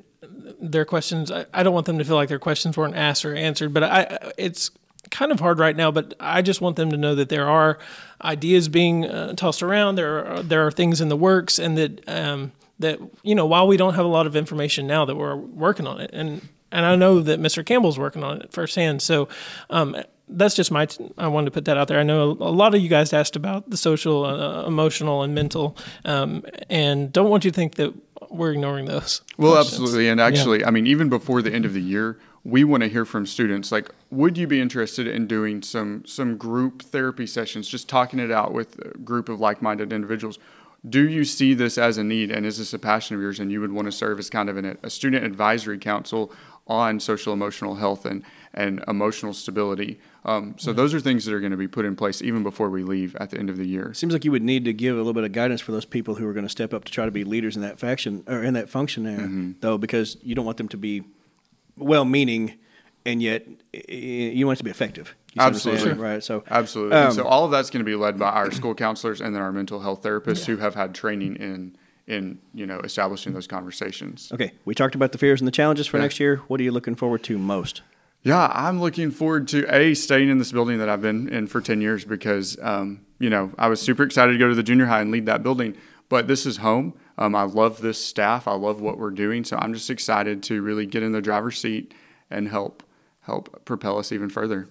their 0.59 0.85
questions. 0.85 1.31
I, 1.31 1.45
I 1.53 1.63
don't 1.63 1.73
want 1.73 1.85
them 1.85 1.97
to 1.97 2.05
feel 2.05 2.15
like 2.15 2.29
their 2.29 2.39
questions 2.39 2.77
weren't 2.77 2.95
asked 2.95 3.25
or 3.25 3.35
answered, 3.35 3.73
but 3.73 3.83
I 3.83 4.31
it's 4.37 4.71
kind 5.09 5.31
of 5.31 5.39
hard 5.39 5.59
right 5.59 5.75
now. 5.75 5.91
But 5.91 6.13
I 6.19 6.41
just 6.41 6.61
want 6.61 6.75
them 6.75 6.91
to 6.91 6.97
know 6.97 7.15
that 7.15 7.29
there 7.29 7.49
are 7.49 7.79
ideas 8.23 8.67
being 8.67 9.05
uh, 9.05 9.33
tossed 9.33 9.63
around. 9.63 9.95
There 9.95 10.25
are 10.25 10.43
there 10.43 10.65
are 10.65 10.71
things 10.71 11.01
in 11.01 11.09
the 11.09 11.17
works, 11.17 11.59
and 11.59 11.77
that 11.77 12.07
um, 12.09 12.51
that 12.79 12.99
you 13.23 13.35
know 13.35 13.45
while 13.45 13.67
we 13.67 13.77
don't 13.77 13.93
have 13.93 14.05
a 14.05 14.09
lot 14.09 14.27
of 14.27 14.35
information 14.35 14.87
now, 14.87 15.05
that 15.05 15.15
we're 15.15 15.35
working 15.35 15.87
on 15.87 15.99
it, 16.01 16.09
and 16.13 16.47
and 16.71 16.85
I 16.85 16.95
know 16.95 17.21
that 17.21 17.39
Mr. 17.39 17.65
Campbell's 17.65 17.97
working 17.97 18.23
on 18.23 18.41
it 18.41 18.51
firsthand. 18.51 19.01
So 19.01 19.27
um, 19.69 19.95
that's 20.27 20.55
just 20.55 20.71
my. 20.71 20.85
T- 20.85 21.11
I 21.17 21.27
wanted 21.27 21.45
to 21.45 21.51
put 21.51 21.65
that 21.65 21.77
out 21.77 21.87
there. 21.87 21.99
I 21.99 22.03
know 22.03 22.31
a, 22.31 22.51
lot 22.51 22.75
of 22.75 22.81
you 22.81 22.89
guys 22.89 23.13
asked 23.13 23.35
about 23.35 23.69
the 23.69 23.77
social, 23.77 24.25
uh, 24.25 24.65
emotional, 24.65 25.23
and 25.23 25.33
mental, 25.33 25.75
um, 26.05 26.45
and 26.69 27.11
don't 27.11 27.29
want 27.29 27.43
you 27.43 27.51
to 27.51 27.55
think 27.55 27.75
that 27.75 27.93
we're 28.29 28.53
ignoring 28.53 28.85
those. 28.85 29.21
Well, 29.37 29.53
questions. 29.53 29.81
absolutely. 29.81 30.09
And 30.09 30.21
actually, 30.21 30.65
I 30.65 30.71
mean, 30.71 30.87
even 30.87 31.09
before 31.09 31.41
the 31.41 31.53
end 31.53 31.65
of 31.65 31.73
the 31.73 31.81
year, 31.81 32.19
we 32.43 32.63
want 32.63 32.83
to 32.83 32.89
hear 32.89 33.05
from 33.05 33.25
students. 33.25 33.71
Like, 33.71 33.89
would 34.09 34.37
you 34.37 34.47
be 34.47 34.61
interested 34.61 35.07
in 35.07 35.27
doing 35.27 35.61
some 35.61 36.03
some 36.05 36.37
group 36.37 36.81
therapy 36.81 37.27
sessions, 37.27 37.67
just 37.67 37.89
talking 37.89 38.19
it 38.19 38.31
out 38.31 38.53
with 38.53 38.79
a 38.79 38.97
group 38.99 39.29
of 39.29 39.39
like-minded 39.39 39.91
individuals? 39.91 40.39
Do 40.87 41.09
you 41.09 41.25
see 41.25 41.53
this 41.53 41.77
as 41.77 41.97
a 41.97 42.03
need, 42.03 42.31
and 42.31 42.45
is 42.45 42.57
this 42.57 42.73
a 42.73 42.79
passion 42.79 43.15
of 43.15 43.21
yours, 43.21 43.39
and 43.39 43.51
you 43.51 43.59
would 43.59 43.73
want 43.73 43.87
to 43.87 43.91
serve 43.91 44.17
as 44.17 44.29
kind 44.29 44.49
of 44.49 44.55
an, 44.55 44.77
a 44.81 44.89
student 44.89 45.25
advisory 45.25 45.77
council 45.77 46.31
on 46.69 46.99
social 46.99 47.33
emotional 47.33 47.75
health 47.75 48.05
and 48.05 48.23
and 48.53 48.83
emotional 48.87 49.33
stability? 49.33 49.99
Um, 50.25 50.55
so 50.57 50.73
those 50.73 50.93
are 50.93 50.99
things 50.99 51.25
that 51.25 51.33
are 51.33 51.39
going 51.39 51.51
to 51.51 51.57
be 51.57 51.67
put 51.67 51.85
in 51.85 51.95
place 51.95 52.21
even 52.21 52.43
before 52.43 52.69
we 52.69 52.83
leave 52.83 53.15
at 53.17 53.29
the 53.31 53.37
end 53.37 53.49
of 53.49 53.57
the 53.57 53.65
year. 53.67 53.93
Seems 53.93 54.11
like 54.13 54.25
you 54.25 54.31
would 54.31 54.43
need 54.43 54.65
to 54.65 54.73
give 54.73 54.95
a 54.95 54.97
little 54.97 55.13
bit 55.13 55.23
of 55.23 55.31
guidance 55.31 55.61
for 55.61 55.71
those 55.71 55.85
people 55.85 56.15
who 56.15 56.27
are 56.27 56.33
going 56.33 56.45
to 56.45 56.49
step 56.49 56.73
up 56.73 56.83
to 56.85 56.91
try 56.91 57.05
to 57.05 57.11
be 57.11 57.23
leaders 57.23 57.55
in 57.55 57.61
that 57.61 57.79
faction 57.79 58.23
or 58.27 58.43
in 58.43 58.53
that 58.55 58.69
function 58.69 59.03
there, 59.03 59.17
Mm-hmm. 59.19 59.51
though, 59.61 59.77
because 59.77 60.17
you 60.21 60.35
don't 60.35 60.45
want 60.45 60.57
them 60.57 60.67
to 60.69 60.77
be 60.77 61.03
well-meaning 61.77 62.55
and 63.05 63.21
yet 63.21 63.47
eh, 63.73 63.79
you 64.33 64.45
want 64.45 64.57
it 64.57 64.59
to 64.59 64.63
be 64.65 64.71
effective. 64.71 65.15
You 65.33 65.41
see 65.41 65.45
what 65.45 65.47
I'm 65.47 65.53
saying? 65.59 65.75
Absolutely. 65.75 66.03
right? 66.03 66.23
So 66.23 66.43
Absolutely. 66.49 66.97
Um, 66.97 67.11
so 67.13 67.23
all 67.25 67.45
of 67.45 67.51
that's 67.51 67.69
going 67.69 67.85
to 67.85 67.89
be 67.89 67.95
led 67.95 68.17
by 68.17 68.29
our 68.31 68.51
school 68.51 68.73
counselors 68.75 69.21
and 69.21 69.33
then 69.35 69.41
our 69.41 69.51
mental 69.51 69.79
health 69.79 70.01
therapists 70.03 70.45
who 70.45 70.57
have 70.57 70.75
had 70.75 70.93
training 70.95 71.35
in 71.37 71.77
in 72.09 72.39
you 72.53 72.65
know 72.65 72.79
establishing 72.79 73.33
those 73.33 73.47
conversations. 73.47 74.31
Okay, 74.33 74.51
we 74.65 74.75
talked 74.75 74.95
about 74.95 75.11
the 75.13 75.17
fears 75.17 75.39
and 75.39 75.47
the 75.47 75.51
challenges 75.51 75.87
for 75.87 75.97
Yeah. 75.97 76.03
next 76.03 76.19
year. 76.19 76.37
What 76.47 76.59
are 76.59 76.63
you 76.63 76.71
looking 76.71 76.95
forward 76.95 77.23
to 77.23 77.37
most? 77.37 77.81
Yeah, 78.23 78.51
I'm 78.53 78.81
looking 78.81 79.11
forward 79.11 79.47
to 79.49 79.65
a 79.73 79.93
staying 79.93 80.27
in 80.29 80.39
this 80.39 80.51
building 80.51 80.79
that 80.79 80.89
I've 80.89 81.01
been 81.01 81.29
in 81.29 81.47
for 81.47 81.61
ten 81.61 81.79
years 81.79 82.03
because 82.03 82.57
um, 82.61 83.01
you 83.19 83.29
know 83.29 83.51
I 83.57 83.67
was 83.69 83.79
super 83.81 84.03
excited 84.03 84.33
to 84.33 84.37
go 84.37 84.49
to 84.49 84.55
the 84.55 84.63
junior 84.63 84.87
high 84.87 85.01
and 85.01 85.11
lead 85.11 85.27
that 85.27 85.43
building. 85.43 85.77
But 86.09 86.27
this 86.27 86.45
is 86.47 86.57
home. 86.57 86.95
Um, 87.19 87.35
I 87.35 87.43
love 87.43 87.81
this 87.81 88.03
staff. 88.03 88.47
I 88.47 88.53
love 88.55 88.81
what 88.81 88.97
we're 88.97 89.11
doing. 89.11 89.43
So 89.43 89.57
I'm 89.57 89.75
just 89.75 89.91
excited 89.91 90.41
to 90.43 90.61
really 90.63 90.87
get 90.87 91.03
in 91.03 91.11
the 91.11 91.21
driver's 91.21 91.59
seat 91.59 91.93
and 92.31 92.47
help 92.47 92.81
help 93.21 93.63
propel 93.65 93.99
us 93.99 94.11
even 94.11 94.29
further. 94.29 94.67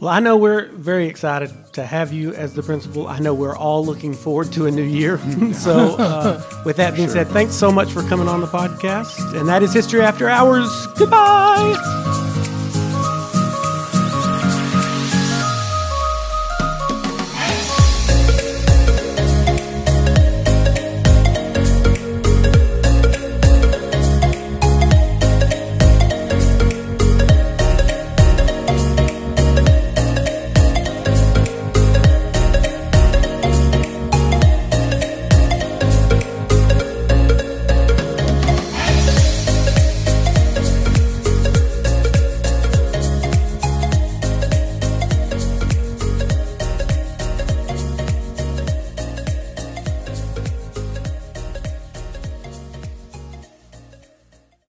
Well, 0.00 0.10
I 0.10 0.20
know 0.20 0.36
we're 0.36 0.66
very 0.72 1.06
excited 1.06 1.50
to 1.74 1.84
have 1.86 2.12
you 2.12 2.34
as 2.34 2.54
the 2.54 2.62
principal. 2.62 3.06
I 3.06 3.20
know 3.20 3.32
we're 3.32 3.56
all 3.56 3.84
looking 3.84 4.12
forward 4.12 4.52
to 4.52 4.66
a 4.66 4.70
new 4.70 4.82
year. 4.82 5.18
so, 5.54 5.96
uh, 5.96 6.62
with 6.64 6.76
that 6.76 6.94
being 6.96 7.08
said, 7.08 7.28
thanks 7.28 7.54
so 7.54 7.70
much 7.70 7.92
for 7.92 8.02
coming 8.02 8.28
on 8.28 8.40
the 8.40 8.46
podcast. 8.46 9.38
And 9.38 9.48
that 9.48 9.62
is 9.62 9.72
History 9.72 10.02
After 10.02 10.28
Hours. 10.28 10.68
Goodbye. 10.98 12.32